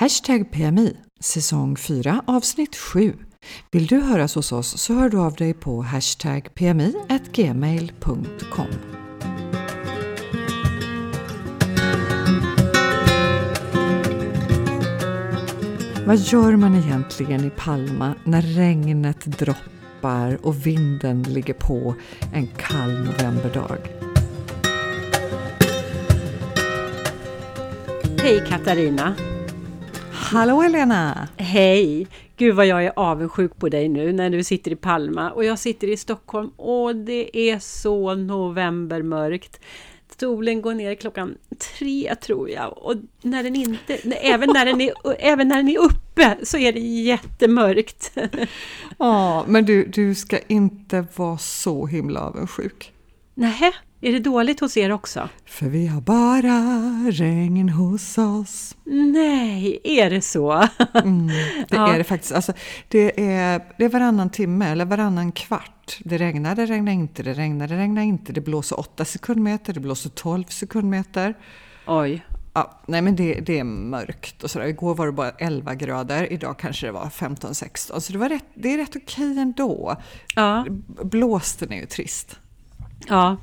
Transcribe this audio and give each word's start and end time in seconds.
Hashtag 0.00 0.50
PMI, 0.52 0.96
säsong 1.20 1.76
4, 1.76 2.22
avsnitt 2.26 2.76
7. 2.76 3.14
Vill 3.70 3.86
du 3.86 4.00
höras 4.00 4.34
hos 4.34 4.52
oss 4.52 4.80
så 4.80 4.94
hör 4.94 5.08
du 5.08 5.18
av 5.18 5.34
dig 5.34 5.54
på 5.54 5.82
hashtag 5.82 6.54
pmi.gmail.com. 6.54 8.18
Vad 16.06 16.18
gör 16.18 16.56
man 16.56 16.74
egentligen 16.74 17.44
i 17.44 17.50
Palma 17.50 18.14
när 18.24 18.42
regnet 18.42 19.24
droppar 19.24 20.46
och 20.46 20.66
vinden 20.66 21.22
ligger 21.22 21.54
på 21.54 21.94
en 22.34 22.46
kall 22.46 23.04
novemberdag? 23.04 23.78
Hej 28.22 28.44
Katarina! 28.48 29.14
Hallå 30.32 30.60
Helena! 30.60 31.28
Hej! 31.36 32.06
Gud 32.36 32.54
vad 32.54 32.66
jag 32.66 32.84
är 32.84 32.92
avundsjuk 32.96 33.58
på 33.58 33.68
dig 33.68 33.88
nu 33.88 34.12
när 34.12 34.30
du 34.30 34.44
sitter 34.44 34.70
i 34.70 34.76
Palma 34.76 35.30
och 35.30 35.44
jag 35.44 35.58
sitter 35.58 35.88
i 35.88 35.96
Stockholm 35.96 36.48
och 36.56 36.96
det 36.96 37.38
är 37.38 37.58
så 37.58 38.14
novembermörkt. 38.14 39.60
Solen 40.20 40.62
går 40.62 40.74
ner 40.74 40.94
klockan 40.94 41.34
tre 41.78 42.14
tror 42.14 42.50
jag 42.50 42.78
och 42.78 42.94
när 43.22 43.42
den 43.42 43.56
inte, 43.56 43.94
även, 44.22 44.50
när 44.50 44.66
den 44.66 44.80
är, 44.80 44.92
även 45.18 45.48
när 45.48 45.56
den 45.56 45.68
är 45.68 45.78
uppe 45.78 46.36
så 46.42 46.58
är 46.58 46.72
det 46.72 46.80
jättemörkt. 46.80 48.18
Ja, 48.98 49.44
men 49.48 49.64
du, 49.64 49.84
du 49.84 50.14
ska 50.14 50.38
inte 50.48 51.06
vara 51.16 51.38
så 51.38 51.86
himla 51.86 52.20
avundsjuk. 52.20 52.92
Nähä, 53.34 53.72
är 54.00 54.12
det 54.12 54.18
dåligt 54.18 54.60
hos 54.60 54.76
er 54.76 54.92
också? 54.92 55.28
För 55.46 55.66
vi 55.66 55.86
har 55.86 56.00
bara 56.00 56.60
regn 57.10 57.68
hos 57.68 58.18
oss. 58.18 58.76
Nej, 58.84 59.80
är 59.84 60.10
det 60.10 60.20
så? 60.20 60.52
Mm, 60.94 61.26
det 61.26 61.66
ja. 61.76 61.94
är 61.94 61.98
det 61.98 62.04
faktiskt. 62.04 62.32
Alltså, 62.32 62.52
det, 62.88 63.32
är, 63.32 63.62
det 63.78 63.84
är 63.84 63.88
varannan 63.88 64.30
timme 64.30 64.68
eller 64.68 64.84
varannan 64.84 65.32
kvart. 65.32 65.98
Det 66.04 66.18
regnar, 66.18 66.54
det 66.54 66.66
regnar 66.66 66.92
inte, 66.92 67.22
det 67.22 67.32
regnar, 67.32 67.68
det 67.68 67.76
regnar 67.76 68.02
inte. 68.02 68.32
Det 68.32 68.40
blåser 68.40 68.80
8 68.80 69.04
sekundmeter, 69.04 69.72
det 69.72 69.80
blåser 69.80 70.10
12 70.10 70.44
sekundmeter. 70.44 71.34
Oj. 71.86 72.24
Ja, 72.52 72.80
nej 72.86 73.02
men 73.02 73.16
det, 73.16 73.40
det 73.40 73.58
är 73.58 73.64
mörkt 73.64 74.44
och 74.44 74.50
sådär. 74.50 74.66
Igår 74.66 74.94
var 74.94 75.06
det 75.06 75.12
bara 75.12 75.30
11 75.30 75.74
grader, 75.74 76.32
idag 76.32 76.58
kanske 76.58 76.86
det 76.86 76.92
var 76.92 77.04
15-16. 77.04 78.00
Så 78.00 78.12
det, 78.12 78.18
var 78.18 78.28
rätt, 78.28 78.44
det 78.54 78.74
är 78.74 78.78
rätt 78.78 78.96
okej 78.96 79.38
ändå. 79.38 79.96
Ja. 80.34 80.66
Blåsten 81.02 81.72
är 81.72 81.76
ju 81.76 81.86
trist. 81.86 82.38
Ja, 83.08 83.36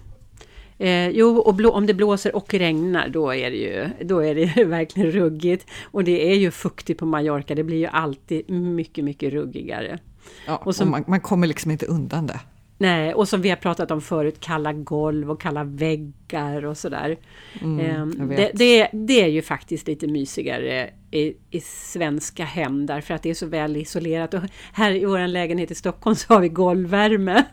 Eh, 0.79 1.09
jo, 1.09 1.37
och 1.37 1.55
blå, 1.55 1.71
om 1.71 1.85
det 1.85 1.93
blåser 1.93 2.35
och 2.35 2.53
regnar 2.53 3.09
då 3.09 3.33
är 3.33 3.51
det 3.51 3.57
ju 3.57 3.89
då 4.05 4.19
är 4.19 4.35
det 4.35 4.63
verkligen 4.65 5.11
ruggigt. 5.11 5.65
Och 5.83 6.03
det 6.03 6.31
är 6.31 6.35
ju 6.35 6.51
fuktigt 6.51 6.99
på 6.99 7.05
Mallorca, 7.05 7.55
det 7.55 7.63
blir 7.63 7.77
ju 7.77 7.87
alltid 7.87 8.49
mycket, 8.49 9.03
mycket 9.03 9.33
ruggigare. 9.33 9.99
Ja, 10.47 10.57
och, 10.65 10.75
som, 10.75 10.87
och 10.87 10.91
man, 10.91 11.03
man, 11.07 11.19
kommer 11.19 11.47
liksom 11.47 11.71
inte 11.71 11.85
undan 11.85 12.27
det. 12.27 12.39
Nej, 12.77 13.13
och 13.13 13.27
som 13.27 13.41
vi 13.41 13.49
har 13.49 13.57
pratat 13.57 13.91
om 13.91 14.01
förut, 14.01 14.39
kalla 14.39 14.73
golv 14.73 15.31
och 15.31 15.41
kalla 15.41 15.63
väggar 15.63 16.65
och 16.65 16.77
sådär. 16.77 17.17
Mm, 17.61 17.79
eh, 17.79 18.27
det, 18.27 18.51
det, 18.53 18.89
det, 18.93 19.23
är 19.23 19.27
ju 19.27 19.41
faktiskt 19.41 19.87
lite 19.87 20.07
mysigare 20.07 20.89
i, 21.11 21.33
i, 21.51 21.61
svenska 21.61 22.45
hem 22.45 22.85
därför 22.85 23.13
att 23.13 23.23
det 23.23 23.29
är 23.29 23.33
så 23.33 23.45
väl 23.45 23.77
isolerat. 23.77 24.33
Och 24.33 24.41
här 24.73 24.91
i 24.91 25.05
vår 25.05 25.27
lägenhet 25.27 25.71
i 25.71 25.75
Stockholm 25.75 26.15
så 26.15 26.33
har 26.33 26.41
vi 26.41 26.49
golvvärme. 26.49 27.43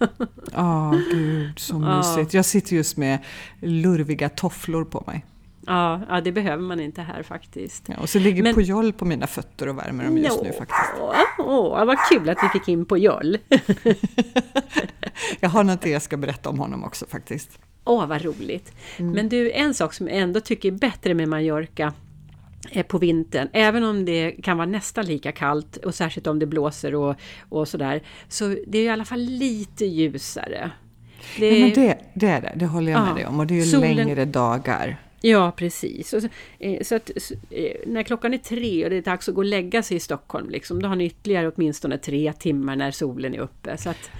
Ja, 0.52 0.90
oh, 0.90 0.98
gud 1.10 1.58
så 1.58 1.78
mysigt. 1.78 2.34
Jag 2.34 2.44
sitter 2.44 2.76
just 2.76 2.96
med 2.96 3.18
lurviga 3.60 4.28
tofflor 4.28 4.84
på 4.84 5.04
mig. 5.06 5.24
Ja, 5.66 6.00
ja, 6.08 6.20
det 6.20 6.32
behöver 6.32 6.62
man 6.62 6.80
inte 6.80 7.02
här 7.02 7.22
faktiskt. 7.22 7.84
Ja, 7.86 7.94
och 7.98 8.08
så 8.08 8.18
ligger 8.18 8.42
Men, 8.42 8.54
Pujol 8.54 8.92
på 8.92 9.04
mina 9.04 9.26
fötter 9.26 9.68
och 9.68 9.78
värmer 9.78 10.04
dem 10.04 10.18
just 10.18 10.42
no, 10.42 10.44
nu 10.44 10.52
faktiskt. 10.52 10.92
Åh, 11.38 11.84
vad 11.84 11.98
kul 12.10 12.28
att 12.28 12.38
vi 12.42 12.48
fick 12.48 12.68
in 12.68 12.86
Pujol! 12.86 13.38
jag 15.40 15.48
har 15.48 15.64
något 15.64 15.86
jag 15.86 16.02
ska 16.02 16.16
berätta 16.16 16.50
om 16.50 16.58
honom 16.58 16.84
också 16.84 17.06
faktiskt. 17.06 17.58
Åh, 17.84 18.06
vad 18.06 18.22
roligt! 18.22 18.72
Mm. 18.96 19.12
Men 19.12 19.28
du, 19.28 19.52
en 19.52 19.74
sak 19.74 19.94
som 19.94 20.08
jag 20.08 20.16
ändå 20.16 20.40
tycker 20.40 20.68
är 20.68 20.78
bättre 20.78 21.14
med 21.14 21.28
Mallorca 21.28 21.92
på 22.88 22.98
vintern, 22.98 23.48
även 23.52 23.84
om 23.84 24.04
det 24.04 24.32
kan 24.42 24.56
vara 24.56 24.66
nästan 24.66 25.06
lika 25.06 25.32
kallt 25.32 25.76
och 25.76 25.94
särskilt 25.94 26.26
om 26.26 26.38
det 26.38 26.46
blåser 26.46 26.94
och, 26.94 27.16
och 27.48 27.68
sådär, 27.68 28.02
så 28.28 28.56
det 28.66 28.78
är 28.78 28.84
i 28.84 28.88
alla 28.88 29.04
fall 29.04 29.20
lite 29.20 29.84
ljusare. 29.84 30.70
Det, 31.38 31.58
ja, 31.58 31.66
men 31.66 31.74
det, 31.74 31.98
det 32.14 32.26
är 32.26 32.40
det, 32.40 32.52
det 32.56 32.66
håller 32.66 32.92
jag 32.92 33.00
ja, 33.00 33.04
med 33.04 33.14
dig 33.14 33.26
om 33.26 33.40
och 33.40 33.46
det 33.46 33.54
är 33.54 33.64
ju 33.64 33.70
solen, 33.70 33.96
längre 33.96 34.24
dagar. 34.24 35.03
Ja, 35.26 35.52
precis. 35.56 36.08
Så, 36.08 36.20
eh, 36.58 36.82
så 36.82 36.94
att, 36.94 37.10
eh, 37.50 37.72
när 37.86 38.02
klockan 38.02 38.34
är 38.34 38.38
tre 38.38 38.84
och 38.84 38.90
det 38.90 38.96
är 38.96 39.02
dags 39.02 39.28
att 39.28 39.34
gå 39.34 39.40
och 39.40 39.44
lägga 39.44 39.82
sig 39.82 39.96
i 39.96 40.00
Stockholm, 40.00 40.50
liksom, 40.50 40.82
då 40.82 40.88
har 40.88 40.96
ni 40.96 41.04
ytterligare 41.04 41.52
åtminstone 41.56 41.98
tre 41.98 42.32
timmar 42.32 42.76
när 42.76 42.90
solen 42.90 43.34
är 43.34 43.38
uppe. 43.38 43.76
Så 43.76 43.90
att, 43.90 44.10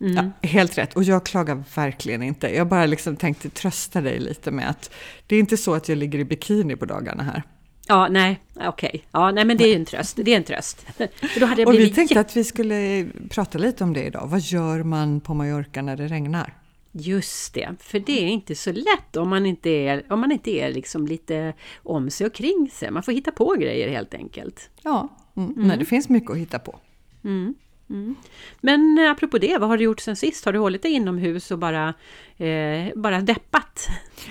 mm. 0.00 0.14
ja, 0.16 0.48
helt 0.48 0.78
rätt, 0.78 0.96
och 0.96 1.04
jag 1.04 1.26
klagar 1.26 1.62
verkligen 1.74 2.22
inte. 2.22 2.56
Jag 2.56 2.66
bara 2.66 2.86
liksom 2.86 3.16
tänkte 3.16 3.50
trösta 3.50 4.00
dig 4.00 4.18
lite 4.18 4.50
med 4.50 4.70
att 4.70 4.90
det 5.26 5.36
är 5.36 5.40
inte 5.40 5.56
så 5.56 5.74
att 5.74 5.88
jag 5.88 5.98
ligger 5.98 6.18
i 6.18 6.24
bikini 6.24 6.76
på 6.76 6.84
dagarna 6.84 7.22
här. 7.22 7.42
Ja, 7.86 8.08
nej, 8.08 8.40
okej. 8.54 8.68
Okay. 8.88 9.00
Ja, 9.12 9.30
nej, 9.30 9.44
men 9.44 9.56
det 9.56 9.64
är 9.64 9.76
en 9.76 9.84
tröst. 9.84 10.18
Det 10.22 10.32
är 10.32 10.36
en 10.36 10.44
tröst. 10.44 10.86
För 11.32 11.40
då 11.40 11.46
hade 11.46 11.62
jag 11.62 11.68
och 11.68 11.74
vi 11.74 11.90
tänkte 11.90 12.20
att 12.20 12.36
vi 12.36 12.44
skulle 12.44 13.06
prata 13.30 13.58
lite 13.58 13.84
om 13.84 13.92
det 13.92 14.04
idag. 14.04 14.26
Vad 14.26 14.40
gör 14.40 14.82
man 14.82 15.20
på 15.20 15.34
Mallorca 15.34 15.82
när 15.82 15.96
det 15.96 16.06
regnar? 16.06 16.59
Just 16.92 17.54
det, 17.54 17.74
för 17.78 17.98
det 17.98 18.24
är 18.24 18.28
inte 18.28 18.54
så 18.54 18.72
lätt 18.72 19.16
om 19.16 19.28
man 19.28 19.46
inte 19.46 19.70
är, 19.70 20.12
om 20.12 20.20
man 20.20 20.32
inte 20.32 20.50
är 20.50 20.72
liksom 20.72 21.06
lite 21.06 21.54
om 21.82 22.10
sig 22.10 22.26
och 22.26 22.34
kring 22.34 22.70
sig. 22.72 22.90
Man 22.90 23.02
får 23.02 23.12
hitta 23.12 23.30
på 23.30 23.54
grejer 23.54 23.88
helt 23.88 24.14
enkelt. 24.14 24.70
Ja, 24.82 25.08
mm. 25.36 25.52
Mm. 25.52 25.68
Nej, 25.68 25.78
det 25.78 25.84
finns 25.84 26.08
mycket 26.08 26.30
att 26.30 26.36
hitta 26.36 26.58
på. 26.58 26.78
Mm. 27.24 27.54
Mm. 27.90 28.14
Men 28.60 28.98
eh, 28.98 29.10
apropå 29.10 29.38
det, 29.38 29.58
vad 29.58 29.68
har 29.68 29.78
du 29.78 29.84
gjort 29.84 30.00
sen 30.00 30.16
sist? 30.16 30.44
Har 30.44 30.52
du 30.52 30.58
hållit 30.58 30.82
dig 30.82 30.92
inomhus 30.92 31.50
och 31.50 31.58
bara, 31.58 31.94
eh, 32.36 32.88
bara 32.96 33.20
deppat? 33.20 33.88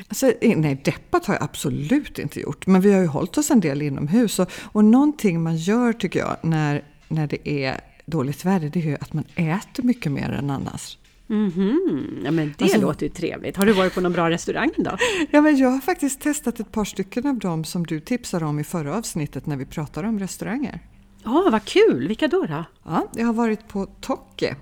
Alltså, 0.08 0.34
nej, 0.42 0.82
deppat 0.84 1.26
har 1.26 1.34
jag 1.34 1.44
absolut 1.44 2.20
inte 2.20 2.40
gjort. 2.40 2.68
Men 2.68 2.82
vi 2.82 2.94
har 2.94 3.02
ju 3.02 3.08
hållit 3.08 3.38
oss 3.38 3.52
en 3.52 3.60
del 3.60 3.82
inomhus. 3.82 4.40
Och, 4.40 4.52
och 4.72 4.86
någonting 4.86 5.44
man 5.44 5.58
gör 5.58 5.94
tycker 5.94 6.20
jag 6.20 6.38
när, 6.44 6.84
när 7.08 7.28
det 7.28 7.50
är 7.50 7.82
dåligt 8.06 8.46
väder, 8.46 8.70
det 8.70 8.80
är 8.80 8.84
ju 8.84 8.96
att 8.96 9.14
man 9.14 9.26
äter 9.36 9.84
mycket 9.84 10.12
mer 10.12 10.30
än 10.30 10.50
annars. 10.50 10.98
Mm 11.30 11.50
-hmm. 11.50 12.22
Ja 12.26 12.32
men 12.32 12.54
det 12.58 12.64
alltså, 12.64 12.82
låter 12.82 13.06
ju 13.06 13.12
trevligt. 13.12 13.58
Har 13.58 13.66
du 13.66 13.74
varit 13.74 13.94
på 13.94 14.02
någon 14.02 14.12
bra 14.12 14.30
restaurang 14.30 14.72
då? 14.78 14.98
Ja 15.32 15.42
men 15.42 15.58
jag 15.58 15.70
har 15.70 15.80
faktiskt 15.80 16.22
testat 16.22 16.60
ett 16.60 16.72
par 16.72 16.86
stycken 16.86 17.28
av 17.28 17.40
dem 17.40 17.64
som 17.64 17.86
du 17.86 18.00
tipsade 18.00 18.46
om 18.46 18.60
i 18.60 18.64
förra 18.64 18.98
avsnittet 18.98 19.46
när 19.46 19.58
vi 19.58 19.66
pratade 19.66 20.08
om 20.08 20.20
restauranger. 20.20 20.80
Ja, 21.24 21.32
oh, 21.32 21.52
vad 21.52 21.66
kul! 21.66 22.08
Vilka 22.08 22.28
då? 22.28 22.46
då? 22.46 22.64
Ja, 22.84 23.08
jag 23.16 23.26
har 23.26 23.34
varit 23.34 23.68
på 23.68 23.86
Tocke. 23.86 24.56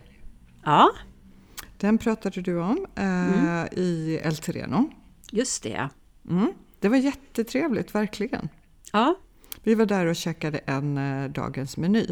Ja. 0.64 0.90
Den 1.78 1.98
pratade 1.98 2.42
du 2.42 2.60
om 2.60 2.86
eh, 2.96 3.04
mm. 3.04 3.68
i 3.72 4.20
El 4.24 4.38
Terreno. 4.38 4.90
Just 5.32 5.64
det. 5.64 5.90
Mm. 6.30 6.54
Det 6.80 6.90
var 6.90 6.98
jättetrevligt, 6.98 7.96
verkligen. 7.96 8.50
Ja. 8.92 9.16
Vi 9.68 9.76
var 9.76 9.86
där 9.86 10.06
och 10.06 10.16
käkade 10.16 10.58
en 10.58 10.98
eh, 10.98 11.30
dagens 11.30 11.78
meny. 11.78 12.08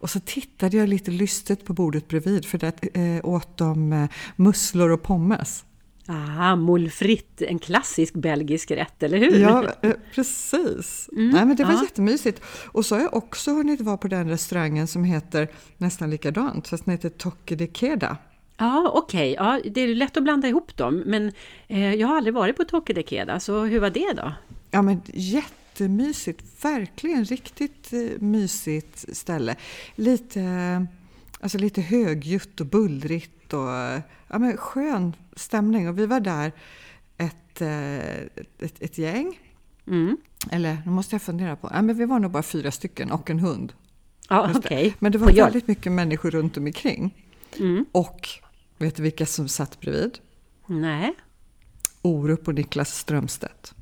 Och 0.00 0.10
så 0.10 0.20
tittade 0.20 0.76
jag 0.76 0.88
lite 0.88 1.10
lystet 1.10 1.64
på 1.64 1.72
bordet 1.72 2.08
bredvid 2.08 2.44
för 2.44 2.58
där 2.58 2.72
eh, 2.94 3.24
åt 3.24 3.56
de 3.56 3.92
eh, 3.92 4.08
musslor 4.36 4.90
och 4.90 5.02
pommes. 5.02 5.64
Ah, 6.06 6.56
molfritt, 6.56 7.42
en 7.42 7.58
klassisk 7.58 8.14
belgisk 8.14 8.70
rätt, 8.70 9.02
eller 9.02 9.18
hur? 9.18 9.38
Ja, 9.38 9.64
eh, 9.82 9.92
precis. 10.14 11.08
Mm, 11.12 11.30
Nej, 11.30 11.46
men 11.46 11.56
det 11.56 11.64
var 11.64 11.72
ja. 11.72 11.82
jättemysigt. 11.82 12.42
Och 12.72 12.86
så 12.86 12.94
har 12.94 13.02
jag 13.02 13.14
också 13.14 13.50
hunnit 13.50 13.80
vara 13.80 13.96
på 13.96 14.08
den 14.08 14.28
restaurangen 14.28 14.86
som 14.86 15.04
heter 15.04 15.48
nästan 15.76 16.10
likadant, 16.10 16.68
fast 16.68 16.84
den 16.84 16.92
heter 16.92 17.08
Toque 17.08 17.56
de 17.56 17.66
Queda. 17.66 18.16
Ja, 18.56 18.90
okej. 18.94 19.32
Okay. 19.32 19.46
Ja, 19.46 19.60
det 19.70 19.80
är 19.80 19.94
lätt 19.94 20.16
att 20.16 20.22
blanda 20.22 20.48
ihop 20.48 20.76
dem, 20.76 21.02
men 21.06 21.32
eh, 21.68 21.94
jag 21.94 22.08
har 22.08 22.16
aldrig 22.16 22.34
varit 22.34 22.56
på 22.56 22.64
Toque 22.64 22.92
de 22.92 23.02
Queda, 23.02 23.40
så 23.40 23.64
hur 23.64 23.80
var 23.80 23.90
det 23.90 24.12
då? 24.12 24.32
Ja, 24.70 24.82
men 24.82 25.02
jättemysigt. 25.74 26.64
Verkligen 26.64 27.24
riktigt 27.24 27.92
eh, 27.92 28.20
mysigt 28.20 29.16
ställe. 29.16 29.56
Lite, 29.94 30.86
alltså 31.40 31.58
lite 31.58 31.80
högljutt 31.80 32.60
och 32.60 32.66
bullrigt 32.66 33.52
och 33.52 33.68
ja, 34.28 34.38
men 34.38 34.56
skön 34.56 35.16
stämning. 35.36 35.88
Och 35.88 35.98
vi 35.98 36.06
var 36.06 36.20
där 36.20 36.52
ett, 37.16 37.60
eh, 37.60 38.22
ett, 38.58 38.82
ett 38.82 38.98
gäng. 38.98 39.40
Mm. 39.86 40.16
Eller, 40.50 40.82
nu 40.84 40.90
måste 40.90 41.14
jag 41.14 41.22
fundera 41.22 41.56
på. 41.56 41.70
Ja, 41.72 41.82
men 41.82 41.96
vi 41.96 42.04
var 42.04 42.18
nog 42.18 42.30
bara 42.30 42.42
fyra 42.42 42.70
stycken 42.70 43.10
och 43.10 43.30
en 43.30 43.38
hund. 43.38 43.72
Ja, 44.28 44.50
okay. 44.58 44.92
Men 44.98 45.12
det 45.12 45.18
var 45.18 45.32
väldigt 45.32 45.68
mycket 45.68 45.92
människor 45.92 46.30
runt 46.30 46.56
omkring. 46.56 47.14
Mm. 47.58 47.86
Och 47.92 48.28
vet 48.78 48.96
du 48.96 49.02
vilka 49.02 49.26
som 49.26 49.48
satt 49.48 49.80
bredvid? 49.80 50.18
Nej. 50.66 51.14
Orup 52.02 52.48
och 52.48 52.54
Niklas 52.54 52.98
Strömstedt. 52.98 53.74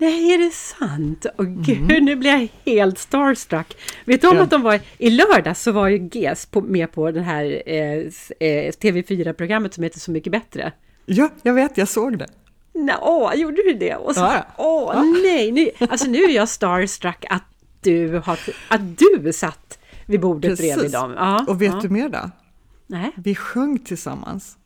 Nej, 0.00 0.34
är 0.34 0.38
det 0.38 0.50
sant? 0.50 1.26
Åh 1.38 1.46
oh, 1.46 1.48
gud, 1.48 1.90
mm. 1.90 2.04
nu 2.04 2.16
blir 2.16 2.30
jag 2.30 2.48
helt 2.72 2.98
starstruck. 2.98 3.76
Vet 4.04 4.20
du 4.20 4.28
om 4.28 4.40
att 4.40 4.50
de 4.50 4.62
var 4.62 4.80
i 4.98 5.10
lördag 5.10 5.56
så 5.56 5.72
var 5.72 5.88
ju 5.88 6.08
GES 6.12 6.46
på, 6.46 6.60
med 6.60 6.92
på 6.92 7.10
det 7.10 7.20
här 7.20 7.62
eh, 7.66 7.96
eh 8.40 8.72
TV4-programmet 8.72 9.74
som 9.74 9.84
heter 9.84 10.00
Så 10.00 10.10
mycket 10.10 10.32
bättre. 10.32 10.72
Ja, 11.06 11.30
jag 11.42 11.54
vet, 11.54 11.78
jag 11.78 11.88
såg 11.88 12.18
det. 12.18 12.26
Nå, 12.74 12.92
åh, 13.00 13.34
gjorde 13.34 13.56
du 13.56 13.74
det? 13.74 13.96
Och 13.96 14.14
så, 14.14 14.20
ja. 14.20 14.46
Åh, 14.56 14.92
ja. 14.94 15.02
nej, 15.02 15.52
nu, 15.52 15.70
alltså 15.90 16.08
nu 16.08 16.18
är 16.18 16.30
jag 16.30 16.48
starstruck 16.48 17.24
att 17.30 17.44
du, 17.80 18.22
har, 18.24 18.38
att 18.68 18.98
du 18.98 19.32
satt 19.32 19.78
vid 20.06 20.20
bordet 20.20 20.50
Precis. 20.50 20.74
bredvid 20.74 20.92
dem. 20.92 21.14
Ja, 21.16 21.44
Och 21.48 21.62
vet 21.62 21.72
ja. 21.72 21.80
du 21.82 21.88
mer 21.88 22.08
då? 22.08 22.30
Nej. 22.86 23.12
Vi 23.16 23.34
sjöng 23.34 23.78
tillsammans. 23.78 24.56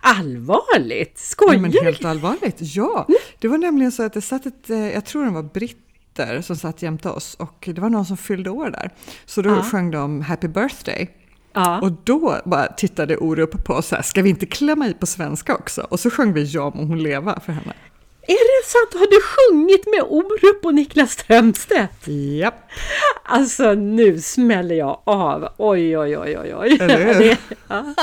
Allvarligt? 0.00 1.18
Skojar 1.18 1.58
du? 1.72 1.80
helt 1.84 2.04
allvarligt, 2.04 2.56
ja! 2.58 3.06
Det 3.38 3.48
var 3.48 3.58
nämligen 3.58 3.92
så 3.92 4.02
att 4.02 4.12
det 4.12 4.20
satt 4.20 4.46
ett, 4.46 4.70
eh, 4.70 4.78
jag 4.92 5.04
tror 5.04 5.24
det 5.24 5.30
var 5.30 5.42
britter 5.42 6.40
som 6.42 6.56
satt 6.56 6.82
jämte 6.82 7.08
oss 7.08 7.34
och 7.34 7.68
det 7.74 7.78
var 7.80 7.90
någon 7.90 8.06
som 8.06 8.16
fyllde 8.16 8.50
år 8.50 8.70
där. 8.70 8.90
Så 9.24 9.42
då 9.42 9.50
Ja. 9.50 9.62
sjöng 9.62 9.90
de 9.90 10.20
Happy 10.20 10.48
birthday. 10.48 11.10
Ja. 11.52 11.80
Och 11.80 11.92
då 12.04 12.40
bara 12.44 12.66
tittade 12.66 13.16
Orup 13.16 13.64
på 13.64 13.72
oss 13.74 13.86
så 13.86 13.94
här, 13.96 14.02
ska 14.02 14.22
vi 14.22 14.30
inte 14.30 14.46
klämma 14.46 14.88
i 14.88 14.94
på 14.94 15.06
svenska 15.06 15.54
också? 15.54 15.80
Och 15.90 16.00
så 16.00 16.10
sjöng 16.10 16.32
vi 16.32 16.44
Ja 16.44 16.72
må 16.74 16.84
hon 16.84 17.02
leva 17.02 17.40
för 17.40 17.52
henne. 17.52 17.72
Är 18.26 18.62
det 18.62 18.66
sant? 18.68 18.94
Har 18.94 19.06
du 19.10 19.20
sjungit 19.22 19.86
med 19.86 20.02
Orup 20.08 20.64
och 20.64 20.74
Niklas 20.74 21.10
Strömstedt? 21.12 22.08
Japp, 22.38 22.54
Alltså 23.24 23.74
nu 23.74 24.20
smäller 24.20 24.74
jag 24.74 25.02
av. 25.04 25.48
Oj, 25.58 25.98
oj, 25.98 26.18
oj, 26.18 26.38
oj, 26.38 26.54
oj. 26.56 26.78
Eller 26.80 27.14
hur? 27.14 27.36
Ja. 27.68 27.94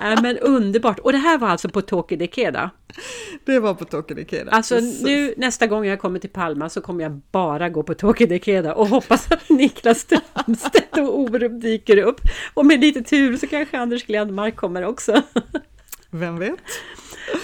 Nej, 0.00 0.16
men 0.22 0.38
underbart. 0.38 0.98
Och 0.98 1.12
det 1.12 1.18
här 1.18 1.38
var 1.38 1.48
alltså 1.48 1.68
på 1.68 1.82
Tokyo 1.82 2.18
Dekeda. 2.18 2.70
det 3.44 3.58
var 3.58 3.74
på 3.74 3.84
Tokyo 3.84 4.18
Ikeda. 4.18 4.50
Alltså 4.50 4.74
Precis. 4.74 5.02
nu 5.02 5.34
nästa 5.36 5.66
gång 5.66 5.86
jag 5.86 6.00
kommer 6.00 6.18
till 6.18 6.30
Palma 6.30 6.68
så 6.68 6.80
kommer 6.80 7.02
jag 7.02 7.12
bara 7.32 7.68
gå 7.68 7.82
på 7.82 7.94
Tokyo 7.94 8.26
Dekeda 8.26 8.74
och 8.74 8.86
hoppas 8.88 9.32
att 9.32 9.48
Niklas 9.48 9.98
Strömstedt 10.00 10.96
och 10.98 11.18
Orup 11.18 11.62
dyker 11.62 11.96
upp. 11.98 12.20
Och 12.54 12.66
med 12.66 12.80
lite 12.80 13.02
tur 13.02 13.36
så 13.36 13.46
kanske 13.46 13.78
Anders 13.78 14.06
Glenmark 14.06 14.56
kommer 14.56 14.84
också. 14.84 15.22
Vem 16.10 16.38
vet? 16.38 16.58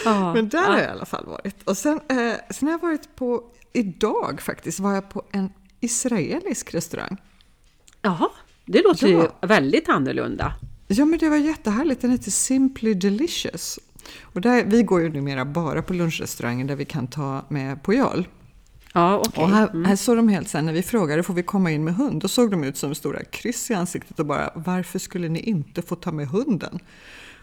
Ja, 0.05 0.35
Men 0.35 0.49
där 0.49 0.59
ja. 0.59 0.65
har 0.67 0.79
jag 0.79 0.87
i 0.87 0.91
alla 0.91 1.05
fall 1.07 1.27
varit. 1.27 1.63
Och 1.63 1.77
sen, 1.77 2.01
eh, 2.09 2.33
sen 2.51 2.69
har 2.69 2.71
jag 2.71 2.79
varit 2.83 3.17
på, 3.17 3.43
idag 3.73 4.41
faktiskt, 4.41 4.81
var 4.81 4.93
jag 4.93 5.11
på 5.11 5.23
en 5.33 5.51
israelisk 5.81 6.75
restaurang. 6.75 7.17
Jaha, 8.03 8.29
det 8.67 8.83
låter 8.83 9.07
ju 9.09 9.15
Ja. 9.19 9.33
väldigt 9.47 9.89
annorlunda. 9.89 10.55
Ja 10.87 11.05
men 11.05 11.19
det 11.19 11.29
var 11.29 11.37
jättehärligt, 11.37 12.01
den 12.01 12.11
heter 12.11 12.31
Simply 12.31 12.95
Delicious. 12.95 13.79
Och 14.23 14.41
där, 14.41 14.65
vi 14.65 14.83
går 14.83 15.01
ju 15.03 15.09
numera 15.13 15.45
bara 15.45 15.83
på 15.83 15.93
lunchrestaurangen 15.95 16.67
där 16.67 16.77
vi 16.77 16.85
kan 16.85 17.07
ta 17.07 17.45
med 17.49 17.83
Pujol. 17.83 18.29
Ja, 18.93 19.19
okej. 19.27 19.45
Och 19.45 19.51
här, 19.51 19.69
Mm. 19.69 19.85
här 19.85 19.97
såg 19.97 20.17
de 20.17 20.29
helt 20.29 20.49
sen 20.49 20.67
när 20.67 20.73
vi 20.73 20.83
frågade, 20.83 21.23
får 21.23 21.35
vi 21.35 21.43
komma 21.43 21.71
in 21.71 21.85
med 21.85 21.95
hund? 21.95 22.21
Då 22.23 22.29
såg 22.29 22.51
de 22.51 22.65
ut 22.65 22.77
som 22.77 22.95
stora 22.95 23.25
kryss 23.25 23.71
i 23.71 23.75
ansiktet 23.75 24.19
och 24.21 24.27
bara, 24.27 24.51
varför 24.55 24.99
skulle 24.99 25.29
ni 25.29 25.41
inte 25.41 25.83
få 25.83 25.97
ta 25.97 26.13
med 26.13 26.29
hunden? 26.29 26.79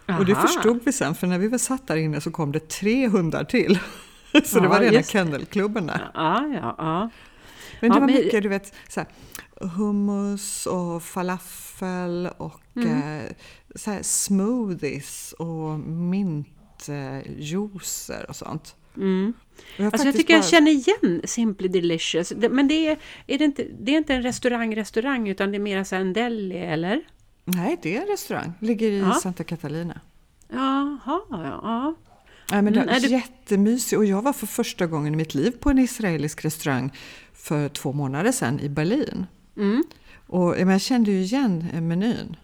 Och 0.05 0.25
det 0.25 0.33
Aha. 0.33 0.41
förstod 0.47 0.79
vi 0.85 0.91
sen, 0.93 1.15
för 1.15 1.27
när 1.27 1.37
vi 1.39 1.47
var 1.47 1.57
satt 1.57 1.87
där 1.87 1.95
inne 1.95 2.21
så 2.21 2.31
kom 2.31 2.51
det 2.51 2.67
tre 2.69 3.07
hundar 3.07 3.43
till. 3.43 3.79
Så 4.45 4.59
det 4.59 4.65
Ja, 4.65 4.69
var 4.69 4.79
rena 4.79 4.91
det. 4.97 5.09
kennelklubben 5.09 5.87
där. 5.87 6.11
Ja, 6.13 6.47
ja, 6.53 6.75
ja. 6.77 7.09
Men 7.79 7.89
det 7.91 7.99
var 7.99 8.07
men- 8.07 8.15
mycket, 8.15 8.43
du 8.43 8.49
vet, 8.49 8.73
så 8.89 8.99
här, 8.99 9.09
hummus 9.75 10.65
och 10.65 11.03
falafel 11.03 12.29
och 12.37 12.61
Mm. 12.75 13.19
eh, 13.19 13.31
så 13.75 13.91
här, 13.91 13.99
smoothies 14.03 15.33
och 15.39 15.79
mintjuicer 16.99 18.25
och 18.29 18.35
sånt. 18.35 18.75
Mm. 18.97 19.33
Jag 19.77 19.85
Alltså 19.85 20.07
jag 20.07 20.15
tycker 20.15 20.33
jag 20.33 20.41
bara- 20.41 20.47
känner 20.49 20.71
igen 20.71 21.21
Simply 21.23 21.67
Delicious. 21.67 22.29
Det- 22.37 22.49
Men 22.49 22.67
det 22.67 22.87
är, 22.87 22.97
är, 23.27 23.37
det 23.37 23.45
inte, 23.45 23.67
det 23.79 23.91
är 23.93 23.97
inte 23.97 24.13
en 24.13 24.21
restaurang-restaurang 24.23 25.27
utan 25.29 25.51
det 25.51 25.57
är 25.57 25.59
mer 25.59 25.83
så 25.83 25.95
en 25.95 26.13
deli, 26.13 26.57
eller? 26.57 27.01
Nej, 27.45 27.79
det 27.81 27.97
är 27.97 28.01
en 28.01 28.07
restaurang. 28.07 28.53
Ligger 28.59 28.91
i 28.91 28.99
Ja. 28.99 29.13
Santa 29.13 29.43
Catalina. 29.43 29.99
Jaha, 30.49 30.99
ja. 31.29 31.59
ja. 31.63 31.95
Nej, 32.51 32.61
men 32.61 32.73
det 32.73 32.79
Mm, 32.81 32.95
är 32.95 32.99
jättemysigt 33.07 33.97
och 33.97 34.05
jag 34.05 34.21
var 34.21 34.33
för 34.33 34.47
första 34.47 34.87
gången 34.87 35.13
i 35.13 35.17
mitt 35.17 35.33
liv 35.35 35.51
på 35.51 35.69
en 35.69 35.79
israelisk 35.79 36.45
restaurang 36.45 36.91
för 37.33 37.69
två 37.69 37.93
månader 37.93 38.31
sedan 38.31 38.59
i 38.59 38.69
Berlin. 38.69 39.25
Mm. 39.57 39.83
Och 40.27 40.59
jag 40.59 40.81
kände 40.81 41.11
ju 41.11 41.21
igen 41.21 41.69
menyn. 41.87 42.35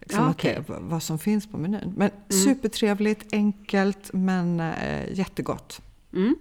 Liksom 0.00 0.24
Ja, 0.24 0.30
att 0.30 0.38
det. 0.38 0.68
Mm. 0.68 0.88
vad 0.88 1.02
som 1.02 1.18
finns 1.18 1.46
på 1.46 1.56
menyn. 1.58 1.92
Men 1.96 2.10
supertrevligt, 2.28 3.32
enkelt 3.34 4.12
men 4.12 4.60
eh, 4.60 5.12
jättegott. 5.12 5.80
Mm. 6.12 6.34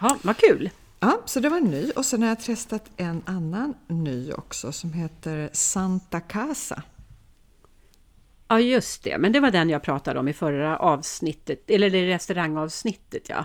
Ja, 0.00 0.16
vad 0.22 0.36
kul! 0.36 0.70
Ja, 1.00 1.22
så 1.24 1.40
det 1.40 1.48
var 1.48 1.56
en 1.56 1.64
ny 1.64 1.90
och 1.90 2.04
sen 2.06 2.22
har 2.22 2.28
jag 2.28 2.40
testat 2.40 2.84
en 2.96 3.22
annan 3.26 3.74
ny 3.88 4.32
också 4.32 4.72
som 4.72 4.92
heter 4.92 5.50
Santa 5.52 6.20
Casa. 6.20 6.82
Ja, 8.48 8.60
just 8.60 9.04
det. 9.04 9.18
Men 9.18 9.32
det 9.32 9.40
var 9.40 9.50
den 9.50 9.70
jag 9.70 9.82
pratade 9.82 10.20
om 10.20 10.28
i 10.28 10.32
förra 10.32 10.76
avsnittet, 10.76 11.70
eller 11.70 11.90
det 11.90 12.06
restaurangavsnittet, 12.08 13.28
ja. 13.28 13.44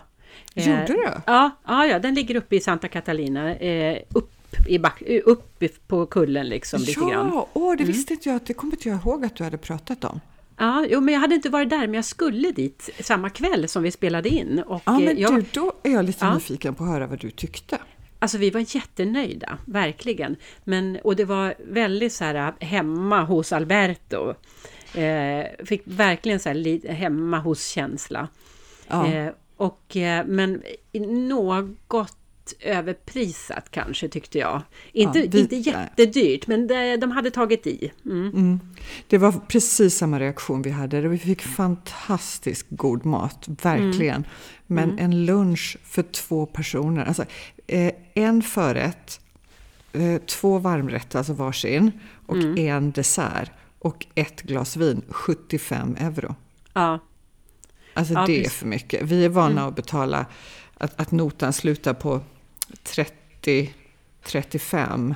Eh, 0.55 0.69
Gjorde 0.69 0.85
du? 0.93 1.07
Ja, 1.25 1.51
ja, 1.67 1.85
ja, 1.85 1.99
den 1.99 2.13
ligger 2.13 2.35
uppe 2.35 2.55
i 2.55 2.59
Santa 2.59 2.87
Catalina, 2.87 3.55
eh, 3.55 4.01
upp, 4.13 4.31
i 4.67 4.79
back, 4.79 5.01
eh, 5.01 5.21
upp 5.25 5.63
i- 5.63 5.67
på 5.67 6.05
kullen 6.05 6.49
liksom 6.49 6.79
lite 6.79 6.99
grann. 6.99 7.09
Ja, 7.33 7.47
åh, 7.53 7.75
det 7.77 7.83
visste 7.83 8.13
inte 8.13 8.29
jag. 8.29 8.39
Det 8.45 8.53
kommer 8.53 8.73
inte 8.73 8.89
jag 8.89 8.97
ihåg 9.01 9.25
att 9.25 9.35
du 9.35 9.43
hade 9.43 9.57
pratat 9.57 10.03
om. 10.03 10.19
Ja, 10.57 10.85
jo, 10.89 11.01
men 11.01 11.13
jag 11.13 11.21
hade 11.21 11.35
inte 11.35 11.49
varit 11.49 11.69
där, 11.69 11.79
men 11.79 11.93
jag 11.93 12.05
skulle 12.05 12.51
dit 12.51 12.89
samma 12.99 13.29
kväll 13.29 13.67
som 13.67 13.83
vi 13.83 13.91
spelade 13.91 14.29
in. 14.29 14.59
Och, 14.67 14.81
Ja, 14.85 14.99
eh, 14.99 15.05
men 15.05 15.17
jag, 15.17 15.35
du, 15.35 15.45
då 15.53 15.73
är 15.83 15.91
jag 15.91 16.05
lite 16.05 16.25
Ja. 16.25 16.33
nyfiken 16.33 16.75
på 16.75 16.83
att 16.83 16.89
höra 16.89 17.07
vad 17.07 17.19
du 17.19 17.31
tyckte. 17.31 17.77
Alltså 18.19 18.37
vi 18.37 18.49
var 18.49 18.75
jättenöjda, 18.75 19.57
verkligen. 19.65 20.35
Men, 20.63 20.97
och 21.03 21.15
det 21.15 21.25
var 21.25 21.53
väldigt 21.67 22.13
så 22.13 22.23
här 22.23 22.53
hemma 22.59 23.23
hos 23.23 23.53
Alberto. 23.53 24.33
Eh, 24.95 25.65
fick 25.65 25.81
verkligen 25.85 26.39
så 26.39 26.49
här 26.49 26.87
hemma 26.93 27.39
hos-känsla. 27.39 28.27
Ja. 28.87 29.07
Eh, 29.07 29.31
och, 29.57 29.97
eh, 29.97 30.25
men 30.25 30.61
något 31.29 32.17
överprisat 32.59 33.71
kanske 33.71 34.07
tyckte 34.09 34.37
jag. 34.39 34.61
Inte, 34.91 35.19
Ja, 35.19 35.25
vi- 35.31 35.39
inte 35.39 35.55
jättedyrt, 35.55 36.47
men 36.47 36.67
det, 36.67 36.97
de 36.97 37.11
hade 37.11 37.31
tagit 37.31 37.67
i. 37.67 37.91
Mm. 38.05 38.27
Mm. 38.29 38.59
Det 39.07 39.17
var 39.17 39.31
precis 39.31 39.97
samma 39.97 40.19
reaktion 40.19 40.61
vi 40.61 40.69
hade. 40.69 41.01
Vi 41.07 41.17
fick 41.17 41.41
fantastiskt 41.41 42.65
god 42.69 43.05
mat, 43.05 43.45
verkligen. 43.47 44.23
Men 44.67 44.99
en 44.99 45.25
lunch 45.25 45.77
för 45.83 46.03
två 46.03 46.45
personer. 46.45 47.05
Alltså, 47.05 47.25
eh, 47.67 47.91
en 48.13 48.41
förrätt, 48.41 49.19
eh, 49.93 50.17
två 50.25 50.57
varmrätter, 50.59 51.17
alltså 51.17 51.33
varsin, 51.33 51.91
och 52.25 52.37
en 52.57 52.91
dessert. 52.91 53.51
Och 53.83 54.05
ett 54.15 54.41
glas 54.41 54.77
vin, 54.77 55.01
75 55.09 55.95
euro. 55.99 56.35
Ja, 56.73 56.99
Alltså 57.93 58.13
Ja, 58.13 58.25
det 58.25 58.33
är 58.39 58.43
precis. 58.43 58.57
för 58.59 58.65
mycket. 58.65 59.01
Vi 59.01 59.25
är 59.25 59.29
vana 59.29 59.65
att 59.67 59.75
betala, 59.75 60.25
att, 60.77 60.99
att 61.01 61.11
notan 61.11 61.53
slutar 61.53 61.93
på 61.93 62.21
30, 62.83 63.73
35, 64.23 65.15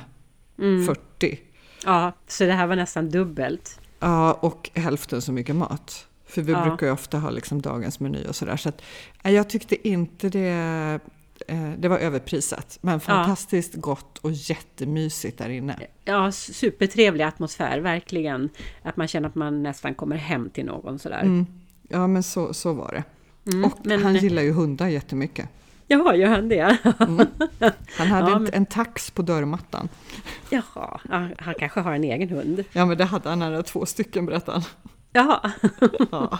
40. 0.85 1.39
ja, 1.85 2.11
så 2.27 2.43
det 2.45 2.53
här 2.53 2.67
var 2.67 2.75
nästan 2.75 3.09
dubbelt. 3.09 3.79
Ja, 3.99 4.33
och 4.33 4.69
hälften 4.73 5.21
så 5.21 5.31
mycket 5.31 5.55
mat. 5.55 6.07
För 6.25 6.41
vi 6.41 6.51
Ja. 6.51 6.65
brukar 6.65 6.87
ju 6.87 6.93
ofta 6.93 7.19
ha 7.19 7.29
liksom 7.29 7.61
dagens 7.61 7.99
meny 7.99 8.25
och 8.25 8.35
sådär. 8.35 8.57
Så 8.57 8.69
att, 8.69 8.81
jag 9.23 9.49
tyckte 9.49 9.87
inte 9.87 10.29
det, 10.29 10.99
det 11.77 11.87
var 11.87 11.97
överprisat. 11.97 12.77
Men 12.81 12.99
fantastiskt 12.99 13.75
gott 13.75 14.17
och 14.17 14.31
jättemysigt 14.31 15.37
där 15.37 15.49
inne. 15.49 15.79
Ja, 16.05 16.31
supertrevlig 16.31 17.23
atmosfär, 17.23 17.79
verkligen. 17.79 18.49
Att 18.83 18.97
man 18.97 19.07
känner 19.07 19.29
att 19.29 19.35
man 19.35 19.63
nästan 19.63 19.95
kommer 19.95 20.15
hem 20.15 20.49
till 20.49 20.65
någon 20.65 20.99
sådär. 20.99 21.21
Mm. 21.21 21.45
Ja, 21.89 22.07
men 22.07 22.23
så, 22.23 22.53
så 22.53 22.73
var 22.73 22.91
det. 22.91 23.03
Mm, 23.51 23.65
och 23.65 23.77
men- 23.83 24.03
han 24.03 24.15
gillar 24.15 24.41
ju 24.41 24.51
hundar 24.51 24.87
jättemycket. 24.87 25.49
Jaha, 25.89 26.15
gör 26.15 26.27
han 26.29 26.49
det? 26.49 26.77
Han 27.97 28.07
hade 28.07 28.29
Ja, 28.29 28.35
en, 28.35 28.43
men- 28.43 28.53
en 28.53 28.65
tax 28.65 29.11
på 29.11 29.21
dörrmattan. 29.21 29.89
Jaha, 30.49 30.99
ja, 31.09 31.27
han 31.37 31.53
kanske 31.59 31.79
har 31.79 31.91
en 31.93 32.03
egen 32.03 32.29
hund. 32.29 32.63
Ja, 32.71 32.85
men 32.85 32.97
det 32.97 33.05
hade 33.05 33.29
han. 33.29 33.41
Han 33.41 33.51
hade 33.51 33.63
två 33.63 33.85
stycken 33.85 34.25
berättade 34.25 34.57
han. 34.59 34.63
Jaha, 35.13 35.51
Ja. 36.11 36.37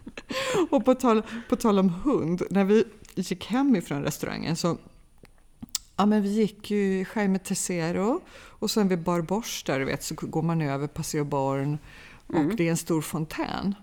Och 0.70 0.84
på 0.84 0.94
tal, 0.94 1.22
på 1.48 1.56
tal 1.56 1.78
om 1.78 1.88
hund, 1.88 2.42
när 2.50 2.64
vi 2.64 2.84
gick 3.22 3.46
hem 3.46 3.76
ifrån 3.76 4.02
restaurangen 4.02 4.56
så 4.56 4.78
Ja, 5.96 6.06
men 6.06 6.22
vi 6.22 6.28
gick 6.28 6.70
ju 6.70 7.06
Jaime 7.14 7.38
Tercero 7.38 8.20
och 8.30 8.70
sen 8.70 8.88
vid 8.88 9.02
Bar 9.02 9.20
Bosch 9.20 9.62
där 9.66 9.78
du 9.78 9.84
vet 9.84 10.02
så 10.02 10.14
går 10.14 10.42
man 10.42 10.62
över 10.62 10.86
Paseo 10.86 11.24
Born 11.24 11.78
och 12.26 12.56
det 12.56 12.66
är 12.66 12.70
en 12.70 12.76
stor 12.76 13.02
fontän. 13.02 13.74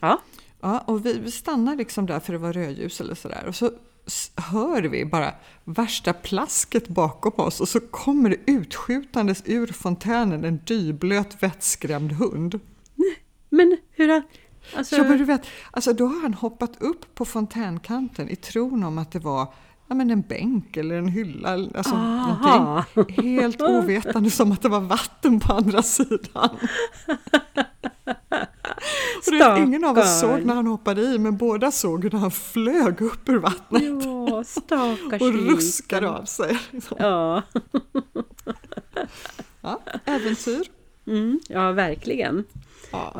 ja. 0.00 0.22
Ja, 0.60 0.78
och 0.78 1.06
vi, 1.06 1.18
vi 1.18 1.30
stannar 1.30 1.76
liksom 1.76 2.06
där 2.06 2.20
för 2.20 2.32
det 2.32 2.38
var 2.38 2.52
rödljus 2.52 3.00
eller 3.00 3.14
sådär 3.14 3.44
och 3.46 3.54
så 3.54 3.70
hör 4.36 4.82
vi 4.82 5.04
bara 5.04 5.34
värsta 5.64 6.12
plasket 6.12 6.88
bakom 6.88 7.32
oss 7.46 7.60
och 7.60 7.68
så 7.68 7.80
kommer 7.80 8.30
det 8.30 8.36
utskjutandes 8.46 9.42
ur 9.46 9.66
fontänen 9.66 10.44
en 10.44 10.60
dyblöt 10.66 11.42
vettskrämd 11.42 12.12
hund. 12.12 12.60
Men 13.48 13.78
hur 13.90 14.08
har... 14.08 14.22
Alltså, 14.76 14.96
Ja, 14.96 15.02
men 15.04 15.18
du 15.18 15.24
vet, 15.24 15.46
alltså 15.70 15.92
då 15.92 16.06
har 16.06 16.22
han 16.22 16.34
hoppat 16.34 16.82
upp 16.82 17.14
på 17.14 17.24
fontänkanten 17.24 18.28
i 18.28 18.36
tron 18.36 18.84
om 18.84 18.98
att 18.98 19.12
det 19.12 19.18
var 19.18 19.54
ja, 19.88 19.94
men 19.94 20.10
en 20.10 20.20
bänk 20.22 20.76
eller 20.76 20.94
en 20.94 21.08
hylla. 21.08 21.48
Alltså, 21.52 21.94
Aha. 21.94 22.84
någonting. 22.94 23.24
Helt 23.24 23.60
ovetande 23.62 24.30
som 24.30 24.52
att 24.52 24.62
det 24.62 24.68
var 24.68 24.80
vatten 24.80 25.40
på 25.40 25.52
andra 25.52 25.82
sidan. 25.82 26.48
Och 29.26 29.32
vet, 29.32 29.58
ingen 29.66 29.84
av 29.84 29.98
oss 29.98 30.20
såg 30.20 30.44
när 30.44 30.54
han 30.54 30.66
hoppade 30.66 31.02
i, 31.02 31.18
men 31.18 31.36
båda 31.36 31.70
såg 31.70 32.02
hur 32.02 32.10
han 32.10 32.30
flög 32.30 33.00
upp 33.02 33.28
ur 33.28 33.38
vattnet 33.38 33.82
Ja, 33.82 34.44
och 35.20 35.32
ruskade 35.32 36.10
av 36.10 36.24
sig. 36.24 36.58
liksom. 36.70 36.96
Ja. 37.00 37.42
äventyr. 40.04 40.62
Mm, 41.06 41.40
ja, 41.48 41.72
verkligen. 41.72 42.44
Ja. 42.92 43.12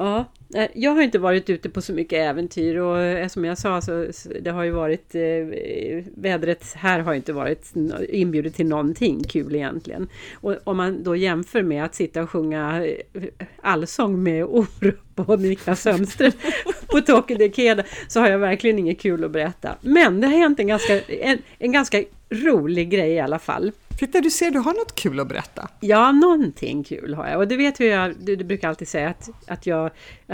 Ja, 0.53 0.61
eh, 0.61 0.71
jag 0.75 0.91
har 0.91 1.03
inte 1.03 1.19
varit 1.19 1.51
ute 1.51 1.71
på 1.71 1.83
så 1.83 1.93
mycket 1.93 2.19
äventyr 2.19 2.77
och 2.77 3.01
eh, 3.01 3.29
som 3.29 3.45
jag 3.45 3.59
sa 3.59 3.81
så 3.81 4.07
det 4.41 4.51
har 4.51 4.65
ju 4.65 4.71
varit 4.71 5.15
eh, 5.15 6.13
vädret 6.15 6.73
här 6.75 7.01
har 7.01 7.15
inte 7.15 7.33
varit 7.33 7.73
inbjudet 8.09 8.55
till 8.55 8.67
någonting 8.67 9.25
kul 9.25 9.55
egentligen. 9.55 10.09
Och 10.35 10.57
om 10.65 10.77
man 10.77 11.03
då 11.03 11.17
jämför 11.17 11.63
med 11.63 11.85
att 11.85 11.95
sitta 11.95 12.23
och 12.23 12.31
sjunga 12.31 12.87
eh, 12.87 13.23
allsång 13.63 14.23
med 14.23 14.45
Orup 14.45 14.99
och 15.15 15.41
Niklas 15.41 15.83
Sömström 15.83 16.33
på 16.87 17.01
Tokyo 17.01 17.37
Dekeda 17.37 17.83
så 18.09 18.21
har 18.21 18.29
jag 18.29 18.39
verkligen 18.39 18.79
inget 18.79 19.01
kul 19.01 19.25
att 19.25 19.31
berätta. 19.31 19.77
Men 19.81 20.21
det 20.21 20.27
har 20.27 20.39
hänt 20.39 20.61
en 20.61 20.67
ganska, 20.67 21.01
en, 21.01 21.39
en 21.59 21.73
ganska 21.73 22.05
rolig 22.31 22.91
grej 22.91 23.13
i 23.13 23.21
alla 23.21 23.39
fall. 23.39 23.73
Titta, 23.99 24.21
du 24.21 24.31
ser, 24.31 24.51
du 24.51 24.59
har 24.59 24.73
något 24.73 24.95
kul 24.95 25.21
att 25.21 25.29
berätta. 25.29 25.69
Ja, 25.81 26.13
någonting 26.13 26.85
kul 26.85 27.15
har 27.15 27.29
jag. 27.29 27.39
Och 27.39 27.49
det 27.49 27.57
vet 27.57 27.81
ju 27.81 27.87
jag, 27.87 28.15
du, 28.21 28.37
du 28.37 28.45
brukar 28.45 28.69
alltid 28.69 28.89
säga 28.89 29.09
att, 29.09 29.29
att, 29.47 29.67
jag, 29.67 29.91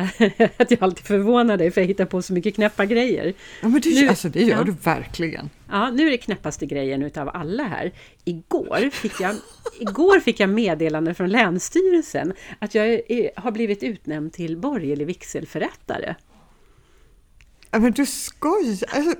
att 0.56 0.70
jag 0.70 0.82
alltid 0.82 1.06
förvånar 1.06 1.56
dig 1.56 1.70
för 1.70 1.80
jag 1.80 1.88
hittar 1.88 2.04
på 2.04 2.22
så 2.22 2.32
mycket 2.32 2.54
knäppa 2.54 2.86
grejer. 2.86 3.34
Ja, 3.62 3.68
men 3.68 3.80
du, 3.80 3.94
Nu- 3.94 4.08
alltså, 4.08 4.28
det 4.28 4.42
gör 4.42 4.58
ja. 4.58 4.64
du 4.64 4.72
verkligen. 4.72 5.50
Ja, 5.70 5.90
nu 5.90 6.06
är 6.06 6.10
det 6.10 6.18
knäppaste 6.18 6.66
grejen 6.66 7.02
utav 7.02 7.30
alla 7.34 7.62
här. 7.62 7.92
Igår 8.24 8.90
fick 8.90 9.20
jag, 9.20 9.34
igår 9.80 10.20
fick 10.20 10.40
jag 10.40 10.50
meddelande 10.50 11.14
från 11.14 11.30
Länsstyrelsen 11.30 12.32
att 12.58 12.74
jag 12.74 12.86
är, 12.88 13.30
har 13.40 13.50
blivit 13.50 13.82
utnämnd 13.82 14.32
till 14.32 14.56
borgerlig 14.56 15.06
vigselförrättare. 15.06 16.14
Ja, 17.70 17.78
men 17.78 17.92
du 17.92 18.06
skojar! 18.06 18.78
Alltså, 18.88 19.14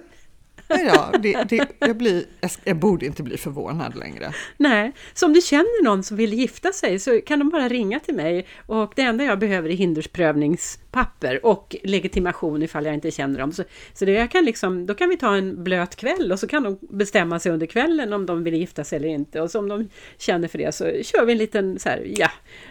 ja, 0.69 1.13
det, 1.23 1.45
det, 1.49 1.69
jag, 1.79 1.97
blir, 1.97 2.25
jag, 2.41 2.51
jag 2.65 2.77
borde 2.77 3.07
inte 3.07 3.23
bli 3.23 3.37
förvånad 3.37 3.97
längre. 3.97 4.33
Nej, 4.57 4.93
så 5.15 5.27
om 5.27 5.33
du 5.33 5.41
känner 5.41 5.85
någon 5.85 6.03
som 6.03 6.17
vill 6.17 6.33
gifta 6.33 6.73
sig 6.73 6.99
så 6.99 7.21
kan 7.21 7.39
de 7.39 7.51
bara 7.51 7.69
ringa 7.69 8.01
till 8.01 8.15
mig 8.15 8.47
och 8.67 8.93
det 8.97 9.03
enda 9.03 9.25
jag 9.25 9.39
behöver 9.39 9.71
är 9.71 9.75
hindersprövningspapper 9.75 11.47
och 11.47 11.77
legitimation 11.83 12.63
ifall 12.63 12.85
jag 12.85 12.95
inte 12.95 13.11
känner 13.11 13.39
dem. 13.39 13.53
Så, 13.53 13.65
så 13.95 14.05
det 14.05 14.13
jag 14.13 14.31
kan 14.31 14.45
liksom, 14.45 14.87
då 14.87 14.95
kan 14.95 15.09
vi 15.09 15.17
ta 15.17 15.37
en 15.37 15.65
blöt 15.65 15.97
kväll 15.97 16.33
och 16.33 16.39
så 16.39 16.47
kan 16.47 16.63
de 16.63 16.79
bestämma 16.81 17.39
sig 17.39 17.53
under 17.53 17.67
kvällen 17.67 18.13
om 18.13 18.27
de 18.27 18.45
vill 18.45 18.55
gifta 18.55 18.85
sig 18.85 18.97
eller 18.97 19.09
inte 19.09 19.41
och 19.41 19.51
så 19.51 19.59
om 19.59 19.69
de 19.69 19.89
känner 20.19 20.49
för 20.49 20.59
det 20.59 20.75
så 20.75 20.85
kör 20.85 21.25
vi 21.25 21.33
en 21.33 21.39
liten 21.39 21.79
så 21.79 21.89
här, 21.89 22.13
ja, 22.17 22.31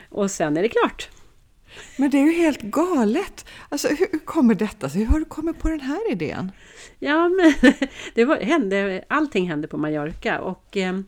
och 0.10 0.32
sen 0.32 0.58
är 0.58 0.62
det 0.62 0.70
klart. 0.70 1.10
Men 1.96 2.10
det 2.10 2.18
är 2.18 2.26
ju 2.26 2.32
helt 2.32 2.62
galet! 2.62 3.46
Alltså, 3.70 3.88
hur, 3.88 4.26
kommer 4.26 4.56
detta 4.56 4.90
sig? 4.90 5.00
Hur 5.02 5.08
har 5.08 5.20
du 5.20 5.26
kommit 5.26 5.60
på 5.60 5.70
den 5.70 5.80
här 5.80 6.12
idén? 6.12 6.52
Ja, 7.00 7.30
men 7.30 7.54
det 8.16 8.26
var, 8.26 8.38
hände, 8.38 9.04
allting 9.08 9.50
hände 9.50 9.68
på 9.68 9.78
Mallorca 9.78 10.40
och 10.40 10.78
eh, 10.78 11.00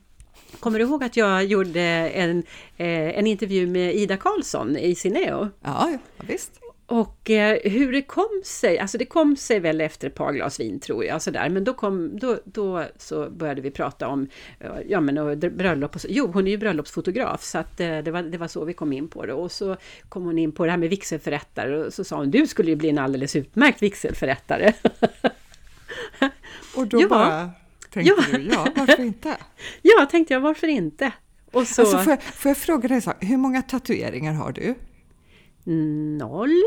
Kommer 0.59 0.79
du 0.79 0.85
ihåg 0.85 1.03
att 1.03 1.17
jag 1.17 1.45
gjorde 1.45 1.81
en, 1.81 2.43
eh, 2.77 3.17
en 3.17 3.27
intervju 3.27 3.67
med 3.67 3.95
Ida 3.95 4.17
Karlsson 4.17 4.77
i 4.77 4.95
Cineo? 4.95 5.49
Ja, 5.61 5.89
ja 5.91 5.97
visst. 6.27 6.51
Och 6.89 7.29
eh, 7.29 7.57
hur 7.71 7.91
det 7.91 8.01
kom 8.01 8.41
sig, 8.45 8.79
alltså 8.79 8.97
det 8.97 9.05
kom 9.05 9.35
sig 9.35 9.59
väl 9.59 9.81
efter 9.81 10.07
ett 10.07 10.15
par 10.15 10.33
glas 10.33 10.59
vin 10.59 10.79
tror 10.79 11.05
jag, 11.05 11.21
sådär. 11.21 11.49
men 11.49 11.63
då, 11.63 11.73
kom, 11.73 12.19
då, 12.19 12.39
då 12.45 12.85
så 12.97 13.29
började 13.29 13.61
vi 13.61 13.71
prata 13.71 14.07
om 14.07 14.27
eh, 14.59 14.69
ja, 14.87 14.99
men, 15.01 15.17
och 15.17 15.37
bröllop 15.37 15.95
och 15.95 16.01
så. 16.01 16.07
Jo, 16.11 16.31
hon 16.33 16.47
är 16.47 16.51
ju 16.51 16.57
bröllopsfotograf 16.57 17.43
så 17.43 17.57
att, 17.57 17.79
eh, 17.79 17.97
det, 17.97 18.11
var, 18.11 18.23
det 18.23 18.37
var 18.37 18.47
så 18.47 18.65
vi 18.65 18.73
kom 18.73 18.93
in 18.93 19.07
på 19.07 19.25
det. 19.25 19.33
Och 19.33 19.51
så 19.51 19.75
kom 20.09 20.23
hon 20.23 20.37
in 20.37 20.51
på 20.51 20.65
det 20.65 20.71
här 20.71 20.77
med 20.77 20.89
vigselförrättare 20.89 21.77
och 21.77 21.93
så 21.93 22.03
sa 22.03 22.15
hon, 22.17 22.31
du 22.31 22.47
skulle 22.47 22.69
ju 22.69 22.75
bli 22.75 22.89
en 22.89 22.97
alldeles 22.97 23.35
utmärkt 23.35 23.81
vigselförrättare. 23.81 24.73
Och 26.75 26.87
då 26.87 27.01
Ja. 27.01 27.07
bara 27.07 27.49
tänkte 27.89 28.13
Ja. 28.31 28.37
du, 28.37 28.43
ja, 28.43 28.67
varför 28.75 29.03
inte? 29.03 29.37
ja, 29.81 30.07
tänkte 30.11 30.33
jag, 30.33 30.41
varför 30.41 30.67
inte? 30.67 31.11
Och 31.51 31.67
så, 31.67 31.81
Alltså, 31.81 31.97
får, 31.97 32.11
jag, 32.11 32.23
får 32.23 32.49
jag 32.49 32.57
fråga 32.57 32.87
dig, 32.87 33.01
så, 33.01 33.09
här, 33.09 33.27
hur 33.27 33.37
många 33.37 33.61
tatueringar 33.61 34.33
har 34.33 34.51
du? 34.51 34.75
Noll. 36.17 36.61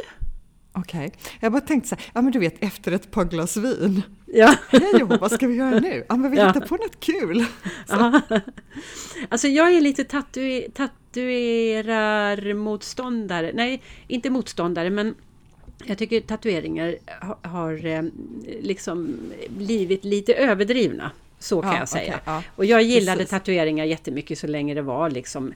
Okej, 0.75 1.13
jag 1.41 1.53
bara 1.53 1.61
tänkte 1.61 1.89
så 1.89 1.95
här, 1.95 2.05
ja 2.15 2.23
men 2.23 2.33
du 2.33 2.39
vet 2.39 2.55
efter 2.65 2.93
ett 2.93 3.11
par 3.11 3.25
glas 3.25 3.57
vin. 3.57 4.03
Ja. 4.27 4.55
Hej 4.69 4.93
Johan, 5.01 5.19
vad 5.21 5.33
ska 5.33 5.47
vi 5.47 5.55
göra 5.55 5.81
nu? 5.81 6.05
Ja 6.09 6.17
men 6.17 6.31
vi 6.31 6.37
Ja. 6.37 6.47
hittar 6.47 6.61
på 6.61 6.77
något 6.77 7.01
kul. 7.01 7.45
Alltså 9.29 9.49
jag 9.49 9.75
är 9.75 9.81
lite 9.81 10.03
tatue- 10.05 10.71
tatuerarmotståndare. 10.73 13.51
Nej, 13.55 13.83
inte 14.09 14.31
motståndare 14.31 14.91
men 14.91 15.15
jag 15.85 15.99
tycker 15.99 16.21
tatueringar 16.21 16.97
ha- 17.23 17.39
har 17.43 17.87
eh, 17.87 18.03
liksom 18.61 19.17
blivit 19.49 20.05
lite 20.05 20.35
överdrivna. 20.35 21.11
Så 21.39 21.63
kan 21.63 21.73
Ja, 21.73 21.79
jag 21.79 21.89
säga. 21.89 22.13
okej, 22.15 22.21
ja. 22.25 22.43
Och 22.57 22.65
jag 22.65 22.83
gillade 22.83 23.17
Precis. 23.17 23.31
tatueringar 23.31 23.85
jättemycket 23.85 24.39
så 24.39 24.47
länge 24.47 24.75
det 24.75 24.83
var 24.83 25.11
liksom 25.11 25.53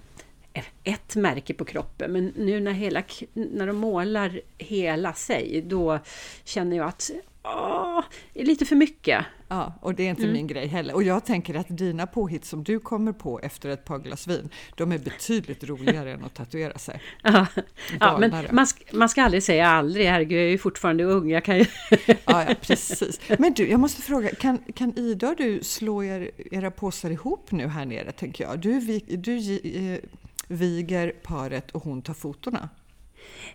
ett 0.85 1.17
märke 1.17 1.55
på 1.55 1.65
kroppen. 1.65 2.13
Men 2.13 2.33
nu 2.37 2.61
när, 2.61 2.73
hela, 2.73 3.03
när 3.33 3.67
de 3.67 3.77
målar 3.77 4.41
hela 4.59 5.13
sig, 5.13 5.63
då 5.67 5.99
känner 6.45 6.77
jag 6.77 6.87
att 6.89 7.11
åh, 7.45 8.05
det 8.33 8.41
är 8.41 8.45
lite 8.47 8.65
för 8.67 8.77
mycket. 8.77 9.25
Ja, 9.49 9.73
och 9.83 9.95
det 9.95 10.03
är 10.03 10.11
Mm. 10.11 10.23
inte 10.23 10.33
min 10.33 10.47
grej 10.47 10.67
heller. 10.67 10.95
Och 10.95 11.03
jag 11.03 11.25
tänker 11.25 11.55
att 11.55 11.67
dina 11.69 12.07
påhitt 12.07 12.45
som 12.45 12.65
du 12.65 12.81
kommer 12.81 13.13
på 13.13 13.41
efter 13.41 13.69
ett 13.69 13.85
par 13.85 13.99
glas 13.99 14.27
vin, 14.27 14.49
de 14.77 14.93
är 14.93 14.99
betydligt 14.99 15.65
roligare 15.65 16.13
än 16.13 16.25
att 16.25 16.35
tatuera 16.35 16.79
sig. 16.79 17.01
Ja, 17.23 17.47
ja 18.01 18.19
men 18.19 18.47
man 18.53 18.67
ska, 18.67 18.85
man 18.97 19.09
ska 19.09 19.23
aldrig 19.23 19.43
säga 19.43 19.69
aldrig, 19.69 20.07
herregud, 20.07 20.39
jag 20.39 20.47
är 20.47 20.51
ju 20.51 20.59
fortfarande 20.59 21.05
ung. 21.05 21.31
Jag 21.31 21.45
kan 21.45 21.59
ju... 21.59 21.65
Ja, 22.07 22.45
ja, 22.49 22.55
precis. 22.61 23.21
Men 23.39 23.53
du, 23.53 23.69
jag 23.69 23.81
måste 23.81 24.03
fråga, 24.03 24.29
kan, 24.35 24.59
kan 24.75 24.99
Ida 24.99 25.29
och 25.29 25.37
du 25.37 25.61
slå 25.63 26.05
er, 26.05 26.31
era 26.51 26.71
påsar 26.71 27.11
ihop 27.11 27.51
nu 27.53 27.67
här 27.67 27.87
nere, 27.87 28.13
tänker 28.13 28.45
jag? 28.45 28.59
Du, 28.59 28.81
vi- 28.81 29.17
du 29.17 29.37
eh, 29.95 29.99
viger 30.49 31.11
paret 31.23 31.71
och 31.71 31.83
hon 31.83 32.03
tar 32.03 32.15
fotona. 32.15 32.69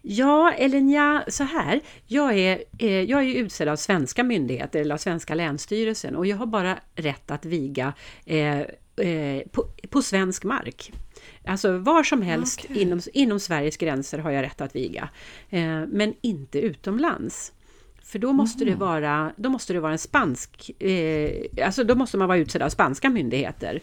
Ja, 0.02 0.52
eller 0.52 0.94
ja, 0.94 1.24
så 1.28 1.44
här. 1.44 1.80
Jag 2.08 2.38
är, 2.38 2.64
eh, 2.80 3.02
jag 3.02 3.24
är 3.24 3.36
utsedd 3.36 3.68
av 3.68 3.76
svenska 3.76 4.24
myndigheter, 4.24 4.80
eller 4.82 4.94
av 4.94 4.98
svenska 4.98 5.36
länsstyrelsen, 5.36 6.16
och 6.16 6.26
jag 6.26 6.38
har 6.38 6.46
bara 6.46 6.80
rätt 6.96 7.32
att 7.32 7.46
viga 7.46 7.94
eh, 8.26 8.60
eh, 9.08 9.42
på, 9.52 9.66
på 9.90 10.02
svensk 10.02 10.44
mark. 10.44 10.92
Alltså 11.46 11.78
var 11.78 12.04
som 12.04 12.22
helst 12.22 12.62
Okej. 12.64 12.82
inom, 12.82 13.02
inom 13.14 13.40
Sveriges 13.40 13.78
gränser 13.78 14.18
har 14.18 14.32
jag 14.32 14.44
rätt 14.44 14.62
att 14.62 14.76
viga, 14.76 15.10
eh, 15.50 15.82
men 15.88 16.14
inte 16.22 16.60
utomlands. 16.60 17.54
För 18.04 18.20
då 18.20 18.34
måste, 18.34 18.66
det 18.66 18.76
vara, 18.76 19.32
då 19.38 19.50
måste 19.50 19.74
det 19.74 19.80
vara 19.80 19.92
en 19.92 19.98
spansk, 19.98 20.82
eh, 20.82 21.66
alltså 21.66 21.84
då 21.84 21.96
måste 21.96 22.18
man 22.18 22.28
vara 22.28 22.38
utsedd 22.38 22.62
av 22.62 22.70
spanska 22.70 23.10
myndigheter. 23.10 23.82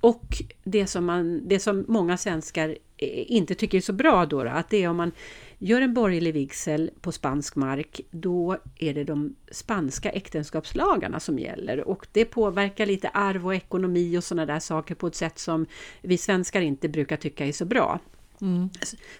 Och 0.00 0.42
det 0.64 0.86
som, 0.86 1.04
man, 1.04 1.48
det 1.48 1.60
som 1.60 1.84
många 1.88 2.16
svenskar 2.16 2.68
eh, 2.96 3.32
inte 3.32 3.54
tycker 3.54 3.78
är 3.78 3.82
så 3.82 3.92
bra 3.92 4.26
då, 4.26 4.44
då, 4.44 4.50
att 4.50 4.70
det 4.70 4.82
är 4.84 4.88
om 4.88 4.96
man 4.96 5.12
gör 5.58 5.80
en 5.80 5.94
borgerlig 5.94 6.34
vigsel 6.34 6.90
på 7.00 7.12
spansk 7.12 7.56
mark, 7.56 8.00
då 8.10 8.56
är 8.78 8.94
det 8.94 9.04
de 9.04 9.36
spanska 9.50 10.10
äktenskapslagarna 10.10 11.20
som 11.20 11.38
gäller. 11.38 11.88
Och 11.88 12.06
det 12.12 12.24
påverkar 12.24 12.86
lite 12.86 13.08
arv 13.08 13.46
och 13.46 13.54
ekonomi 13.54 14.18
och 14.18 14.24
sådana 14.24 14.46
där 14.46 14.60
saker 14.60 14.94
på 14.94 15.06
ett 15.06 15.14
sätt 15.14 15.38
som 15.38 15.66
vi 16.02 16.18
svenskar 16.18 16.60
inte 16.60 16.88
brukar 16.88 17.16
tycka 17.16 17.46
är 17.46 17.52
så 17.52 17.64
bra. 17.64 18.00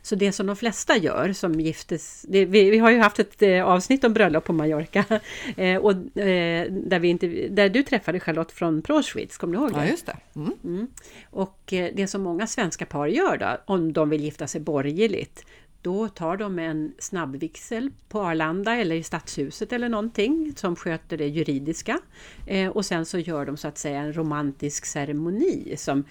Så 0.02 0.14
det 0.14 0.32
som 0.32 0.46
de 0.46 0.56
flesta 0.56 0.96
gör 0.96 1.32
som 1.32 1.60
giftes, 1.60 2.24
det, 2.28 2.44
vi, 2.44 2.70
vi 2.70 2.78
har 2.78 2.90
ju 2.90 2.98
haft 2.98 3.18
ett 3.18 3.42
eh, 3.42 3.64
avsnitt 3.64 4.04
om 4.04 4.12
bröllop 4.12 4.44
på 4.44 4.52
Mallorca 4.52 5.04
eh, 5.56 5.76
och, 5.76 5.92
eh, 6.16 6.72
där, 6.72 6.98
vi 6.98 7.08
inte, 7.08 7.26
där 7.48 7.68
du 7.68 7.82
träffade 7.82 8.20
Charlotte 8.20 8.52
från 8.52 8.82
Proschwitz, 8.82 9.38
kommer 9.38 9.56
du 9.56 9.60
ihåg 9.60 9.72
det? 9.72 9.78
Ja, 9.78 9.90
just 9.90 10.06
det. 10.06 10.16
Mm. 10.36 10.52
Mm. 10.64 10.88
Och 11.30 11.72
eh, 11.72 11.90
det 11.94 12.06
som 12.06 12.22
många 12.22 12.46
svenska 12.46 12.86
par 12.86 13.06
gör 13.06 13.36
då, 13.36 13.74
om 13.74 13.92
de 13.92 14.10
vill 14.10 14.24
gifta 14.24 14.46
sig 14.46 14.60
borgerligt, 14.60 15.44
då 15.82 16.08
tar 16.08 16.36
de 16.36 16.58
en 16.58 16.92
snabbvigsel 16.98 17.90
på 18.08 18.20
Arlanda 18.20 18.76
eller 18.76 18.96
i 18.96 19.02
Stadshuset 19.02 19.72
eller 19.72 19.88
någonting 19.88 20.52
som 20.56 20.76
sköter 20.76 21.16
det 21.16 21.26
juridiska. 21.26 22.00
Eh, 22.46 22.68
och 22.68 22.86
sen 22.86 23.06
så 23.06 23.18
gör 23.18 23.46
de 23.46 23.56
så 23.56 23.68
att 23.68 23.78
säga 23.78 24.00
en 24.00 24.12
romantisk 24.12 24.86
ceremoni 24.86 25.74
som, 25.76 26.04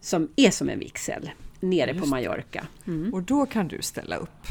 som 0.00 0.28
är 0.36 0.50
som 0.50 0.68
en 0.68 0.78
vigsel 0.78 1.30
nere 1.60 1.94
på 1.94 2.06
Mallorca. 2.06 2.66
Mm. 2.86 3.14
Och 3.14 3.22
då 3.22 3.46
kan 3.46 3.68
du 3.68 3.82
ställa 3.82 4.16
upp. 4.16 4.46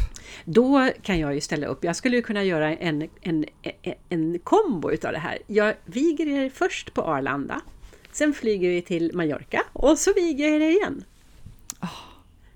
Då 0.46 0.90
kan 1.02 1.20
jag 1.20 1.34
ju 1.34 1.42
ställa 1.42 1.68
upp. 1.68 1.84
Jag 1.84 1.96
skulle 1.96 2.16
ju 2.16 2.22
kunna 2.22 2.44
göra 2.44 2.76
en, 2.76 3.10
en, 3.22 3.46
en, 3.62 3.94
en 4.10 4.40
kombo 4.40 4.92
utav 4.92 5.12
det 5.12 5.20
här. 5.20 5.38
Jag 5.48 5.76
viger 5.86 6.28
er 6.28 6.50
först 6.50 6.94
på 6.94 7.02
Arlanda. 7.02 7.62
Sen 8.12 8.34
flyger 8.34 8.70
vi 8.70 8.82
till 8.82 9.12
Mallorca 9.14 9.64
och 9.74 9.98
så 9.98 10.14
viger 10.14 10.48
jag 10.48 10.62
er 10.62 10.70
igen. 10.70 11.04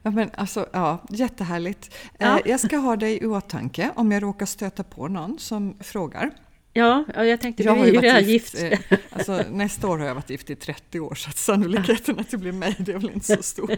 Ja, 0.04 0.12
men 0.12 0.30
alltså, 0.36 0.66
ja, 0.74 0.98
jättehärligt. 1.10 1.96
Ja. 2.18 2.40
Eh, 2.40 2.42
jag 2.46 2.60
ska 2.60 2.78
ha 2.78 2.96
dig 2.96 3.24
i 3.24 3.26
åtanke 3.26 3.92
om 3.96 4.12
jag 4.12 4.24
råkar 4.24 4.46
stöta 4.46 4.84
på 4.84 5.08
någon 5.08 5.40
som 5.40 5.76
frågar. 5.80 6.32
Ja, 6.74 7.04
ja, 7.16 7.26
jag 7.26 7.42
tänkte, 7.42 7.64
Jag 7.64 7.76
vi 7.76 7.82
är 7.82 7.86
ju 7.86 8.00
redan 8.02 8.24
gift. 8.24 8.54
gift, 8.62 8.74
eh, 8.92 8.98
alltså, 9.10 9.44
nästa 9.52 9.88
år 9.88 9.98
har 9.98 10.06
jag 10.06 10.16
varit 10.16 10.30
gift 10.30 10.50
i 10.50 10.56
30 10.56 11.00
år 11.00 11.16
så 11.16 11.30
att 11.30 11.38
sannolikheten 11.38 12.20
att 12.20 12.32
det 12.32 12.38
blir 12.38 12.52
mig 12.52 12.76
det 12.80 12.92
är 12.92 12.98
väl 12.98 13.12
inte 13.14 13.26
så 13.38 13.44
stor. 13.44 13.76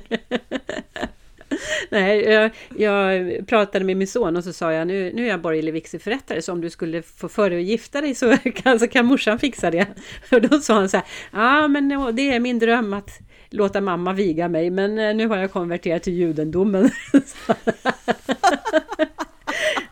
Nej, 1.89 2.19
jag, 2.23 2.51
jag 2.77 3.47
pratade 3.47 3.85
med 3.85 3.97
min 3.97 4.07
son 4.07 4.37
och 4.37 4.43
så 4.43 4.53
sa 4.53 4.73
jag 4.73 4.87
nu, 4.87 5.11
nu 5.13 5.25
är 5.25 5.29
jag 5.29 5.41
borgerlig 5.41 5.73
vigselförrättare 5.73 6.41
så 6.41 6.51
om 6.51 6.61
du 6.61 6.69
skulle 6.69 7.01
få 7.01 7.29
för 7.29 7.49
dig 7.49 7.59
att 7.59 7.65
gifta 7.65 8.01
dig 8.01 8.15
så 8.15 8.37
kan, 8.55 8.79
så 8.79 8.87
kan 8.87 9.05
morsan 9.05 9.39
fixa 9.39 9.71
det. 9.71 9.87
Och 10.31 10.41
då 10.41 10.59
sa 10.59 10.73
han 10.73 10.89
så 10.89 10.97
här, 10.97 11.05
ja 11.31 11.67
men 11.67 11.91
ja, 11.91 12.11
det 12.11 12.33
är 12.33 12.39
min 12.39 12.59
dröm 12.59 12.93
att 12.93 13.09
låta 13.49 13.81
mamma 13.81 14.13
viga 14.13 14.47
mig, 14.47 14.69
men 14.69 14.99
eh, 14.99 15.15
nu 15.15 15.27
har 15.27 15.37
jag 15.37 15.51
konverterat 15.51 16.03
till 16.03 16.13
judendomen. 16.13 16.89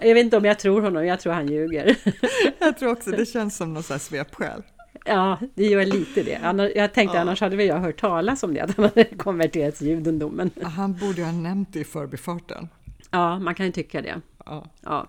jag 0.08 0.14
vet 0.14 0.24
inte 0.24 0.38
om 0.38 0.46
jag 0.46 0.60
tror 0.60 0.82
honom, 0.82 1.06
jag 1.06 1.20
tror 1.20 1.34
han 1.34 1.48
ljuger. 1.48 1.98
jag 2.60 2.78
tror 2.78 2.92
också 2.92 3.12
det 3.12 3.26
känns 3.26 3.58
som 3.58 3.74
någon 3.74 3.84
sån 3.84 3.94
här 3.94 4.00
svepskäl. 4.00 4.64
Ja, 5.06 5.40
det 5.56 5.66
gör 5.66 5.86
lite 5.86 6.24
det. 6.24 6.72
Jag 6.76 6.94
tänkte 6.94 7.18
ja. 7.18 7.22
annars 7.22 7.42
hade 7.42 7.56
väl 7.56 7.68
jag 7.68 7.80
hört 7.80 8.00
talas 8.00 8.44
om 8.44 8.54
det, 8.54 8.60
att 8.60 8.78
han 8.78 8.86
hade 8.86 9.04
konverterat 9.04 9.76
till 9.76 9.88
judendomen. 9.88 10.52
Han 10.62 10.94
borde 10.94 11.18
ju 11.18 11.24
ha 11.24 11.32
nämnt 11.32 11.74
det 11.74 11.80
i 11.80 11.84
förbifarten. 11.84 12.70
Ja, 13.12 13.40
man 13.40 13.56
kan 13.56 13.66
ju 13.66 13.72
tycka 13.72 14.02
det. 14.02 14.22
Ja. 14.46 14.66
Ja. 14.82 15.08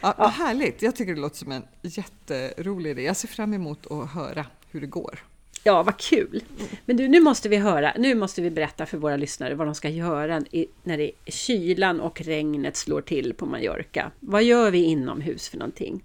Ja, 0.00 0.14
ja. 0.18 0.26
Härligt! 0.26 0.82
Jag 0.82 0.96
tycker 0.96 1.14
det 1.14 1.20
låter 1.20 1.36
som 1.36 1.52
en 1.52 1.62
jätterolig 1.82 2.90
idé. 2.90 3.02
Jag 3.02 3.16
ser 3.16 3.28
fram 3.28 3.54
emot 3.54 3.86
att 3.90 4.10
höra 4.10 4.46
hur 4.70 4.80
det 4.80 4.86
går. 4.86 5.18
Ja, 5.64 5.82
vad 5.82 5.96
kul! 5.96 6.42
Men 6.84 6.96
du, 6.96 7.08
nu 7.08 7.20
måste 7.20 7.48
vi 7.48 7.56
höra, 7.56 7.92
nu 7.98 8.14
måste 8.14 8.42
vi 8.42 8.50
berätta 8.50 8.86
för 8.86 8.98
våra 8.98 9.16
lyssnare 9.16 9.54
vad 9.54 9.66
de 9.66 9.74
ska 9.74 9.88
göra 9.88 10.42
när 10.82 10.98
det 10.98 11.10
kylan 11.26 12.00
och 12.00 12.20
regnet 12.20 12.76
slår 12.76 13.00
till 13.00 13.34
på 13.34 13.46
Mallorca. 13.46 14.10
Vad 14.20 14.42
gör 14.42 14.70
vi 14.70 14.82
inomhus 14.82 15.48
för 15.48 15.58
någonting? 15.58 16.04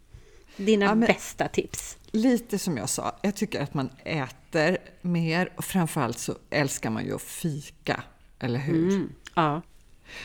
Dina 0.57 0.85
ja, 0.85 0.95
men, 0.95 1.07
bästa 1.07 1.47
tips? 1.47 1.97
Lite 2.11 2.59
som 2.59 2.77
jag 2.77 2.89
sa, 2.89 3.15
jag 3.21 3.35
tycker 3.35 3.61
att 3.61 3.73
man 3.73 3.89
äter 4.03 4.77
mer 5.01 5.51
och 5.55 5.65
framförallt 5.65 6.19
så 6.19 6.35
älskar 6.49 6.89
man 6.89 7.05
ju 7.05 7.15
att 7.15 7.21
fika, 7.21 8.03
eller 8.39 8.59
hur? 8.59 8.93
Mm, 8.93 9.09
ja. 9.35 9.61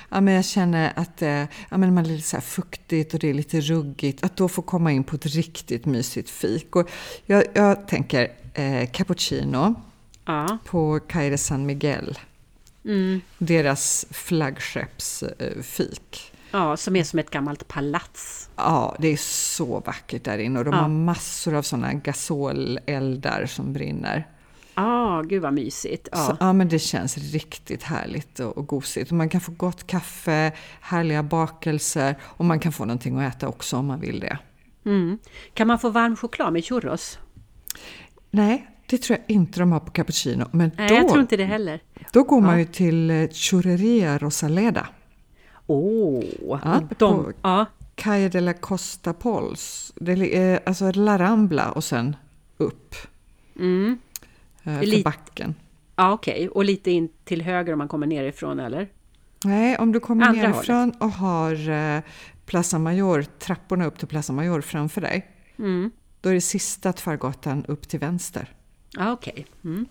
Ja, 0.08 0.20
men 0.20 0.34
jag 0.34 0.44
känner 0.44 0.92
att 0.96 1.22
eh, 1.22 1.28
ja, 1.70 1.78
men 1.78 1.94
man 1.94 2.04
är 2.04 2.08
lite 2.08 2.28
så 2.28 2.40
fuktigt 2.40 3.14
och 3.14 3.20
det 3.20 3.30
är 3.30 3.34
lite 3.34 3.60
ruggigt. 3.60 4.24
Att 4.24 4.36
då 4.36 4.48
få 4.48 4.62
komma 4.62 4.92
in 4.92 5.04
på 5.04 5.16
ett 5.16 5.26
riktigt 5.26 5.86
mysigt 5.86 6.30
fik. 6.30 6.76
Och 6.76 6.90
jag, 7.26 7.44
jag 7.54 7.88
tänker 7.88 8.32
eh, 8.54 8.90
cappuccino 8.90 9.74
ja. 10.24 10.58
på 10.64 11.00
Caire 11.08 11.38
San 11.38 11.66
Miguel. 11.66 12.18
Mm. 12.84 13.20
Deras 13.38 14.06
flaggskeppsfik. 14.10 16.32
Ja, 16.50 16.76
som 16.76 16.96
är 16.96 17.04
som 17.04 17.18
ett 17.18 17.30
gammalt 17.30 17.68
palats. 17.68 18.50
Ja, 18.56 18.96
det 18.98 19.08
är 19.08 19.16
så 19.16 19.80
vackert 19.80 20.24
där 20.24 20.38
inne 20.38 20.58
och 20.58 20.64
de 20.64 20.74
ja. 20.74 20.80
har 20.80 20.88
massor 20.88 21.54
av 21.54 21.62
sådana 21.62 21.92
gasoleldar 21.92 23.46
som 23.46 23.72
brinner. 23.72 24.26
Ja, 24.74 24.82
ah, 24.82 25.22
gud 25.22 25.42
vad 25.42 25.52
mysigt. 25.52 26.08
Ja. 26.12 26.18
Så, 26.18 26.36
ja, 26.40 26.52
men 26.52 26.68
det 26.68 26.78
känns 26.78 27.18
riktigt 27.18 27.82
härligt 27.82 28.40
och, 28.40 28.58
och 28.58 28.66
gosigt. 28.66 29.10
Man 29.10 29.28
kan 29.28 29.40
få 29.40 29.52
gott 29.52 29.86
kaffe, 29.86 30.52
härliga 30.80 31.22
bakelser 31.22 32.16
och 32.22 32.44
man 32.44 32.60
kan 32.60 32.72
få 32.72 32.84
någonting 32.84 33.20
att 33.20 33.36
äta 33.36 33.48
också 33.48 33.76
om 33.76 33.86
man 33.86 34.00
vill 34.00 34.20
det. 34.20 34.38
Mm. 34.84 35.18
Kan 35.54 35.66
man 35.66 35.78
få 35.78 35.90
varm 35.90 36.16
choklad 36.16 36.52
med 36.52 36.64
churros? 36.64 37.18
Nej, 38.34 38.70
det 38.86 38.98
tror 38.98 39.18
jag 39.18 39.36
inte 39.36 39.60
de 39.60 39.72
har 39.72 39.80
på 39.80 39.90
cappuccino. 39.90 40.44
Men 40.50 40.70
Nej, 40.76 40.88
då, 40.88 40.94
jag 40.94 41.08
tror 41.08 41.20
inte 41.20 41.36
det 41.36 41.44
heller. 41.44 41.80
Då 42.12 42.22
går 42.22 42.40
ja. 42.42 42.46
man 42.46 42.58
ju 42.58 42.64
till 42.64 43.10
eh, 43.10 43.28
Churreria 43.28 44.18
Rosaleda. 44.18 44.86
Åh! 45.66 46.24
Oh, 46.40 46.60
ja, 46.64 46.82
de, 46.98 47.32
ja. 47.42 47.66
Calle 47.94 48.28
de 48.28 48.40
la 48.40 48.52
Costa 48.52 49.12
Pols. 49.12 49.92
Det 49.96 50.36
är 50.36 50.60
alltså 50.66 50.92
La 50.92 51.18
Rambla 51.18 51.72
och 51.72 51.84
sen 51.84 52.16
upp. 52.56 52.94
Mm. 53.58 53.98
Eh, 54.64 54.78
för 54.78 54.86
lite, 54.86 55.02
backen. 55.02 55.54
Ja, 55.96 56.12
okej. 56.12 56.34
Okay. 56.34 56.48
Och 56.48 56.64
lite 56.64 56.90
in 56.90 57.08
till 57.24 57.42
höger 57.42 57.72
om 57.72 57.78
man 57.78 57.88
kommer 57.88 58.06
nerifrån, 58.06 58.60
eller? 58.60 58.88
Nej, 59.44 59.76
om 59.76 59.92
du 59.92 60.00
kommer 60.00 60.26
Andra 60.26 60.42
nerifrån 60.42 60.76
hållet. 60.76 61.02
och 61.02 61.10
har 61.10 61.70
eh, 61.70 62.02
Plaza 62.46 62.78
Mayor, 62.78 63.22
trapporna 63.38 63.86
upp 63.86 63.98
till 63.98 64.08
Plaza 64.08 64.32
Major 64.32 64.60
framför 64.60 65.00
dig. 65.00 65.26
Mm. 65.58 65.90
Då 66.22 66.28
är 66.30 66.34
det 66.34 66.40
sista 66.40 66.92
Tvargatan 66.92 67.64
upp 67.68 67.88
till 67.88 68.00
vänster. 68.00 68.48
Ja, 68.90 69.12
okej. 69.12 69.32
Okay. 69.32 69.44
Mm. 69.72 69.86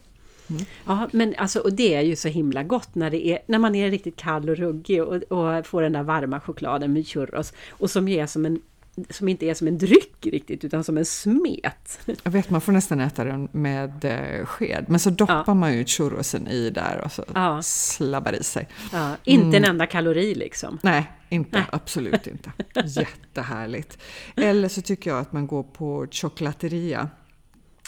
Mm. 0.49 0.65
Ja, 0.85 1.09
men 1.11 1.35
alltså, 1.37 1.59
och 1.59 1.73
det 1.73 1.93
är 1.93 2.01
ju 2.01 2.15
så 2.15 2.27
himla 2.27 2.63
gott 2.63 2.95
när, 2.95 3.09
det 3.11 3.27
är, 3.27 3.39
när 3.45 3.59
man 3.59 3.75
är 3.75 3.91
riktigt 3.91 4.15
kall 4.15 4.49
och 4.49 4.57
ruggig 4.57 5.03
och, 5.03 5.15
och 5.15 5.65
får 5.65 5.81
den 5.81 5.93
där 5.93 6.03
varma 6.03 6.39
chokladen 6.39 6.93
med 6.93 7.07
churros 7.07 7.53
och 7.69 7.91
som 7.91 8.07
är 8.07 8.25
som 8.25 8.45
en 8.45 8.61
som 9.09 9.27
inte 9.27 9.45
är 9.45 9.53
som 9.53 9.67
en 9.67 9.77
dryck 9.77 10.25
riktigt, 10.25 10.63
utan 10.63 10.83
som 10.83 10.97
en 10.97 11.05
smet. 11.05 11.99
Jag 12.23 12.31
vet, 12.31 12.49
man 12.49 12.61
får 12.61 12.71
nästan 12.71 12.99
äta 12.99 13.23
den 13.23 13.49
med 13.51 14.05
eh, 14.05 14.45
sked. 14.45 14.85
Men 14.87 14.99
så 14.99 15.09
doppar 15.09 15.43
ja. 15.47 15.53
man 15.53 15.77
ju 15.77 15.85
churrosen 15.85 16.47
i 16.47 16.69
där 16.69 17.01
och 17.05 17.11
så 17.11 17.25
ja. 17.33 17.61
slabbar 17.61 18.33
i 18.33 18.43
sig. 18.43 18.67
Ja, 18.91 19.15
inte 19.23 19.57
mm. 19.57 19.63
en 19.63 19.69
enda 19.69 19.85
kalori 19.85 20.35
liksom. 20.35 20.79
Nej, 20.83 21.11
inte, 21.29 21.57
Nej. 21.57 21.67
absolut 21.71 22.27
inte. 22.27 22.51
Jättehärligt. 22.85 23.97
Eller 24.35 24.69
så 24.69 24.81
tycker 24.81 25.09
jag 25.09 25.19
att 25.19 25.33
man 25.33 25.47
går 25.47 25.63
på 25.63 26.07
chocolateria. 26.11 27.09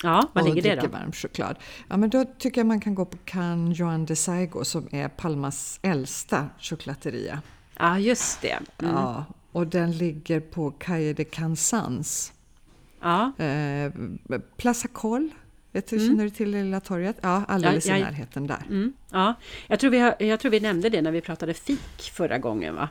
Ja, 0.03 0.29
vad 0.33 0.45
ligger 0.45 0.75
det 0.75 0.81
då? 0.81 0.87
varm 0.87 1.11
choklad. 1.11 1.55
Ja, 1.89 1.97
men 1.97 2.09
då 2.09 2.25
tycker 2.37 2.61
jag 2.61 2.65
man 2.67 2.79
kan 2.81 2.95
gå 2.95 3.05
på 3.05 3.17
Can 3.25 3.71
Joan 3.71 4.05
de 4.05 4.15
Saigo 4.15 4.63
som 4.63 4.87
är 4.91 5.07
Palmas 5.09 5.79
äldsta 5.81 6.49
chocolateria. 6.59 7.41
Ja, 7.77 7.99
just 7.99 8.41
det. 8.41 8.59
Mm. 8.77 8.93
Ja, 8.95 9.25
och 9.53 9.67
den 9.67 9.91
ligger 9.91 10.39
på 10.39 10.71
Calle 10.71 11.13
de 11.13 11.25
Cansans. 11.25 12.33
Ja. 13.01 13.33
Eh, 13.37 13.91
Plaza 14.57 14.87
Col. 14.87 15.29
Vet 15.71 15.87
du, 15.87 15.95
mm. 15.95 16.07
Känner 16.07 16.23
du 16.23 16.29
till 16.29 16.51
det 16.51 16.63
lilla 16.63 16.79
torget? 16.79 17.17
Ja, 17.21 17.43
alldeles 17.47 17.85
ja, 17.85 17.93
ja, 17.93 17.97
i 17.97 18.01
närheten 18.01 18.47
där. 18.47 18.63
Mm, 18.69 18.93
ja. 19.11 19.33
jag, 19.67 19.79
tror 19.79 19.91
vi 19.91 19.99
har, 19.99 20.15
jag 20.19 20.39
tror 20.39 20.51
vi 20.51 20.59
nämnde 20.59 20.89
det 20.89 21.01
när 21.01 21.11
vi 21.11 21.21
pratade 21.21 21.53
fik 21.53 22.11
förra 22.13 22.37
gången 22.37 22.75
va? 22.75 22.89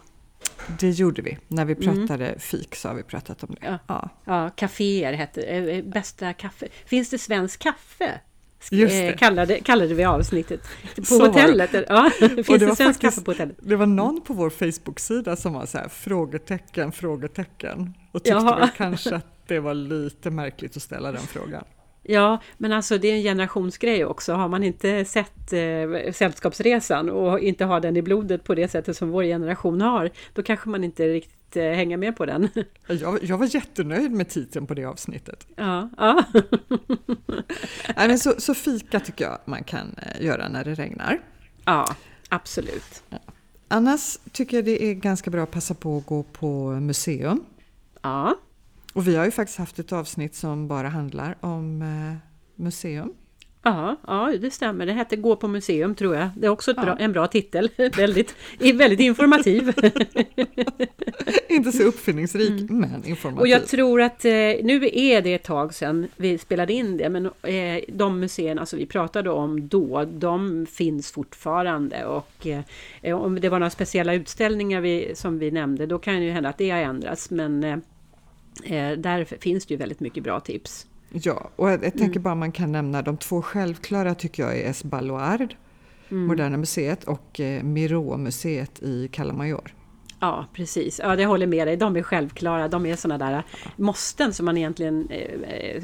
Det 0.80 0.90
gjorde 0.90 1.22
vi. 1.22 1.38
När 1.48 1.64
vi 1.64 1.72
mm. 1.72 1.84
pratade 1.84 2.26
mm. 2.26 2.40
fik 2.40 2.74
så 2.74 2.88
har 2.88 2.94
vi 2.94 3.02
pratat 3.02 3.44
om 3.44 3.56
det. 3.60 3.66
Ja, 3.66 3.78
ja. 3.86 4.08
ja 4.24 4.50
kaféer 4.50 5.12
hette 5.12 5.42
eh, 5.42 5.64
eh, 5.64 5.84
Bästa 5.84 6.32
kaffe. 6.32 6.68
Finns 6.84 7.10
det 7.10 7.18
svensk 7.18 7.60
kaffe? 7.60 8.20
Just 8.70 8.94
det. 8.94 9.12
Kallade, 9.18 9.60
kallade 9.60 9.94
vi 9.94 10.04
avsnittet. 10.04 10.60
På 10.96 11.04
så 11.04 11.26
hotellet. 11.26 11.70
Ja, 11.88 12.10
finns 12.18 12.46
det, 12.46 12.58
det 12.58 12.76
svensk 12.76 13.00
kaffe 13.00 13.20
på 13.20 13.30
hotellet? 13.30 13.56
Det 13.60 13.76
var 13.76 13.86
någon 13.86 14.20
på 14.20 14.34
vår 14.34 14.50
Facebook-sida 14.50 15.36
som 15.36 15.52
var 15.52 15.66
så 15.66 15.78
här 15.78 15.88
frågetecken, 15.88 16.92
frågetecken. 16.92 17.94
Och 18.12 18.24
tyckte 18.24 18.44
väl 18.44 18.68
kanske 18.76 19.16
att 19.16 19.26
det 19.46 19.60
var 19.60 19.74
lite 19.74 20.30
märkligt 20.30 20.76
att 20.76 20.82
ställa 20.82 21.12
den 21.12 21.22
frågan. 21.22 21.64
Ja, 22.02 22.38
men 22.58 22.72
alltså 22.72 22.98
det 22.98 23.10
är 23.10 23.14
en 23.14 23.22
generationsgrej 23.22 24.04
också. 24.04 24.32
Har 24.32 24.48
man 24.48 24.62
inte 24.62 25.04
sett 25.04 25.52
eh, 25.52 26.12
Sällskapsresan 26.12 27.10
och 27.10 27.40
inte 27.40 27.64
har 27.64 27.80
den 27.80 27.96
i 27.96 28.02
blodet 28.02 28.44
på 28.44 28.54
det 28.54 28.68
sättet 28.68 28.96
som 28.96 29.10
vår 29.10 29.22
generation 29.22 29.80
har, 29.80 30.10
då 30.34 30.42
kanske 30.42 30.68
man 30.68 30.84
inte 30.84 31.08
riktigt 31.08 31.41
eh, 31.56 31.72
hänger 31.72 31.96
med 31.96 32.16
på 32.16 32.26
den. 32.26 32.48
Jag, 32.86 33.24
jag 33.24 33.38
var 33.38 33.54
jättenöjd 33.54 34.12
med 34.12 34.28
titeln 34.28 34.66
på 34.66 34.74
det 34.74 34.84
avsnittet. 34.84 35.46
Ja, 35.56 35.90
ja. 35.96 36.24
Nej, 37.96 38.08
men 38.08 38.18
så, 38.18 38.34
så 38.38 38.54
fika 38.54 39.00
tycker 39.00 39.24
jag 39.24 39.38
man 39.44 39.64
kan 39.64 39.94
eh, 39.98 40.24
göra 40.24 40.48
när 40.48 40.64
det 40.64 40.74
regnar. 40.74 41.20
Ja, 41.64 41.96
absolut. 42.28 43.02
Ja. 43.08 43.18
Annars 43.68 44.18
tycker 44.32 44.56
jag 44.56 44.64
det 44.64 44.84
är 44.84 44.94
ganska 44.94 45.30
bra 45.30 45.42
att 45.42 45.50
passa 45.50 45.74
på 45.74 45.98
att 45.98 46.06
gå 46.06 46.22
på 46.22 46.70
museum. 46.70 47.44
Ja. 48.02 48.36
Och 48.92 49.08
vi 49.08 49.16
har 49.16 49.24
ju 49.24 49.30
faktiskt 49.30 49.58
haft 49.58 49.78
ett 49.78 49.92
avsnitt 49.92 50.34
som 50.34 50.68
bara 50.68 50.88
handlar 50.88 51.36
om 51.40 51.82
eh, 51.82 52.16
museum. 52.62 53.12
Ja, 53.62 53.96
ja, 54.06 54.32
det 54.40 54.50
stämmer. 54.50 54.86
Det 54.86 54.92
hette 54.92 55.16
Gå 55.16 55.36
på 55.36 55.48
museum 55.48 55.94
tror 55.94 56.16
jag. 56.16 56.28
Det 56.36 56.46
är 56.46 56.50
också 56.50 56.74
ja. 56.76 56.82
bra, 56.82 56.96
en 56.98 57.12
bra 57.12 57.26
titel. 57.26 57.70
väldigt, 57.96 58.34
väldigt 58.58 59.00
informativ. 59.00 59.72
Inte 61.48 61.72
så 61.72 61.82
uppfinningsrik, 61.82 62.50
mm. 62.50 62.80
men 62.80 63.04
informativ. 63.04 63.40
Och 63.40 63.48
jag 63.48 63.66
tror 63.66 64.00
att 64.00 64.24
eh, 64.24 64.32
nu 64.62 64.90
är 64.92 65.22
det 65.22 65.34
ett 65.34 65.42
tag 65.42 65.74
sedan 65.74 66.08
vi 66.16 66.38
spelade 66.38 66.72
in 66.72 66.96
det, 66.96 67.08
men 67.08 67.26
eh, 67.26 67.84
de 67.88 68.20
museerna 68.20 68.66
som 68.66 68.78
vi 68.78 68.86
pratade 68.86 69.30
om 69.30 69.68
då, 69.68 70.04
de 70.04 70.66
finns 70.66 71.12
fortfarande. 71.12 72.04
Och 72.04 72.46
eh, 73.02 73.20
om 73.22 73.40
det 73.40 73.48
var 73.48 73.58
några 73.58 73.70
speciella 73.70 74.14
utställningar 74.14 74.80
vi, 74.80 75.12
som 75.14 75.38
vi 75.38 75.50
nämnde, 75.50 75.86
då 75.86 75.98
kan 75.98 76.14
det 76.14 76.24
ju 76.24 76.30
hända 76.30 76.48
att 76.48 76.58
det 76.58 76.70
har 76.70 76.78
ändrats. 76.78 77.30
Men 77.30 77.82
där 78.96 79.24
finns 79.24 79.66
det 79.66 79.74
ju 79.74 79.78
väldigt 79.78 80.00
mycket 80.00 80.24
bra 80.24 80.40
tips. 80.40 80.86
Ja, 81.12 81.50
och 81.56 81.70
jag, 81.70 81.84
jag 81.84 81.92
tänker 81.92 82.16
mm. 82.16 82.22
bara 82.22 82.34
man 82.34 82.52
kan 82.52 82.72
nämna 82.72 83.02
de 83.02 83.16
två 83.16 83.42
självklara 83.42 84.14
tycker 84.14 84.42
jag 84.42 84.58
är 84.58 84.70
Esbaluard, 84.70 85.54
mm. 86.10 86.26
Moderna 86.26 86.56
Museet 86.56 87.04
och 87.04 87.40
eh, 87.40 87.62
Miró-museet 87.62 88.82
i 88.82 89.08
Calamajor. 89.08 89.74
Ja, 90.20 90.46
precis. 90.52 91.00
Ja, 91.02 91.16
det 91.16 91.26
håller 91.26 91.46
med 91.46 91.68
dig. 91.68 91.76
De 91.76 91.96
är 91.96 92.02
självklara. 92.02 92.68
De 92.68 92.86
är 92.86 92.96
sådana 92.96 93.26
där 93.26 93.42
måsten 93.76 94.34
som 94.34 94.46
man 94.46 94.56
egentligen 94.56 95.08
eh, 95.10 95.50
eh, 95.50 95.82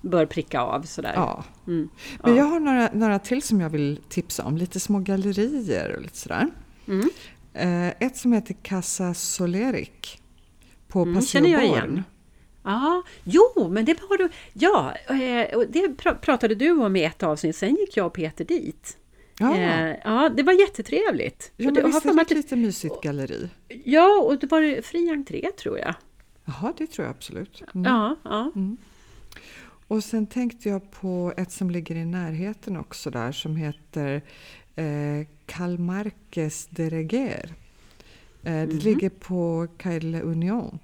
bör 0.00 0.26
pricka 0.26 0.60
av. 0.60 0.82
Sådär. 0.82 1.12
Ja. 1.14 1.44
Mm. 1.66 1.88
Men 2.22 2.36
ja. 2.36 2.38
jag 2.38 2.44
har 2.44 2.60
några, 2.60 2.90
några 2.92 3.18
till 3.18 3.42
som 3.42 3.60
jag 3.60 3.70
vill 3.70 4.00
tipsa 4.08 4.44
om. 4.44 4.56
Lite 4.56 4.80
små 4.80 4.98
gallerier 4.98 5.94
och 5.96 6.02
lite 6.02 6.16
sådär. 6.16 6.46
Mm. 6.88 7.10
Eh, 7.54 8.06
ett 8.06 8.16
som 8.16 8.32
heter 8.32 8.56
Casa 8.62 9.14
Soleric 9.14 10.18
på 10.88 11.02
mm, 11.02 11.22
jag 11.32 11.64
igen. 11.64 12.04
Ja, 12.70 13.02
jo, 13.24 13.68
men 13.70 13.84
det 13.84 14.00
var 14.10 14.18
du. 14.18 14.28
Ja, 14.52 14.94
eh, 15.08 15.58
det 15.68 15.94
pratade 16.20 16.54
du 16.54 16.70
om 16.70 16.96
i 16.96 17.04
ett 17.04 17.22
avsnitt. 17.22 17.56
Sen 17.56 17.76
gick 17.76 17.96
jag 17.96 18.06
och 18.06 18.12
Peter 18.12 18.44
dit. 18.44 18.96
Ja, 19.38 19.56
eh, 19.56 19.96
ja 20.04 20.28
det 20.36 20.42
var 20.42 20.52
jättetrevligt. 20.52 21.52
Ja, 21.56 21.70
men 21.70 21.86
visst 21.86 22.06
är 22.06 22.14
det 22.14 22.20
ett 22.22 22.30
lite 22.30 22.56
mysigt 22.56 23.00
galleri? 23.02 23.48
Ja, 23.84 24.20
och 24.22 24.38
det 24.38 24.46
var 24.46 24.82
fri 24.82 25.10
entré 25.10 25.50
tror 25.58 25.78
jag. 25.78 25.94
Jaha, 26.44 26.72
det 26.78 26.86
tror 26.86 27.06
jag 27.06 27.14
absolut. 27.16 27.62
Mm. 27.74 27.92
Ja, 27.92 28.16
ja. 28.24 28.52
Mm. 28.54 28.76
Och 29.88 30.04
sen 30.04 30.26
tänkte 30.26 30.68
jag 30.68 30.90
på 30.90 31.32
ett 31.36 31.52
som 31.52 31.70
ligger 31.70 31.94
i 31.96 32.04
närheten 32.04 32.76
också 32.76 33.10
där 33.10 33.32
som 33.32 33.56
heter 33.56 34.22
eh, 34.76 35.26
Calmarques 35.46 36.66
de 36.70 36.90
Reguer. 36.90 37.54
Eh, 38.42 38.52
det 38.52 38.66
Mhm. 38.66 38.78
ligger 38.78 39.08
på 39.10 39.68
Caille 39.76 40.20
Union. 40.22 40.78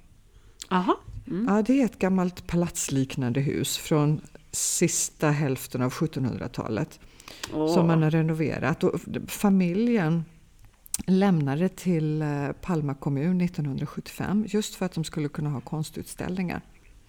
Aha. 0.69 0.97
Mm. 1.27 1.45
Ja, 1.47 1.61
det 1.61 1.81
är 1.81 1.85
ett 1.85 1.99
gammalt 1.99 2.47
palatsliknande 2.47 3.39
hus 3.39 3.77
från 3.77 4.21
sista 4.51 5.29
hälften 5.29 5.81
av 5.81 5.93
1700-talet 5.93 6.99
Åh. 7.53 7.73
som 7.73 7.87
man 7.87 8.03
har 8.03 8.11
renoverat. 8.11 8.83
Och 8.83 8.99
familjen 9.27 10.23
lämnade 11.07 11.69
till 11.69 12.21
eh, 12.21 12.51
Palma 12.61 12.93
kommun 12.93 13.41
1975 13.41 14.45
just 14.47 14.75
för 14.75 14.85
att 14.85 14.93
de 14.93 15.03
skulle 15.03 15.29
kunna 15.29 15.49
ha 15.49 15.61
konstutställningar. 15.61 16.61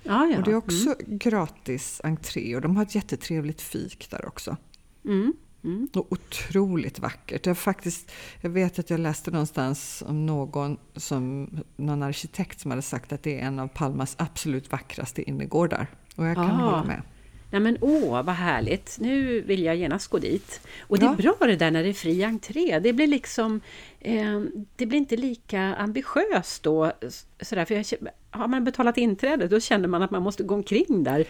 ja, 0.02 0.26
ja. 0.26 0.38
Och 0.38 0.44
det 0.44 0.50
är 0.50 0.56
också 0.56 0.94
gratis 1.06 2.00
entré 2.04 2.56
och 2.56 2.62
de 2.62 2.76
har 2.76 2.82
ett 2.82 2.94
jättetrevligt 2.94 3.60
fik 3.60 4.10
där 4.10 4.26
också. 4.26 4.56
Mm. 5.04 5.32
Mm. 5.66 5.88
Och 5.94 6.12
otroligt 6.12 6.98
vackert. 6.98 7.46
Är 7.46 7.54
faktiskt, 7.54 8.12
jag 8.40 8.50
vet 8.50 8.78
att 8.78 8.90
jag 8.90 9.00
läste 9.00 9.30
någonstans 9.30 10.02
om 10.06 10.26
någon, 10.26 10.76
som, 10.96 11.50
någon 11.76 12.02
arkitekt 12.02 12.60
som 12.60 12.70
hade 12.70 12.82
sagt 12.82 13.12
att 13.12 13.22
det 13.22 13.40
är 13.40 13.46
en 13.46 13.58
av 13.58 13.68
Palmas 13.68 14.14
absolut 14.18 14.72
vackraste 14.72 15.22
innergårdar. 15.30 15.86
Och 16.16 16.26
jag 16.26 16.34
kan 16.36 16.50
Ah. 16.50 16.64
hålla 16.70 16.84
med. 16.84 17.02
Ja 17.50 17.60
men 17.60 17.78
åh, 17.80 18.22
vad 18.22 18.34
härligt! 18.34 18.96
Nu 19.00 19.40
vill 19.40 19.62
jag 19.62 19.76
genast 19.76 20.08
gå 20.08 20.18
dit. 20.18 20.60
Och 20.80 20.98
det 20.98 21.04
är 21.06 21.10
Ja. 21.18 21.32
bra 21.34 21.46
det 21.46 21.56
där 21.56 21.70
när 21.70 21.82
det 21.82 21.88
är 21.88 21.92
fri 21.92 22.24
entré. 22.24 22.78
Det 22.78 22.92
blir 22.92 23.06
liksom... 23.06 23.60
Eh, 24.00 24.40
det 24.76 24.86
blir 24.86 24.98
inte 24.98 25.16
lika 25.16 25.60
ambitiöst 25.74 26.62
då. 26.62 26.92
Sådär, 27.40 27.64
för 27.64 27.74
jag, 27.74 27.84
har 28.30 28.48
man 28.48 28.64
betalat 28.64 28.98
inträde 28.98 29.48
då 29.48 29.60
känner 29.60 29.88
man 29.88 30.02
att 30.02 30.10
man 30.10 30.22
måste 30.22 30.42
gå 30.42 30.54
omkring 30.54 31.04
där 31.04 31.24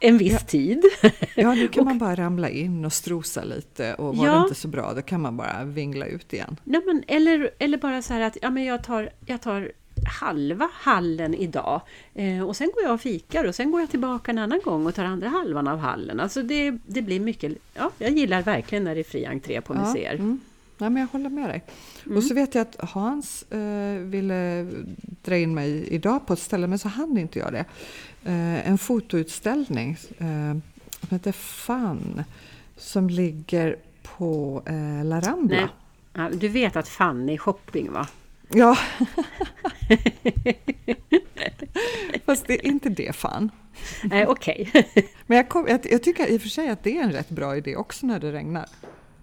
en 0.00 0.18
viss 0.18 0.32
Ja. 0.32 0.38
tid. 0.38 0.82
Ja, 1.36 1.54
nu 1.54 1.68
kan 1.68 1.80
Och- 1.80 1.86
man 1.86 1.98
bara 1.98 2.14
ramla 2.14 2.48
in 2.48 2.84
och 2.84 2.92
strosa 2.92 3.44
lite 3.44 3.94
och 3.94 4.16
var 4.16 4.26
Ja. 4.26 4.32
det 4.34 4.38
inte 4.38 4.54
så 4.54 4.68
bra 4.68 4.92
då 4.94 5.02
kan 5.02 5.20
man 5.20 5.36
bara 5.36 5.64
vingla 5.64 6.06
ut 6.06 6.32
igen. 6.32 6.56
Nej, 6.64 6.80
men, 6.86 7.04
eller, 7.06 7.50
eller 7.58 7.78
bara 7.78 8.02
så 8.02 8.12
här 8.14 8.20
att 8.20 8.36
ja, 8.42 8.50
men 8.50 8.64
jag, 8.64 8.84
tar, 8.84 9.10
jag 9.26 9.40
tar 9.40 9.72
halva 10.20 10.68
hallen 10.72 11.34
idag 11.34 11.80
eh, 12.14 12.42
och 12.42 12.56
sen 12.56 12.70
går 12.74 12.82
jag 12.84 12.94
och 12.94 13.00
fikar 13.00 13.44
och 13.44 13.54
sen 13.54 13.70
går 13.70 13.80
jag 13.80 13.90
tillbaka 13.90 14.30
en 14.30 14.38
annan 14.38 14.60
gång 14.64 14.86
och 14.86 14.94
tar 14.94 15.04
andra 15.04 15.28
halvan 15.28 15.68
av 15.68 15.78
hallen. 15.78 16.20
Alltså 16.20 16.42
det, 16.42 16.70
det 16.86 17.02
blir 17.02 17.20
mycket... 17.20 17.52
Ja, 17.74 17.90
jag 17.98 18.10
gillar 18.10 18.42
verkligen 18.42 18.84
när 18.84 18.94
det 18.94 19.00
är 19.00 19.04
fri 19.04 19.26
entré 19.26 19.60
på 19.60 19.74
museer. 19.74 20.14
mm. 20.14 20.40
Nej, 20.80 20.90
men 20.90 21.00
jag 21.00 21.08
håller 21.08 21.30
med 21.30 21.48
dig. 21.50 21.62
Mm. 22.06 22.16
Och 22.18 22.24
så 22.24 22.34
vet 22.34 22.54
jag 22.54 22.62
att 22.62 22.90
Hans 22.90 23.42
eh, 23.52 23.98
ville 24.00 24.66
dra 25.24 25.36
in 25.36 25.54
mig 25.54 25.88
idag 25.88 26.26
på 26.26 26.32
ett 26.32 26.38
ställe, 26.38 26.66
men 26.66 26.78
så 26.78 26.88
hann 26.88 27.18
inte 27.18 27.38
jag 27.38 27.52
det. 27.52 27.64
Eh, 28.24 28.68
en 28.68 28.78
fotoutställning 28.78 29.96
eh, 30.18 30.56
som 31.00 31.08
heter 31.10 31.32
Fun, 31.32 32.24
som 32.76 33.10
ligger 33.10 33.76
på 34.02 34.62
eh, 34.66 35.04
La 35.04 35.20
Rambla. 35.20 35.68
Nej. 36.12 36.30
Du 36.32 36.48
vet 36.48 36.76
att 36.76 36.88
Fanny 36.88 37.38
shopping 37.38 37.92
va? 37.92 38.08
Ja. 38.48 38.78
Fast 42.26 42.46
det 42.46 42.54
är 42.54 42.66
inte 42.66 42.88
det 42.88 43.16
Fun. 43.16 43.50
Nej, 44.02 44.26
okej. 44.26 44.70
Men 45.26 45.36
jag, 45.36 45.48
kom, 45.48 45.66
jag, 45.68 45.80
jag 45.90 46.02
tycker 46.02 46.26
i 46.26 46.36
och 46.36 46.42
för 46.42 46.48
sig 46.48 46.68
att 46.68 46.84
det 46.84 46.98
är 46.98 47.02
en 47.02 47.12
rätt 47.12 47.28
bra 47.28 47.56
idé 47.56 47.76
också 47.76 48.06
när 48.06 48.20
det 48.20 48.32
regnar. 48.32 48.66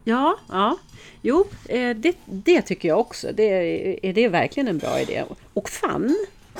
Ja, 0.04 0.40
ja. 0.50 0.78
Jo, 1.22 1.46
eh, 1.70 1.96
det, 1.96 2.18
det 2.26 2.62
tycker 2.62 2.88
jag 2.88 3.00
också. 3.00 3.32
Det 3.34 3.44
är, 4.04 4.14
det 4.14 4.24
är 4.24 4.30
verkligen 4.30 4.68
en 4.68 4.78
bra 4.78 5.00
idé. 5.00 5.24
Och 5.54 5.70
Fan 5.70 6.16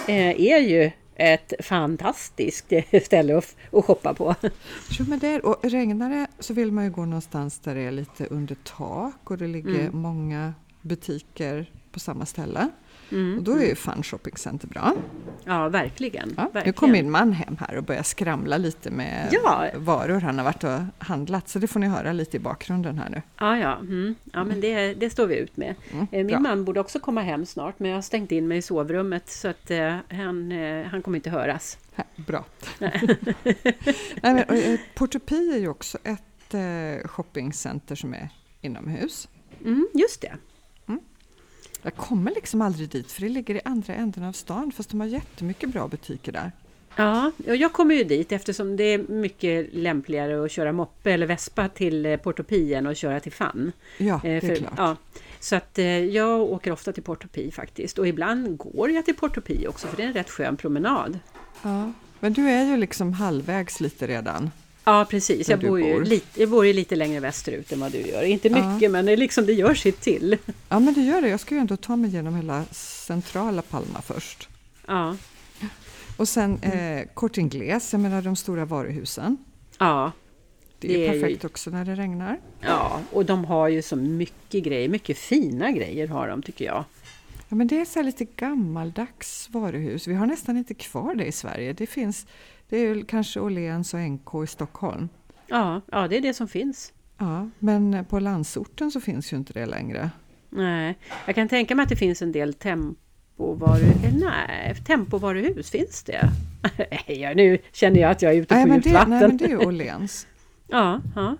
eh, 0.08 0.42
är 0.42 0.60
ju 0.60 0.92
ett 1.16 1.54
fantastiskt 1.60 2.74
ställe 3.06 3.38
att, 3.38 3.56
att 3.72 3.86
shoppa 3.86 4.14
på. 4.14 4.36
Jo, 4.90 5.06
men 5.10 5.20
det 5.20 5.28
är, 5.28 5.46
och 5.46 5.56
regnar 5.64 6.10
det 6.10 6.28
så 6.40 6.54
vill 6.54 6.72
man 6.72 6.84
ju 6.84 6.90
gå 6.92 7.06
någonstans 7.06 7.60
där 7.60 7.76
det 7.76 7.82
är 7.82 7.92
lite 7.92 8.26
under 8.28 8.56
tak 8.64 9.32
och 9.32 9.38
det 9.38 9.48
ligger 9.48 9.80
Mm. 9.80 9.98
många 10.02 10.54
butiker 10.82 11.72
på 11.92 12.00
samma 12.00 12.26
ställe. 12.26 12.70
Mm. 13.12 13.38
Och 13.38 13.44
då 13.44 13.52
är 13.58 13.66
ju 13.66 13.76
Fun 13.76 14.04
Shopping 14.04 14.38
Center 14.38 14.68
bra. 14.68 14.94
Ja, 15.44 15.70
verkligen. 15.70 16.34
Ja, 16.38 16.44
nu 16.44 16.50
verkligen. 16.54 16.74
kom 16.74 16.92
min 16.92 17.12
man 17.12 17.32
hem 17.34 17.58
här 17.60 17.78
och 17.78 17.84
börjar 17.84 18.04
skramla 18.04 18.58
lite 18.58 18.92
med 18.92 19.30
Ja. 19.32 19.68
varor 19.76 20.20
han 20.20 20.38
har 20.38 20.46
varit 20.46 20.64
och 20.64 20.80
handlat. 21.06 21.50
Så 21.50 21.60
det 21.60 21.68
får 21.68 21.80
ni 21.80 21.88
höra 21.88 22.14
lite 22.14 22.38
i 22.38 22.40
bakgrunden 22.40 22.98
här 23.00 23.10
nu. 23.10 23.22
Ja, 23.40 23.58
ja. 23.58 23.76
Mm. 23.78 24.16
ja 24.34 24.44
men 24.44 24.62
det, 24.62 24.94
det 24.94 25.10
står 25.10 25.28
vi 25.28 25.36
ut 25.38 25.58
med. 25.58 25.76
Mm, 25.92 26.08
Eh, 26.12 26.18
Min 26.18 26.28
bra. 26.28 26.40
man 26.40 26.66
borde 26.66 26.80
också 26.80 27.00
komma 27.00 27.22
hem 27.22 27.46
snart, 27.46 27.80
men 27.80 27.90
jag 27.90 27.98
har 27.98 28.02
stängt 28.02 28.32
in 28.32 28.48
mig 28.48 28.58
i 28.58 28.62
sovrummet 28.62 29.30
så 29.30 29.48
att 29.48 29.72
eh, 29.72 29.98
han, 30.10 30.52
eh, 30.52 30.86
han 30.86 31.02
kommer 31.02 31.16
inte 31.18 31.30
höras. 31.30 31.78
Här, 31.96 32.06
bra. 32.16 32.46
Nej, 32.80 33.16
men, 34.22 34.38
eh, 34.38 34.80
Portopi 34.96 35.54
är 35.54 35.58
ju 35.60 35.68
också 35.68 35.98
ett 36.04 36.54
eh, 36.54 37.08
shoppingcenter 37.08 37.96
som 37.96 38.14
är 38.14 38.30
inomhus. 38.62 39.28
Mm, 39.66 39.88
just 39.94 40.22
det. 40.22 40.34
Jag 41.86 41.96
kommer 41.96 42.32
liksom 42.36 42.62
aldrig 42.62 42.90
dit 42.90 43.12
för 43.12 43.22
det 43.22 43.30
ligger 43.30 43.56
i 43.56 43.62
andra 43.66 43.94
änden 43.94 44.24
av 44.24 44.32
stan 44.32 44.72
fast 44.72 44.90
de 44.90 45.00
har 45.00 45.08
jättemycket 45.08 45.70
bra 45.70 45.88
butiker 45.88 46.32
där. 46.32 46.52
Ja, 46.96 47.32
och 47.48 47.56
jag 47.56 47.74
kommer 47.74 47.96
ju 47.96 48.04
dit 48.04 48.32
eftersom 48.32 48.76
det 48.78 48.84
är 48.84 48.98
mycket 48.98 49.68
lämpligare 49.74 50.46
att 50.46 50.52
köra 50.52 50.72
moppe 50.72 51.12
eller 51.12 51.26
vespa 51.26 51.70
till 51.70 52.06
eh, 52.06 52.18
Portopi 52.18 52.74
än 52.74 52.88
att 52.88 52.98
köra 52.98 53.20
till 53.20 53.32
Fann. 53.32 53.72
Ja, 53.98 54.20
det 54.24 54.30
Eh, 54.30 54.36
är 54.36 54.42
för- 54.42 54.56
klart. 54.56 54.74
Ja, 54.78 54.96
så 55.40 55.56
att 55.56 55.78
eh, 55.80 55.86
jag 56.06 56.42
åker 56.42 56.72
ofta 56.72 56.94
till 56.94 57.04
Portopi 57.04 57.52
faktiskt 57.52 58.00
och 58.00 58.08
ibland 58.08 58.58
går 58.58 58.92
jag 58.92 59.06
till 59.06 59.16
Portopi 59.16 59.68
också 59.68 59.88
för 59.88 59.98
det 59.98 60.04
är 60.04 60.08
en 60.08 60.14
rätt 60.14 60.30
skön 60.30 60.58
promenad. 60.58 61.20
Ja. 61.64 61.92
Men 62.20 62.34
du 62.34 62.50
är 62.50 62.64
ju 62.66 62.78
liksom 62.78 63.14
halvvägs 63.14 63.80
lite 63.80 64.08
redan. 64.08 64.52
Ja 64.86 65.06
precis, 65.10 65.50
jag 65.50 65.60
bor, 65.60 65.80
ju 65.82 65.94
bor. 65.94 66.06
lite, 66.06 66.40
jag 66.42 66.50
bor 66.50 66.66
ju 66.66 66.74
lite 66.74 66.96
längre 66.96 67.20
västerut 67.20 67.72
än 67.72 67.80
vad 67.80 67.92
du 67.92 67.98
gör. 68.02 68.24
Inte 68.24 68.48
Ja. 68.48 68.74
mycket 68.74 68.92
men 68.92 69.06
det, 69.06 69.16
liksom, 69.16 69.46
det 69.46 69.54
gör 69.54 69.74
sitt 69.74 70.02
till. 70.02 70.38
Ja 70.70 70.80
men 70.80 70.94
det 70.94 71.02
gör 71.02 71.22
det, 71.22 71.30
jag 71.30 71.40
ska 71.40 71.56
ju 71.56 71.62
ändå 71.62 71.78
ta 71.78 71.96
mig 71.96 72.10
igenom 72.10 72.36
hela 72.36 72.66
centrala 72.72 73.62
Palma 73.62 74.02
först. 74.02 74.50
Ja, 74.88 75.16
Och 76.18 76.28
sen 76.28 76.60
Mm. 76.62 76.98
eh, 77.00 77.08
jag 77.92 78.00
menar 78.00 78.22
de 78.22 78.36
stora 78.36 78.66
varuhusen. 78.66 79.38
ja, 79.78 80.12
Det, 80.80 80.88
Det 80.88 80.94
är 81.08 81.10
är 81.10 81.14
ju- 81.14 81.22
perfekt 81.22 81.46
också 81.46 81.70
när 81.70 81.86
det 81.86 81.96
regnar. 81.96 82.40
ja, 82.62 83.00
och 83.12 83.26
de 83.26 83.46
har 83.46 83.68
ju 83.68 83.82
så 83.82 83.96
mycket 83.96 84.64
grejer, 84.64 84.90
mycket 84.90 85.18
fina 85.18 85.72
grejer 85.72 86.08
har 86.08 86.28
de 86.28 86.42
tycker 86.42 86.66
jag. 86.66 86.84
Ja, 87.50 87.56
men 87.56 87.68
det 87.68 87.82
är 87.82 87.86
så 87.86 88.02
lite 88.02 88.26
gammaldags 88.26 89.50
varuhus. 89.52 90.08
Vi 90.08 90.14
har 90.14 90.26
nästan 90.26 90.58
inte 90.58 90.74
kvar 90.74 91.16
det 91.16 91.26
i 91.26 91.32
Sverige. 91.32 91.74
Det 91.74 91.88
finns, 91.88 92.28
det 92.70 92.78
är 92.78 93.04
kanske 93.06 93.40
Åhléns 93.40 93.94
och 93.94 94.00
NK 94.00 94.30
i 94.44 94.48
Stockholm. 94.48 95.10
Ja, 95.48 95.82
ja, 95.92 96.08
det 96.08 96.18
är 96.18 96.22
det 96.22 96.34
som 96.34 96.48
finns. 96.48 96.94
Ja, 97.18 97.50
men 97.60 98.06
på 98.10 98.20
landsorten 98.20 98.92
så 98.92 99.02
finns 99.02 99.34
ju 99.34 99.38
inte 99.38 99.54
det 99.54 99.66
längre. 99.66 100.10
Nej, 100.50 100.98
jag 101.26 101.36
kan 101.36 101.48
tänka 101.50 101.76
mig 101.76 101.84
att 101.84 101.90
det 101.90 101.96
finns 101.96 102.22
en 102.22 102.32
del 102.32 102.54
tempovaru... 102.54 103.84
eh, 103.84 104.14
Nej, 104.16 104.76
tempovaruhus, 104.88 105.70
finns 105.72 106.04
det? 106.04 106.30
ja, 107.08 107.34
nu 107.34 107.58
känner 107.74 108.00
jag 108.02 108.12
att 108.12 108.22
jag 108.22 108.34
är 108.34 108.38
ute 108.38 108.48
på 108.48 108.56
Nej 108.56 108.74
djupt 108.76 108.84
det, 108.84 108.94
vatten. 108.94 109.10
nej 109.10 109.22
men 109.28 109.38
det 109.38 109.46
är 109.46 109.50
ju 109.50 109.58
Åhléns. 109.68 110.28
Ja, 110.68 111.02
ja. 111.16 111.36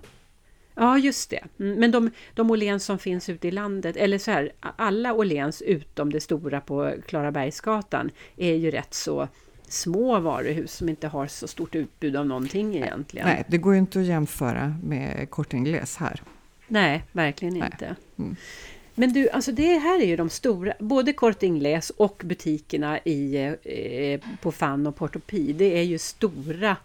Ja, 0.76 0.98
just 0.98 1.30
det. 1.30 1.44
Mm, 1.60 1.80
Men 1.80 1.92
de, 1.92 2.12
de 2.34 2.52
Åhléns 2.52 2.86
som 2.86 3.00
finns 3.00 3.30
ute 3.30 3.48
i 3.48 3.52
landet, 3.52 3.98
eller 3.98 4.18
så 4.18 4.32
här, 4.32 4.52
alla 4.60 5.14
Åhléns 5.14 5.62
utom 5.62 6.14
det 6.14 6.22
stora 6.22 6.62
på 6.62 6.94
Klarabergsgatan 7.08 8.12
är 8.38 8.54
ju 8.54 8.72
rätt 8.72 8.94
så 8.94 9.28
små 9.68 10.20
varuhus 10.20 10.74
som 10.74 10.90
inte 10.90 11.08
har 11.08 11.28
så 11.28 11.48
stort 11.48 11.76
utbud 11.76 12.16
av 12.16 12.26
någonting 12.28 12.76
egentligen. 12.76 13.28
Nej, 13.28 13.44
det 13.48 13.58
går 13.58 13.74
ju 13.74 13.80
inte 13.80 14.00
att 14.00 14.06
jämföra 14.06 14.76
med 14.84 15.30
Kort 15.30 15.54
Ingles 15.54 15.98
här. 15.98 16.22
Nej, 16.68 17.04
verkligen 17.12 17.54
Nej. 17.54 17.70
inte. 17.74 17.96
Mm. 18.18 18.36
Men 18.96 19.14
du, 19.14 19.30
alltså 19.30 19.52
det 19.52 19.80
här 19.80 20.02
är 20.02 20.06
ju 20.06 20.16
de 20.16 20.30
stora, 20.30 20.74
både 20.80 21.14
Kort 21.14 21.44
Ingles 21.44 21.90
och 21.90 22.22
butikerna 22.26 23.00
i, 23.00 23.36
eh, 23.64 24.38
på 24.42 24.52
Fann 24.52 24.88
och 24.88 24.96
Portopi, 24.96 25.54
det 25.54 25.78
är 25.78 25.84
ju 25.84 25.98
stora 25.98 26.78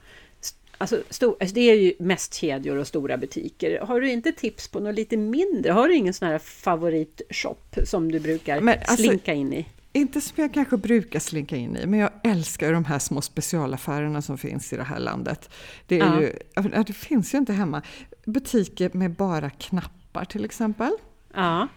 Alltså, 0.81 1.03
stor, 1.11 1.37
alltså 1.41 1.55
det 1.55 1.61
är 1.61 1.75
ju 1.75 1.93
mest 1.99 2.35
kedjor 2.35 2.77
och 2.77 2.87
stora 2.87 3.17
butiker. 3.17 3.81
Har 3.81 4.01
du 4.01 4.11
inte 4.11 4.33
tips 4.33 4.69
på 4.69 4.81
något 4.81 4.95
lite 4.95 5.17
mindre? 5.17 5.73
Har 5.73 5.89
du 5.89 5.95
ingen 5.95 6.15
sån 6.15 6.29
här 6.29 6.39
favoritshop 6.39 7.77
som 7.85 8.13
du 8.13 8.21
brukar 8.21 8.61
Men 8.61 8.79
alltså- 8.79 8.97
slinka 8.97 9.33
in 9.35 9.53
i? 9.53 9.67
Inte 9.93 10.21
som 10.21 10.43
jag 10.43 10.55
kanske 10.55 10.77
brukar 10.77 11.21
slinka 11.21 11.57
in 11.57 11.77
i, 11.77 11.87
men 11.87 12.01
jag 12.01 12.11
älskar 12.25 12.73
de 12.73 12.85
här 12.85 12.99
små 12.99 13.21
specialaffärerna 13.21 14.23
som 14.23 14.39
finns 14.39 14.73
i 14.73 14.77
det 14.77 14.83
här 14.83 14.99
landet. 14.99 15.51
Det, 15.87 15.95
är 15.95 15.99
Ja. 15.99 16.21
ju, 16.63 16.83
det 16.87 16.93
finns 16.93 17.35
ju 17.35 17.39
inte 17.39 17.53
hemma. 17.53 17.83
Butiker 18.25 18.91
med 18.93 19.11
bara 19.11 19.51
knappar 19.51 20.25
till 20.25 20.45
exempel. 20.45 20.91
Ja, 21.35 21.69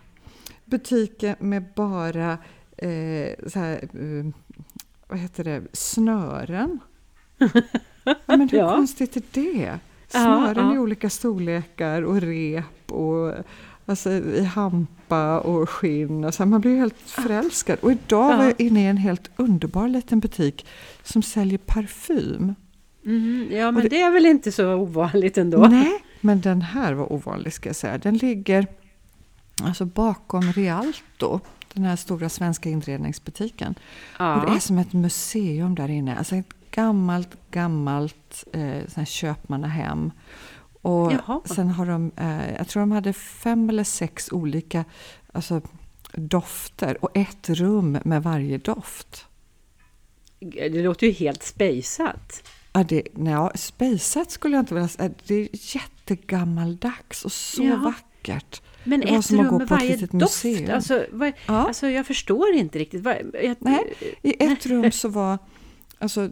Butiker 0.65 1.35
med 1.39 1.63
bara 1.75 2.31
eh, 2.77 3.47
så 3.47 3.59
här, 3.59 3.75
eh, 3.83 4.25
vad 5.07 5.19
heter 5.19 5.43
det, 5.43 5.63
snören. 5.73 6.79
Ja, 8.03 8.15
men 8.38 8.49
hur 8.49 8.58
Ja. 8.58 8.75
konstigt 8.75 9.15
är 9.15 9.21
det? 9.32 9.63
Ja, 9.71 9.77
Snören 10.08 10.67
ja. 10.67 10.75
i 10.75 10.77
olika 10.77 11.10
storlekar 11.10 12.01
och 12.01 12.21
rep 12.21 12.91
och 12.91 13.34
alltså, 13.86 14.12
i 14.12 14.43
hampa 14.43 15.39
och 15.39 15.69
skinn. 15.69 16.23
Och 16.25 16.34
så. 16.34 16.45
Man 16.45 16.62
blir 16.62 16.77
helt 16.77 16.95
förälskad. 17.06 17.79
Och 17.82 17.91
idag 17.91 18.32
Ja. 18.34 18.38
var 18.38 18.43
jag 18.43 18.62
inne 18.62 18.84
i 18.84 18.86
en 18.86 18.97
helt 18.97 19.29
underbar 19.36 19.88
liten 19.88 20.19
butik 20.19 20.65
som 21.03 21.23
säljer 21.23 21.58
parfym. 21.58 22.56
Mhm, 23.01 23.47
ja 23.51 23.71
men 23.71 23.84
det- 23.84 23.89
det 23.89 24.01
är 24.01 24.12
väl 24.12 24.25
inte 24.25 24.51
så 24.51 24.73
ovanligt 24.75 25.38
ändå? 25.38 25.58
Nej, 25.67 26.03
men 26.21 26.41
den 26.41 26.62
här 26.62 26.93
var 26.93 27.13
ovanlig 27.13 27.53
ska 27.53 27.69
jag 27.69 27.75
säga. 27.75 27.97
Den 27.97 28.17
ligger 28.17 28.67
alltså 29.63 29.86
bakom 29.86 30.41
Rialto, 30.41 31.39
den 31.73 31.84
här 31.84 31.95
stora 31.95 32.29
svenska 32.29 32.69
inredningsbutiken. 32.69 33.75
Ja. 34.19 34.41
Och 34.41 34.49
det 34.49 34.56
är 34.56 34.60
som 34.60 34.77
ett 34.77 34.93
museum 34.93 35.75
där 35.75 35.89
inne. 35.89 36.15
Alltså 36.17 36.36
ett 36.36 36.53
gammalt, 36.75 37.38
gammalt 37.51 38.43
eh, 38.53 39.05
köpmannahem. 39.05 40.12
Och 40.81 41.13
Jaha. 41.13 41.41
sen 41.45 41.67
har 41.69 41.86
de, 41.86 42.12
eh, 42.17 42.55
jag 42.57 42.67
tror 42.67 42.81
de 42.81 42.91
hade 42.91 43.13
fem 43.13 43.69
eller 43.69 43.83
sex 43.83 44.31
olika 44.31 44.86
alltså, 45.31 45.62
dofter 46.13 47.03
och 47.03 47.17
ett 47.17 47.49
rum 47.49 47.97
med 48.03 48.23
varje 48.23 48.57
doft. 48.57 49.25
Det 50.39 50.83
låter 50.83 51.07
ju 51.07 51.13
helt 51.13 51.43
spejsat. 51.43 52.49
Ja, 52.73 52.83
det, 52.83 53.03
ja, 53.25 53.51
spejsat 53.55 54.31
skulle 54.31 54.55
jag 54.55 54.62
inte 54.62 54.73
vilja 54.73 54.88
säga. 54.88 55.09
Det 55.27 55.36
är 55.36 55.47
jättegammaldags 55.51 57.25
och 57.25 57.31
så 57.31 57.63
Ja. 57.63 57.75
vackert. 57.75 58.62
Men 58.83 58.99
Det 58.99 59.12
var 59.12 59.19
ett 59.19 59.31
rum 59.31 59.47
gå 59.47 59.59
med 59.59 59.67
på 59.67 59.75
ett 59.75 59.81
varje 59.81 59.95
doft. 59.95 60.69
Alltså, 60.69 61.05
vad, 61.12 61.33
Ja. 61.47 61.67
alltså 61.67 61.88
jag 61.88 62.07
förstår 62.07 62.51
inte 62.53 62.79
riktigt. 62.79 63.03
Vad, 63.03 63.15
jag, 63.43 63.55
Nej, 63.59 63.93
I 64.21 64.43
ett 64.43 64.65
rum 64.65 64.91
så 64.91 65.09
var 65.09 65.38
alltså, 66.03 66.29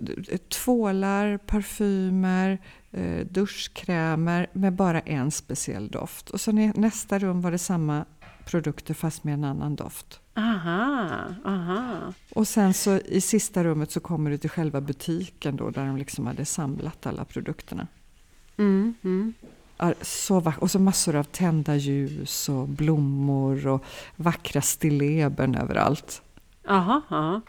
tvålar, 0.49 1.37
parfymer, 1.37 2.59
eh, 2.91 3.25
duschkrämer 3.25 4.47
med 4.53 4.73
bara 4.73 4.99
en 4.99 5.31
speciell 5.31 5.87
doft. 5.87 6.29
Och 6.29 6.47
i 6.47 6.71
nästa 6.75 7.19
rum 7.19 7.41
var 7.41 7.51
det 7.51 7.57
samma 7.57 8.05
produkter 8.45 8.93
fast 8.93 9.23
med 9.23 9.33
en 9.33 9.43
annan 9.43 9.75
doft. 9.75 10.19
Aha, 10.35 11.09
aha. 11.45 12.13
Och 12.35 12.47
sen 12.47 12.73
så 12.73 12.97
i 12.97 13.21
sista 13.21 13.63
rummet 13.63 13.91
så 13.91 13.99
kommer 13.99 14.31
du 14.31 14.37
till 14.37 14.49
själva 14.49 14.81
butiken 14.81 15.55
då 15.55 15.69
där 15.69 15.85
de 15.85 15.97
liksom 15.97 16.27
hade 16.27 16.45
samlat 16.45 17.05
alla 17.05 17.25
produkterna. 17.25 17.87
Mm, 18.57 18.93
mm. 19.03 19.33
Så 20.01 20.39
vack- 20.39 20.57
och 20.59 20.71
så 20.71 20.79
massor 20.79 21.15
av 21.15 21.23
tända 21.23 21.75
ljus 21.75 22.49
och 22.49 22.67
blommor 22.67 23.67
och 23.67 23.83
vackra 24.15 24.61
stilleben 24.61 25.55
överallt. 25.55 26.21
Aha, 26.67 27.01
aha. 27.09 27.41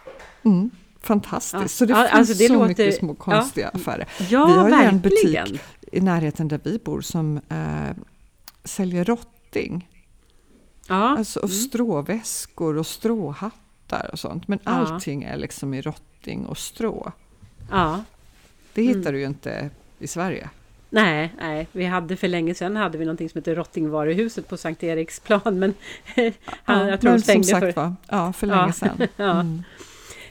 Mm, 0.45 0.71
fantastiskt! 1.07 1.55
Ja. 1.63 1.69
Så 1.69 1.85
det 1.85 1.93
Ja, 1.93 2.03
finns 2.03 2.13
alltså 2.15 2.35
det 2.35 2.47
så 2.47 2.53
låter- 2.55 2.69
mycket 2.69 2.95
små 2.99 3.17
ja. 3.19 3.25
konstiga 3.25 3.69
affärer. 3.69 4.09
Ja, 4.19 4.47
Vi 4.47 4.53
har 4.53 4.69
ju 4.69 4.75
en 4.75 5.01
verkligen. 5.01 5.01
butik 5.01 5.61
i 5.93 6.01
närheten 6.01 6.49
där 6.49 6.61
vi 6.65 6.79
bor 6.79 7.01
som 7.01 7.37
eh, 7.49 7.97
säljer 8.65 9.05
rotting. 9.05 9.89
Ja, 10.89 11.17
Alltså, 11.19 11.41
och 11.41 11.49
mm. 11.49 11.57
stråväskor 11.59 12.79
och 12.79 12.87
stråhattar 12.87 14.11
och 14.13 14.19
sånt. 14.19 14.49
Men 14.49 14.59
Ja. 14.65 14.71
allting 14.71 15.23
är 15.23 15.37
liksom 15.37 15.75
i 15.75 15.83
rotting 15.83 16.47
och 16.47 16.59
strå. 16.59 17.13
ja. 17.71 18.05
Det 18.75 18.81
Mm. 18.83 18.99
hittar 18.99 19.13
du 19.13 19.19
ju 19.21 19.27
inte 19.27 19.71
i 19.99 20.07
Sverige. 20.07 20.51
Nej, 20.91 21.33
nej, 21.41 21.69
vi 21.73 21.85
hade 21.85 22.17
för 22.17 22.29
länge 22.29 22.55
sedan 22.55 22.77
hade 22.77 22.99
vi 22.99 23.05
någonting 23.05 23.29
som 23.29 23.39
heter 23.39 23.55
Rottingvaruhuset 23.57 24.49
på 24.49 24.57
Sankt 24.57 24.83
Eriksplan 24.83 25.41
men 25.59 25.75
han, 26.65 26.89
jag 26.89 27.01
tror 27.01 27.11
men 27.11 27.19
de 27.21 27.23
stängde 27.25 27.47
som 27.49 27.61
sagt 27.61 27.75
för... 27.75 27.83
var, 27.83 27.95
ja, 28.09 28.33
för 28.33 28.47
Ja. 28.47 28.57
länge 28.61 28.73
sedan. 28.73 28.97
Ja. 29.17 29.31
Mm. 29.41 29.63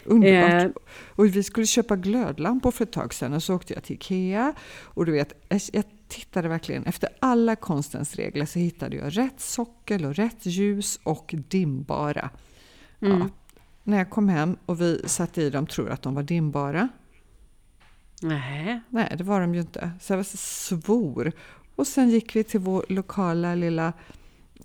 Underbart. 0.06 0.64
Eh. 0.64 0.72
Och 1.16 1.26
vi 1.26 1.44
skulle 1.44 1.66
köpa 1.66 1.96
glödlampor 1.96 2.72
för 2.72 2.84
ett 2.84 2.92
tag 2.92 3.14
sedan 3.14 3.34
och 3.34 3.44
så 3.44 3.56
åkte 3.56 3.74
jag 3.74 3.84
till 3.84 3.96
Ikea. 3.96 4.54
Och 4.82 5.06
du 5.06 5.12
vet, 5.12 5.34
jag, 5.72 5.84
tittade 6.08 6.48
verkligen 6.48 6.86
efter 6.86 7.10
alla 7.20 7.56
konstens 7.56 8.16
regler 8.16 8.46
så 8.46 8.60
hittade 8.60 8.96
jag 8.96 9.18
rätt 9.18 9.40
sockel 9.40 10.06
och 10.06 10.16
rätt 10.16 10.46
ljus 10.46 11.00
och 11.04 11.36
dimbara. 11.50 12.30
Mm. 13.02 13.20
Ja. 13.20 13.30
När 13.84 13.98
jag 13.98 14.10
kom 14.10 14.30
hem 14.30 14.58
och 14.66 14.82
vi 14.82 15.02
satte 15.06 15.42
i 15.42 15.50
dem 15.50 15.68
tror 15.68 15.90
att 15.90 16.02
de 16.02 16.16
var 16.16 16.24
dimbara. 16.24 16.90
Nej. 18.22 18.82
Nej, 18.90 19.14
det 19.18 19.24
var 19.24 19.42
de 19.42 19.56
ju 19.56 19.62
inte. 19.62 19.92
Så 20.02 20.14
jag 20.14 20.18
var 20.18 20.24
så 20.24 20.38
svor. 20.38 21.32
Och 21.76 21.88
sen 21.88 22.10
gick 22.10 22.36
vi 22.36 22.44
till 22.44 22.60
vår 22.60 22.86
lokala 22.90 23.56
lilla 23.56 23.94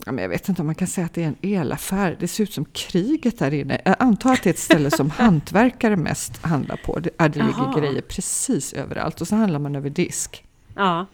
Ja, 0.05 0.13
men 0.13 0.23
jag 0.23 0.29
vet 0.29 0.49
inte 0.49 0.63
om 0.63 0.67
man 0.67 0.75
kan 0.75 0.89
säga 0.89 1.05
att 1.05 1.15
det 1.15 1.23
är 1.23 1.27
en 1.27 1.37
elaffär. 1.43 2.17
Det 2.21 2.29
ser 2.29 2.43
ut 2.43 2.53
som 2.53 2.65
kriget 2.65 3.39
där 3.39 3.55
inne. 3.55 3.81
Jag 3.85 3.97
antar 3.99 4.33
att 4.33 4.43
det 4.43 4.51
är 4.51 4.55
ett 4.55 4.59
ställe 4.59 4.91
som 4.91 5.11
hantverkare 5.17 5.97
mest 5.97 6.43
handlar 6.43 6.77
på. 6.77 6.99
Det, 6.99 7.11
det 7.19 7.35
ligger 7.35 7.81
grejer 7.81 8.03
precis 8.03 8.73
överallt 8.73 9.21
och 9.21 9.29
så 9.29 9.37
handlar 9.37 9.59
man 9.59 9.77
över 9.77 9.91
disk. 9.91 10.45
Ja. 10.75 11.07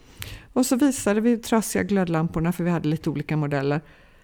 Och 0.53 0.65
så 0.65 0.75
visade 0.75 1.21
vi 1.21 1.37
trasiga 1.37 1.83
glödlamporna 1.83 2.51
för 2.51 2.63
vi 2.63 2.69
hade 2.69 2.87
lite 2.87 3.09
olika 3.09 3.37
modeller. 3.37 3.81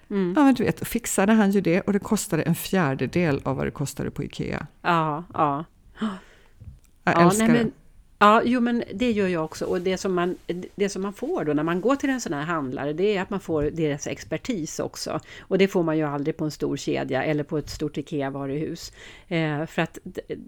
Mm. 0.10 0.34
Ja 0.38 0.44
men 0.44 0.54
du 0.54 0.64
vet, 0.64 0.88
fixade 0.88 1.34
han 1.34 1.52
ju 1.52 1.62
det 1.62 1.82
och 1.82 1.94
det 1.94 2.00
kostade 2.00 2.44
en 2.44 2.56
fjärdedel 2.56 3.42
av 3.44 3.56
vad 3.56 3.68
det 3.68 3.72
kostade 3.72 4.12
på 4.12 4.24
Ikea. 4.24 4.68
Ja, 4.82 5.24
ja. 5.34 5.66
Jag 7.04 7.14
ja, 7.16 7.26
älskar 7.26 7.48
nej, 7.48 7.58
men, 7.64 7.72
ja, 8.20 8.42
jo 8.46 8.60
men 8.62 8.84
det 8.94 9.12
gör 9.12 9.28
jag 9.28 9.46
också. 9.46 9.66
Och 9.66 9.82
det 9.82 9.98
som, 9.98 10.14
man, 10.14 10.36
det 10.76 10.90
som 10.90 11.02
man 11.02 11.14
får 11.14 11.46
då 11.46 11.54
när 11.54 11.64
man 11.64 11.82
går 11.82 11.96
till 11.96 12.10
en 12.10 12.22
sån 12.22 12.34
här 12.34 12.44
handlare, 12.44 12.94
det 12.94 13.18
är 13.18 13.22
att 13.22 13.30
man 13.30 13.40
får 13.40 13.64
deras 13.64 14.08
expertis 14.08 14.80
också. 14.80 15.20
Och 15.40 15.58
det 15.58 15.68
får 15.68 15.84
man 15.84 15.98
ju 15.98 16.04
aldrig 16.04 16.38
på 16.38 16.46
en 16.46 16.52
stor 16.52 16.78
kedja 16.78 17.24
eller 17.24 17.44
på 17.44 17.58
ett 17.58 17.70
stort 17.70 17.98
IKEA-varuhus. 17.98 18.92
Eh, 19.28 19.66
för 19.66 19.82
att, 19.82 19.98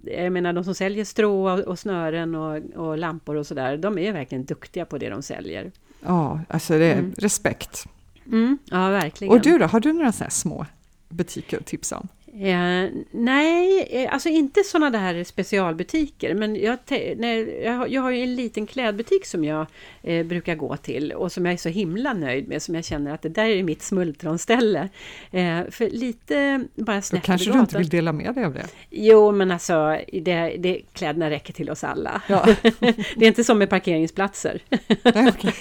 jag 0.03 0.31
menar, 0.33 0.53
de 0.53 0.63
som 0.63 0.75
säljer 0.75 1.05
strå 1.05 1.51
och, 1.51 1.59
och 1.59 1.79
snören 1.79 2.35
och, 2.35 2.57
och 2.75 2.97
lampor 2.97 3.35
och 3.35 3.47
sådär, 3.47 3.77
de 3.77 3.97
är 3.97 4.11
verkligen 4.13 4.45
duktiga 4.45 4.85
på 4.85 4.97
det 4.97 5.09
de 5.09 5.21
säljer. 5.21 5.71
Ja, 6.05 6.39
alltså 6.47 6.77
det 6.77 6.85
är 6.85 6.97
Mm. 6.99 7.13
respekt. 7.17 7.85
Mm, 8.25 8.57
ja, 8.65 8.89
verkligen. 8.89 9.33
Och 9.33 9.41
du 9.41 9.57
då, 9.57 9.65
har 9.65 9.79
du 9.79 9.93
några 9.93 10.11
sådana 10.11 10.25
här 10.25 10.29
små 10.31 10.65
butiker 11.09 11.57
att 11.57 11.65
tipsa 11.65 11.97
om? 11.97 12.07
Eh, 12.33 12.89
nej, 13.11 13.87
eh, 13.89 14.13
alltså 14.13 14.29
inte 14.29 14.63
sådana 14.63 14.89
där 14.89 15.23
specialbutiker. 15.23 16.33
Men 16.33 16.55
jag, 16.55 16.77
när, 17.17 17.63
jag, 17.63 17.73
har, 17.73 17.87
jag 17.87 18.01
har 18.01 18.11
ju 18.11 18.23
en 18.23 18.35
liten 18.35 18.67
klädbutik 18.67 19.25
som 19.25 19.43
jag 19.45 19.65
eh, 20.01 20.25
brukar 20.25 20.55
gå 20.55 20.77
till 20.77 21.11
och 21.11 21.31
som 21.31 21.45
jag 21.45 21.53
är 21.53 21.57
så 21.57 21.69
himla 21.69 22.13
nöjd 22.13 22.47
med. 22.47 22.61
Som 22.61 22.75
jag 22.75 22.85
känner 22.85 23.13
att 23.13 23.21
det 23.21 23.29
där 23.29 23.45
är 23.45 23.63
mitt 23.63 23.81
smultronställe. 23.81 24.89
Eh, 25.31 25.61
för 25.69 25.89
lite 25.89 26.65
bara 26.75 26.95
Då 26.95 27.01
snett 27.01 27.23
kanske 27.23 27.49
över 27.49 27.57
du 27.57 27.61
inte 27.61 27.77
vill 27.77 27.89
dela 27.89 28.13
med 28.13 28.35
dig 28.35 28.45
av 28.45 28.53
det? 28.53 28.67
Jo, 28.89 29.31
men 29.31 29.51
alltså 29.51 29.97
det, 30.13 30.55
det, 30.59 30.81
kläderna 30.93 31.29
räcker 31.29 31.53
till 31.53 31.69
oss 31.69 31.83
alla. 31.83 32.21
Ja, 32.29 32.45
det 33.15 33.25
är 33.25 33.27
inte 33.27 33.43
som 33.43 33.57
med 33.57 33.69
parkeringsplatser. 33.69 34.61
nej, 35.03 35.29
okej. 35.29 35.53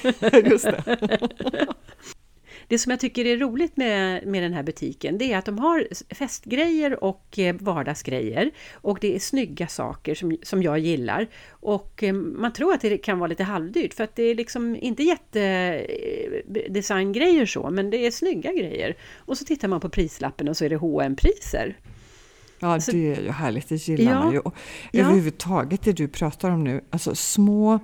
Just 0.50 0.64
det. 0.64 1.18
Det 2.70 2.78
som 2.78 2.90
jag 2.90 3.00
tycker 3.00 3.24
är 3.24 3.36
roligt 3.36 3.76
med, 3.76 4.26
med 4.26 4.42
den 4.42 4.52
här 4.52 4.62
butiken 4.62 5.18
det 5.18 5.32
är 5.32 5.38
att 5.38 5.44
de 5.44 5.58
har 5.58 5.88
festgrejer 6.14 7.04
och 7.04 7.38
eh, 7.38 7.56
vardagsgrejer. 7.60 8.50
Och 8.74 8.98
det 9.00 9.14
är 9.14 9.18
snygga 9.18 9.68
saker 9.68 10.14
som, 10.14 10.36
som 10.42 10.62
jag 10.62 10.78
gillar. 10.78 11.28
Och 11.50 12.02
eh, 12.02 12.12
man 12.12 12.52
tror 12.52 12.74
att 12.74 12.80
det 12.80 12.98
kan 12.98 13.18
vara 13.18 13.28
lite 13.28 13.44
halvdyrt 13.44 13.94
för 13.94 14.04
att 14.04 14.16
det 14.16 14.22
är 14.22 14.34
liksom 14.34 14.76
inte 14.76 15.02
jättedesigngrejer 15.02 17.46
så 17.46 17.70
men 17.70 17.90
det 17.90 18.06
är 18.06 18.10
snygga 18.10 18.52
grejer. 18.52 18.96
Och 19.16 19.38
så 19.38 19.44
tittar 19.44 19.68
man 19.68 19.80
på 19.80 19.88
prislappen 19.88 20.48
och 20.48 20.56
så 20.56 20.64
är 20.64 20.68
det 20.68 20.76
hm 20.76 21.16
priser 21.16 21.76
Ja, 22.58 22.68
Alltså- 22.68 22.92
det 22.92 23.12
är 23.12 23.22
ju 23.22 23.30
härligt, 23.30 23.68
det 23.68 23.88
gillar 23.88 24.12
Ja, 24.12 24.24
man 24.24 24.32
ju. 24.32 24.38
Och 24.38 24.54
ja. 24.92 25.00
Överhuvudtaget 25.00 25.82
det 25.82 25.92
du 25.92 26.08
pratar 26.08 26.50
om 26.50 26.64
nu, 26.64 26.80
alltså 26.90 27.14
små 27.14 27.78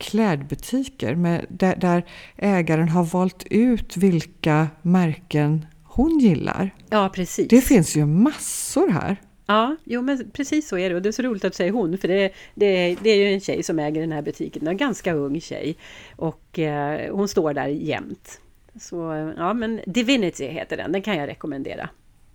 klädbutiker 0.00 1.14
med, 1.14 1.46
där, 1.48 1.76
där 1.76 2.04
ägaren 2.36 2.88
har 2.88 3.04
valt 3.04 3.46
ut 3.50 3.96
vilka 3.96 4.68
märken 4.82 5.66
hon 5.82 6.18
gillar. 6.18 6.70
Ja, 6.90 7.10
precis. 7.14 7.48
Det 7.48 7.60
finns 7.60 7.96
ju 7.96 8.06
massor 8.06 8.88
här. 8.88 9.16
Ja, 9.46 9.76
jo 9.84 10.02
men 10.02 10.30
precis 10.30 10.68
så 10.68 10.78
är 10.78 10.90
det. 10.90 10.96
Och 10.96 11.02
det 11.02 11.08
är 11.08 11.12
så 11.12 11.22
roligt 11.22 11.44
att 11.44 11.52
du 11.52 11.56
säger 11.56 11.72
hon, 11.72 11.98
för 11.98 12.08
det, 12.08 12.32
det, 12.54 12.96
det 13.02 13.10
är 13.10 13.16
ju 13.16 13.34
en 13.34 13.40
tjej 13.40 13.62
som 13.62 13.78
äger 13.78 14.00
den 14.00 14.12
här 14.12 14.22
butiken. 14.22 14.66
En 14.66 14.76
ganska 14.76 15.12
ung 15.12 15.40
tjej. 15.40 15.76
Och 16.16 16.58
eh, 16.58 17.16
hon 17.16 17.28
står 17.28 17.54
där 17.54 17.66
jämt. 17.66 18.40
Så 18.80 18.96
ja, 19.36 19.54
men 19.54 19.80
Divinity 19.86 20.46
heter 20.46 20.76
den. 20.76 20.92
Den 20.92 21.02
kan 21.02 21.16
jag 21.16 21.28
rekommendera. 21.28 21.88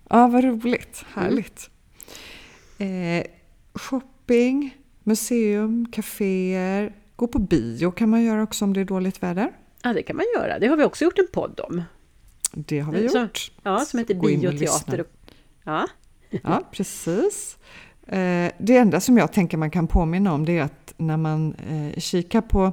Ja, 0.08 0.26
vad 0.26 0.44
roligt. 0.44 1.04
Härligt. 1.14 1.70
Eh, 2.78 3.26
shopping, 3.74 4.76
museum, 5.02 5.86
kaféer, 5.92 6.92
gå 7.16 7.26
på 7.26 7.38
bio 7.38 7.90
kan 7.90 8.10
man 8.10 8.22
göra 8.24 8.42
också 8.42 8.64
om 8.64 8.72
det 8.72 8.80
är 8.80 8.84
dåligt 8.84 9.22
väder. 9.22 9.52
Ja, 9.82 9.92
det 9.92 10.02
kan 10.02 10.16
man 10.16 10.24
göra. 10.36 10.58
Det 10.58 10.66
har 10.66 10.76
vi 10.76 10.84
också 10.84 11.04
gjort 11.04 11.18
en 11.18 11.26
podd 11.32 11.60
om. 11.60 11.82
Det 12.52 12.80
har 12.80 12.92
vi 12.92 13.08
Så- 13.08 13.18
gjort. 13.18 13.52
Ja, 13.62 13.78
som 13.80 13.98
heter 13.98 14.14
Gå 14.14 14.26
Bioteater. 14.26 15.00
och- 15.00 15.06
Ja, 15.64 15.86
Ja, 16.42 16.62
precis. 16.72 17.58
Eh, 18.06 18.50
Det 18.58 18.76
enda 18.76 19.00
som 19.00 19.18
jag 19.18 19.32
tänker 19.32 19.56
man 19.58 19.70
kan 19.70 19.86
påminna 19.86 20.32
om 20.32 20.44
det 20.44 20.58
är 20.58 20.62
att 20.62 20.94
när 20.96 21.16
man 21.16 21.54
eh, 21.54 22.00
kikar 22.00 22.40
på, 22.40 22.72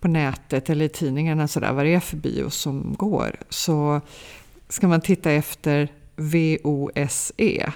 på 0.00 0.08
nätet 0.08 0.70
eller 0.70 0.84
i 0.84 0.88
tidningarna 0.88 1.48
sådär, 1.48 1.72
vad 1.72 1.84
det 1.84 1.94
är 1.94 2.00
för 2.00 2.16
bio 2.16 2.50
som 2.50 2.94
går 2.98 3.36
så 3.48 4.00
ska 4.68 4.88
man 4.88 5.00
titta 5.00 5.30
efter 5.30 5.88
VOSE. 6.16 7.72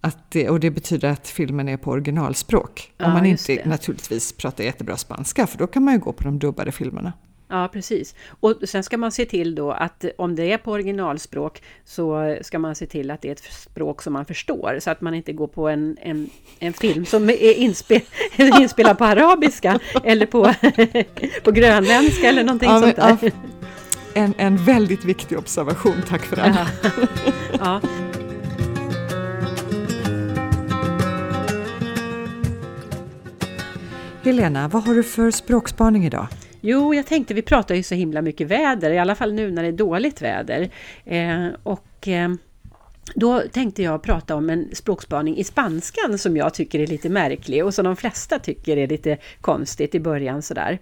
Att 0.00 0.30
det, 0.30 0.48
och 0.50 0.60
det 0.60 0.70
betyder 0.70 1.08
att 1.10 1.28
filmen 1.28 1.68
är 1.68 1.76
på 1.76 1.90
originalspråk. 1.90 2.92
Ja, 2.98 3.06
Om 3.06 3.12
man 3.12 3.26
inte 3.26 3.54
det. 3.54 3.64
naturligtvis 3.66 4.32
pratar 4.32 4.64
jättebra 4.64 4.96
spanska 4.96 5.46
för 5.46 5.58
då 5.58 5.66
kan 5.66 5.84
man 5.84 5.94
ju 5.94 6.00
gå 6.00 6.12
på 6.12 6.24
de 6.24 6.38
dubbade 6.38 6.72
filmerna. 6.72 7.12
ja, 7.48 7.68
precis. 7.72 8.14
Och 8.40 8.54
sen 8.64 8.82
ska 8.84 8.96
man 8.98 9.12
se 9.12 9.24
till 9.24 9.54
då 9.54 9.70
att 9.72 10.04
om 10.18 10.36
det 10.36 10.52
är 10.52 10.58
på 10.58 10.72
originalspråk 10.72 11.62
så 11.84 12.36
ska 12.42 12.58
man 12.58 12.74
se 12.74 12.86
till 12.86 13.10
att 13.10 13.22
det 13.22 13.28
är 13.28 13.32
ett 13.32 13.52
språk 13.52 14.02
som 14.02 14.12
man 14.12 14.24
förstår. 14.24 14.78
Så 14.80 14.90
att 14.90 15.00
man 15.00 15.14
inte 15.14 15.32
går 15.32 15.46
på 15.46 15.68
en, 15.68 15.96
en, 16.00 16.30
en 16.58 16.72
film 16.72 17.04
som 17.06 17.30
är 17.30 17.54
inspel, 17.54 18.00
inspelad 18.60 18.98
på 18.98 19.04
arabiska 19.04 19.78
eller 20.04 20.26
på, 20.26 20.54
på 21.44 21.50
grönländska 21.50 22.28
eller 22.28 22.44
någonting 22.44 22.70
Ja, 22.70 22.80
sånt 22.80 22.96
där. 22.96 23.18
ja, 23.22 23.30
En, 24.14 24.34
en 24.38 24.56
väldigt 24.56 25.04
viktig 25.04 25.38
observation, 25.38 26.02
tack 26.08 26.22
för 26.24 26.36
den. 26.36 26.54
Ja. 26.54 26.66
ja. 27.58 27.80
Helena, 34.28 34.68
vad 34.68 34.84
har 34.84 34.94
du 34.94 35.02
för 35.02 35.30
språkspaning 35.30 36.06
idag? 36.06 36.26
Jo, 36.60 36.94
jag 36.94 37.06
tänkte 37.06 37.34
vi 37.34 37.42
pratar 37.42 37.74
ju 37.74 37.82
så 37.82 37.94
himla 37.94 38.22
mycket 38.22 38.46
väder, 38.46 38.90
i 38.90 38.98
alla 38.98 39.14
fall 39.14 39.32
nu 39.32 39.50
när 39.50 39.62
det 39.62 39.68
är 39.68 39.72
dåligt 39.72 40.22
väder. 40.22 40.70
Eh, 41.04 41.46
och 41.62 42.08
eh, 42.08 42.30
då 43.14 43.40
tänkte 43.40 43.82
jag 43.82 44.02
prata 44.02 44.34
om 44.34 44.50
en 44.50 44.68
språkspaning 44.72 45.36
i 45.36 45.44
spanskan 45.44 46.18
som 46.18 46.36
jag 46.36 46.54
tycker 46.54 46.80
är 46.80 46.86
lite 46.86 47.08
märklig 47.08 47.64
och 47.64 47.74
som 47.74 47.84
de 47.84 47.96
flesta 47.96 48.38
tycker 48.38 48.76
är 48.76 48.86
lite 48.86 49.18
konstigt 49.40 49.94
i 49.94 50.00
början 50.00 50.42
sådär. 50.42 50.78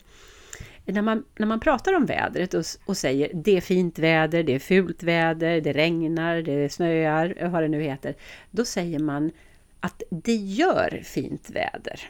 När 0.85 1.03
man, 1.03 1.25
när 1.37 1.47
man 1.47 1.61
pratar 1.61 1.93
om 1.93 2.07
vädret 2.07 2.55
och, 2.55 2.65
och 2.87 2.97
säger 2.97 3.31
det 3.35 3.57
är 3.57 3.61
fint 3.61 3.99
väder, 3.99 4.43
det 4.43 4.55
är 4.55 4.59
fult 4.59 5.03
väder, 5.03 5.61
det 5.61 5.73
regnar, 5.73 6.43
det 6.43 6.73
snöar, 6.73 7.49
vad 7.49 7.63
det 7.63 7.69
nu 7.69 7.83
heter. 7.83 8.15
Då 8.51 8.65
säger 8.65 8.99
man 8.99 9.31
att 9.81 10.03
det 10.11 10.35
gör 10.35 11.01
fint 11.05 11.51
väder. 11.51 12.01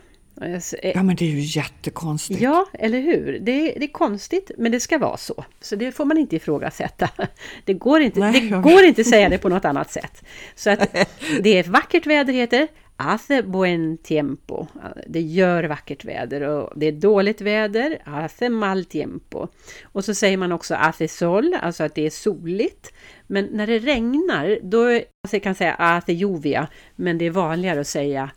Ja 0.83 1.03
men 1.03 1.17
det 1.17 1.25
är 1.25 1.31
ju 1.31 1.41
jättekonstigt. 1.41 2.41
Ja, 2.41 2.67
eller 2.73 3.01
hur? 3.01 3.39
Det 3.39 3.53
är, 3.53 3.79
det 3.81 3.85
är 3.87 3.93
konstigt, 3.93 4.51
men 4.59 4.73
det 4.73 4.81
ska 4.81 4.99
vara 4.99 5.17
så. 5.17 5.45
Så 5.61 5.77
det 5.77 5.93
får 5.93 6.05
man 6.05 6.19
inte 6.19 6.37
ifrågasätta. 6.37 7.11
Det 7.65 7.75
går 7.75 8.01
inte, 8.01 8.21
Nej, 8.21 8.41
det 8.41 8.59
går 8.59 8.85
inte 8.85 9.01
att 9.01 9.07
säga 9.07 9.29
det 9.29 9.39
på 9.39 9.49
något 9.49 9.65
annat 9.65 9.91
sätt. 9.91 10.25
Så 10.55 10.71
att 10.71 10.97
det 11.41 11.59
är 11.59 11.65
vackert 11.65 12.07
väder 12.07 12.33
heter 12.33 12.69
Hace 12.99 13.43
buen 13.43 13.99
tiempo. 13.99 14.67
Det 15.07 15.21
gör 15.21 15.65
vackert 15.65 16.05
väder 16.05 16.41
och 16.41 16.73
det 16.77 16.87
är 16.87 16.93
dåligt 16.93 17.41
väder. 17.41 17.99
Hace 18.05 18.49
mal 18.49 18.85
tiempo. 18.85 19.49
Och 19.83 20.05
så 20.05 20.15
säger 20.15 20.37
man 20.37 20.53
också 20.53 20.75
hace 20.75 21.09
sol, 21.09 21.55
alltså 21.63 21.85
att 21.85 21.95
det 21.95 22.07
är 22.07 22.11
soligt. 22.11 22.93
Men 23.27 23.45
när 23.45 23.67
det 23.67 23.79
regnar, 23.79 24.59
då 24.63 25.01
kan 25.31 25.41
man 25.45 25.55
säga 25.55 25.77
hace 25.79 26.13
lluvia, 26.13 26.69
men 26.97 27.19
det 27.19 27.25
är 27.25 27.31
vanligare 27.31 27.81
att 27.81 27.87
säga 27.87 28.31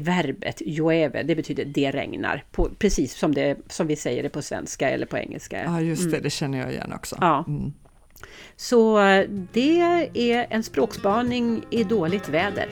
verbet 0.00 0.62
llueve, 0.66 1.22
det 1.22 1.34
betyder 1.34 1.64
det 1.64 1.90
regnar, 1.90 2.44
på, 2.52 2.70
precis 2.78 3.14
som, 3.14 3.34
det, 3.34 3.56
som 3.68 3.86
vi 3.86 3.96
säger 3.96 4.22
det 4.22 4.28
på 4.28 4.42
svenska 4.42 4.90
eller 4.90 5.06
på 5.06 5.18
engelska. 5.18 5.64
Ja, 5.64 5.80
just 5.80 6.02
det, 6.02 6.08
mm. 6.08 6.22
det 6.22 6.30
känner 6.30 6.58
jag 6.58 6.72
igen 6.72 6.92
också. 6.92 7.16
Ja. 7.20 7.44
Mm. 7.48 7.72
Så 8.56 8.98
det 9.52 9.80
är 10.14 10.46
en 10.50 10.62
språkspaning 10.62 11.64
i 11.70 11.84
dåligt 11.84 12.28
väder. 12.28 12.68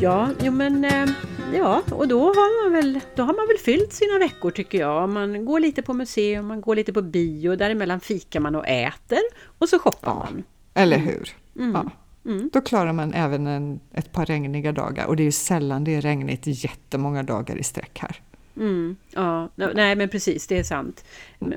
Ja, 0.00 0.30
jo 0.42 0.52
men 0.52 0.84
eh, 0.84 1.08
Ja, 1.52 1.82
och 1.90 2.08
då 2.08 2.20
har, 2.20 2.64
man 2.64 2.72
väl, 2.72 3.00
då 3.14 3.22
har 3.22 3.34
man 3.34 3.46
väl 3.46 3.58
fyllt 3.58 3.92
sina 3.92 4.18
veckor 4.18 4.50
tycker 4.50 4.78
jag. 4.78 5.08
Man 5.08 5.44
går 5.44 5.60
lite 5.60 5.82
på 5.82 5.94
museum, 5.94 6.46
man 6.46 6.60
går 6.60 6.76
lite 6.76 6.92
på 6.92 7.02
bio, 7.02 7.56
däremellan 7.56 8.00
fikar 8.00 8.40
man 8.40 8.54
och 8.54 8.68
äter 8.68 9.18
och 9.58 9.68
så 9.68 9.78
shoppar 9.78 10.10
ja, 10.10 10.14
man. 10.14 10.44
Eller 10.74 10.96
mm. 10.96 11.08
hur? 11.08 11.36
Mm. 11.56 11.72
Ja. 11.72 11.90
Mm. 12.30 12.50
Då 12.52 12.60
klarar 12.60 12.92
man 12.92 13.14
även 13.14 13.46
en, 13.46 13.80
ett 13.92 14.12
par 14.12 14.26
regniga 14.26 14.72
dagar 14.72 15.06
och 15.06 15.16
det 15.16 15.22
är 15.22 15.24
ju 15.24 15.32
sällan 15.32 15.84
det 15.84 15.94
är 15.94 16.00
regnigt 16.00 16.42
jättemånga 16.46 17.22
dagar 17.22 17.56
i 17.56 17.62
sträck 17.62 17.98
här. 17.98 18.20
Mm, 18.56 18.96
ja, 19.10 19.48
nej 19.54 19.96
men 19.96 20.08
precis, 20.08 20.46
det 20.46 20.58
är 20.58 20.62
sant. 20.62 21.04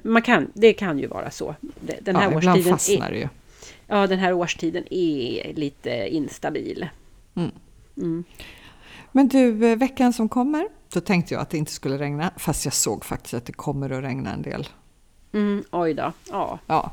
Man 0.04 0.22
kan, 0.22 0.52
det 0.54 0.74
kan 0.74 1.00
ju 1.00 1.08
vara 1.08 1.32
så. 1.32 1.56
Den 2.02 2.16
här 2.16 2.32
ja, 2.32 2.38
ibland 2.38 2.66
fastnar 2.66 3.12
det 3.12 3.18
ju. 3.18 3.28
Ja, 3.88 4.08
den 4.08 4.20
här 4.20 4.34
årstiden 4.34 4.94
är 4.94 5.54
lite 5.54 6.08
instabil. 6.08 6.88
Mm. 7.96 8.24
Men 9.12 9.28
du, 9.28 9.72
eh, 9.72 9.78
veckan 9.78 10.14
som 10.14 10.30
kommer, 10.30 10.68
då 10.94 11.00
tänkte 11.00 11.34
jag 11.34 11.42
att 11.42 11.50
det 11.50 11.58
inte 11.58 11.72
skulle 11.72 11.98
regna, 11.98 12.32
fast 12.38 12.66
jag 12.66 12.74
såg 12.74 13.06
faktiskt 13.06 13.34
att 13.34 13.46
det 13.46 13.54
kommer 13.54 13.90
att 13.90 14.04
regna 14.04 14.34
en 14.34 14.42
del. 14.42 14.68
Mm, 15.34 15.64
oj 15.72 15.94
då. 15.94 16.14
Ja. 16.30 16.60
ja. 16.68 16.92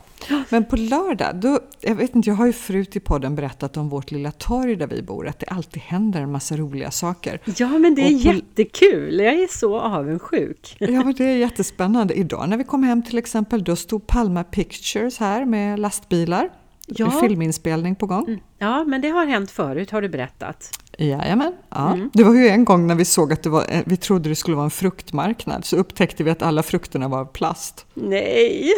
Men 0.50 0.64
på 0.64 0.76
lördag, 0.76 1.36
då, 1.36 1.60
jag 1.80 1.94
vet 1.94 2.14
inte, 2.14 2.30
jag 2.30 2.36
har 2.36 2.46
ju 2.46 2.52
förut 2.52 2.96
i 2.96 3.00
podden 3.00 3.34
berättat 3.34 3.76
om 3.76 3.88
vårt 3.88 4.10
lilla 4.10 4.30
torg 4.32 4.76
där 4.76 4.86
vi 4.86 5.02
bor, 5.02 5.28
att 5.28 5.38
det 5.38 5.46
alltid 5.46 5.82
händer 5.82 6.20
en 6.20 6.32
massa 6.32 6.56
roliga 6.56 6.90
saker. 6.90 7.40
Ja, 7.56 7.68
men 7.68 7.94
det 7.94 8.02
är 8.02 8.24
på, 8.24 8.34
jättekul! 8.34 9.18
Jag 9.20 9.34
är 9.34 9.58
så 9.58 9.80
avundsjuk. 9.80 10.76
Ja, 10.78 11.04
men 11.04 11.14
det 11.14 11.24
är 11.24 11.36
jättespännande. 11.36 12.14
Idag 12.14 12.48
när 12.48 12.56
vi 12.56 12.64
kom 12.64 12.82
hem 12.82 13.02
till 13.02 13.18
exempel, 13.18 13.64
då 13.64 13.76
stod 13.76 14.06
Palma 14.06 14.44
Pictures 14.44 15.18
här 15.18 15.44
med 15.44 15.78
lastbilar. 15.78 16.50
Ja. 16.86 17.10
Filminspelning 17.10 17.94
på 17.94 18.06
gång. 18.06 18.24
Mm. 18.24 18.40
Ja, 18.58 18.84
men 18.84 19.00
det 19.00 19.08
har 19.08 19.26
hänt 19.26 19.50
förut, 19.50 19.90
har 19.90 20.02
du 20.02 20.08
berättat. 20.08 20.70
Jajamän. 21.00 21.52
Ja. 21.68 21.92
Mm. 21.92 22.10
Det 22.12 22.24
var 22.24 22.34
ju 22.34 22.48
en 22.48 22.64
gång 22.64 22.86
när 22.86 22.94
vi 22.94 23.04
såg 23.04 23.32
att 23.32 23.42
det 23.42 23.50
var, 23.50 23.66
eh, 23.68 23.80
vi 23.86 23.96
trodde 23.96 24.28
det 24.28 24.34
skulle 24.34 24.56
vara 24.56 24.64
en 24.64 24.70
fruktmarknad, 24.70 25.64
så 25.64 25.76
upptäckte 25.76 26.24
vi 26.24 26.30
att 26.30 26.42
alla 26.42 26.62
frukterna 26.62 27.08
var 27.08 27.24
plast. 27.24 27.86
Nej! 27.94 28.72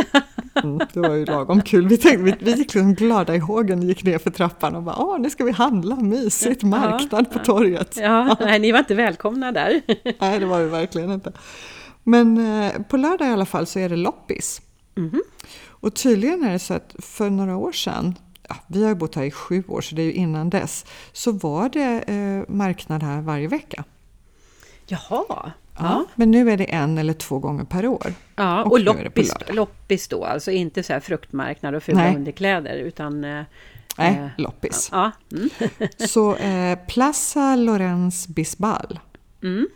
Mm, 0.62 0.80
det 0.92 1.00
var 1.00 1.14
ju 1.14 1.24
lagom 1.24 1.62
kul. 1.62 1.88
Vi, 1.88 1.96
tänkte, 1.96 2.22
vi, 2.22 2.34
vi 2.38 2.50
gick 2.50 2.58
liksom 2.58 2.94
glada 2.94 3.34
i 3.34 3.38
hågen, 3.38 3.82
gick 3.82 4.04
ner 4.04 4.18
för 4.18 4.30
trappan 4.30 4.76
och 4.76 4.82
bara 4.82 4.96
Åh, 4.96 5.18
nu 5.18 5.30
ska 5.30 5.44
vi 5.44 5.52
handla, 5.52 5.96
mysigt, 5.96 6.62
marknad 6.62 7.26
ja, 7.30 7.38
på 7.38 7.44
torget. 7.44 7.96
Ja, 7.96 8.36
nej, 8.40 8.58
ni 8.58 8.72
var 8.72 8.78
inte 8.78 8.94
välkomna 8.94 9.52
där. 9.52 9.82
nej, 10.20 10.38
det 10.38 10.46
var 10.46 10.60
vi 10.60 10.68
verkligen 10.68 11.12
inte. 11.12 11.32
Men 12.02 12.38
eh, 12.62 12.82
på 12.82 12.96
lördag 12.96 13.28
i 13.28 13.30
alla 13.30 13.46
fall 13.46 13.66
så 13.66 13.78
är 13.78 13.88
det 13.88 13.96
loppis. 13.96 14.62
Mm. 14.96 15.22
Och 15.68 15.94
tydligen 15.94 16.44
är 16.44 16.52
det 16.52 16.58
så 16.58 16.74
att 16.74 16.94
för 16.98 17.30
några 17.30 17.56
år 17.56 17.72
sedan 17.72 18.14
ja, 18.50 18.56
vi 18.66 18.84
har 18.84 18.94
bott 18.94 19.14
här 19.14 19.24
i 19.24 19.30
sju 19.30 19.64
år, 19.68 19.80
så 19.80 19.94
det 19.94 20.02
är 20.02 20.06
ju 20.06 20.12
innan 20.12 20.50
dess, 20.50 20.86
så 21.12 21.32
var 21.32 21.68
det 21.68 22.02
eh, 22.06 22.54
marknad 22.54 23.02
här 23.02 23.20
varje 23.20 23.48
vecka. 23.48 23.84
Jaha. 24.86 25.24
Ja, 25.28 25.52
ja, 25.78 26.04
Men 26.14 26.30
nu 26.30 26.50
är 26.50 26.56
det 26.56 26.64
en 26.64 26.98
eller 26.98 27.12
två 27.12 27.38
gånger 27.38 27.64
per 27.64 27.86
år. 27.86 28.14
Ja, 28.36 28.64
och, 28.64 28.72
och 28.72 28.80
loppis, 28.80 29.34
loppis 29.48 30.08
då, 30.08 30.24
alltså 30.24 30.50
inte 30.50 30.82
så 30.82 30.92
här 30.92 31.00
fruktmarknad 31.00 31.74
och 31.74 31.82
fula 31.82 32.14
underkläder 32.14 32.76
utan 32.76 33.24
eh, 33.24 33.42
Nej, 33.98 34.16
eh, 34.16 34.28
loppis. 34.36 34.88
Ja. 34.92 35.10
Mm. 35.32 35.50
så 36.08 36.36
eh, 36.36 36.78
Plaza 36.88 37.56
Lorenz 37.56 38.28
Bisbal. 38.28 38.98
Mm. 39.42 39.68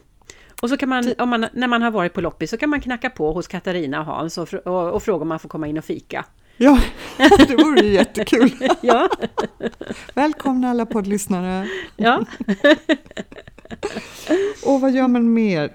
Och 0.62 0.68
så 0.68 0.76
kan 0.76 0.88
man, 0.88 1.14
man, 1.18 1.46
när 1.52 1.68
man 1.68 1.82
har 1.82 1.90
varit 1.90 2.12
på 2.12 2.20
loppis 2.20 2.50
så 2.50 2.56
kan 2.56 2.70
man 2.70 2.80
knacka 2.80 3.10
på 3.10 3.32
hos 3.32 3.48
Katarina 3.48 4.00
och 4.00 4.06
Hans 4.06 4.38
och, 4.38 4.54
och, 4.54 4.90
och 4.90 5.02
fråga 5.02 5.22
om 5.22 5.28
man 5.28 5.38
får 5.38 5.48
komma 5.48 5.66
in 5.68 5.78
och 5.78 5.84
fika. 5.84 6.24
Ja, 6.57 6.81
det 7.49 7.57
vore 7.57 7.87
ju 7.87 7.93
jättekul. 7.93 8.69
ja. 8.81 9.09
Välkomna 10.14 10.71
alla 10.71 10.87
poddlyssnare. 10.87 11.69
Ja. 11.97 12.25
och 14.64 14.81
vad 14.81 14.93
gör 14.93 15.09
man 15.09 15.33
mer? 15.33 15.71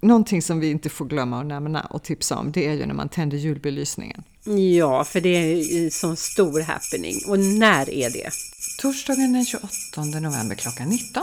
Någonting 0.00 0.42
som 0.42 0.60
vi 0.60 0.70
inte 0.70 0.88
får 0.88 1.04
glömma 1.04 1.40
att 1.40 1.46
nämna 1.46 1.80
och 1.80 2.02
tipsa 2.02 2.36
om, 2.36 2.52
det 2.52 2.66
är 2.66 2.72
ju 2.72 2.86
när 2.86 2.94
man 2.94 3.08
tänder 3.08 3.36
julbelysningen. 3.36 4.22
Ja, 4.76 5.04
för 5.04 5.20
det 5.20 5.28
är 5.28 5.84
en 5.84 5.90
sån 5.90 6.16
stor 6.16 6.60
happening. 6.60 7.14
Och 7.28 7.38
när 7.38 7.90
är 7.90 8.10
det? 8.10 8.30
Torsdagen 8.80 9.32
den 9.32 9.44
28 9.44 9.68
november 10.20 10.54
klockan 10.54 10.88
19. 10.88 11.22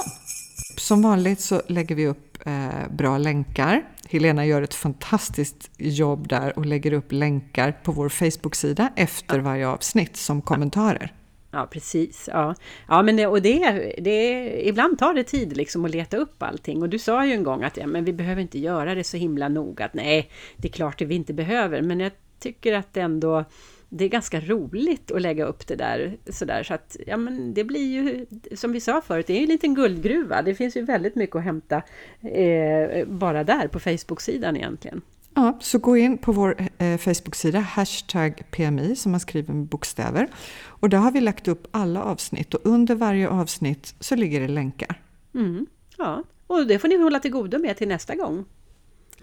Som 0.78 1.02
vanligt 1.02 1.42
så 1.42 1.62
lägger 1.68 1.96
vi 1.96 2.08
upp 2.08 2.38
eh, 2.46 2.92
bra 2.92 3.18
länkar. 3.18 3.84
Helena 4.12 4.46
gör 4.46 4.62
ett 4.62 4.74
fantastiskt 4.74 5.72
jobb 5.78 6.28
där 6.28 6.60
och 6.60 6.66
lägger 6.66 6.94
upp 6.94 7.12
länkar 7.12 7.72
på 7.84 7.92
vår 7.92 8.10
Facebook-sida 8.10 8.92
efter 8.96 9.40
varje 9.40 9.68
avsnitt 9.68 10.18
som 10.18 10.42
kommentarer. 10.42 11.14
Ja, 11.52 11.68
precis. 11.72 12.30
Ja, 12.32 12.56
ja 12.88 13.02
men 13.02 13.16
det, 13.16 13.28
och 13.28 13.42
det, 13.42 13.94
det, 13.98 14.68
ibland 14.68 15.00
tar 15.00 15.14
det 15.14 15.24
tid 15.24 15.58
liksom 15.58 15.86
att 15.86 15.92
leta 15.92 16.18
upp 16.18 16.44
allting. 16.44 16.82
Och 16.82 16.90
du 16.90 17.00
sa 17.00 17.26
ju 17.26 17.34
en 17.34 17.44
gång 17.44 17.64
att 17.64 17.78
ja, 17.78 17.88
men 17.88 18.06
vi 18.06 18.14
behöver 18.14 18.42
inte 18.42 18.60
göra 18.60 18.96
det 18.96 19.04
så 19.04 19.18
himla 19.18 19.50
noga. 19.50 19.86
Att, 19.86 19.94
nej, 19.94 20.30
det 20.58 20.68
är 20.68 20.72
klart 20.72 21.02
att 21.02 21.08
vi 21.08 21.16
inte 21.16 21.34
behöver. 21.34 21.82
Men 21.82 22.00
jag 22.00 22.12
tycker 22.40 22.74
att 22.74 22.98
ändå 22.98 23.46
det 23.94 24.06
är 24.06 24.10
ganska 24.10 24.40
roligt 24.40 25.12
att 25.12 25.22
lägga 25.22 25.46
upp 25.46 25.68
det 25.68 25.76
där 25.76 26.18
sådär 26.30 26.64
så 26.64 26.74
att 26.74 26.98
ja 27.08 27.18
men 27.18 27.54
det 27.54 27.64
blir 27.64 27.88
ju 27.88 28.26
som 28.56 28.72
vi 28.72 28.80
sa 28.80 29.02
förut, 29.02 29.28
det 29.28 29.34
är 29.34 29.38
ju 29.38 29.44
en 29.44 29.50
liten 29.50 29.76
guldgruva. 29.76 30.42
Det 30.42 30.56
finns 30.56 30.78
ju 30.78 30.82
väldigt 30.82 31.16
mycket 31.16 31.36
att 31.36 31.44
hämta 31.44 31.82
eh, 32.22 33.08
bara 33.08 33.44
där 33.44 33.68
på 33.68 33.80
Facebook-sidan 33.80 34.58
egentligen. 34.58 35.02
Ja, 35.34 35.58
så 35.62 35.80
gå 35.80 35.98
in 35.98 36.18
på 36.18 36.32
vår 36.32 36.56
eh, 36.78 36.98
Facebook-sida, 36.98 37.60
hashtag 37.60 38.44
PMI 38.52 38.96
som 38.96 39.12
man 39.12 39.20
skriver 39.20 39.54
med 39.54 39.66
bokstäver. 39.66 40.28
Och 40.66 40.90
där 40.90 40.98
har 40.98 41.12
vi 41.12 41.22
lagt 41.22 41.48
upp 41.48 41.68
alla 41.72 42.04
avsnitt 42.04 42.54
och 42.54 42.62
under 42.64 42.96
varje 42.96 43.30
avsnitt 43.30 43.96
så 44.00 44.16
ligger 44.16 44.42
det 44.42 44.48
länkar. 44.48 45.02
Mm, 45.34 45.66
ja, 45.98 46.24
och 46.48 46.68
det 46.68 46.80
får 46.80 46.88
ni 46.88 46.98
hålla 46.98 47.20
till 47.20 47.32
godo 47.32 47.60
med 47.60 47.78
till 47.78 47.88
nästa 47.88 48.16
gång. 48.16 48.46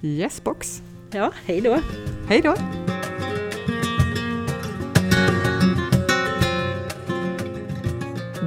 Yes 0.03 0.45
box! 0.45 0.83
Ja, 1.11 1.33
hej 1.47 1.61
då! 1.61 1.79
Hej 2.29 2.41
då! 2.41 2.55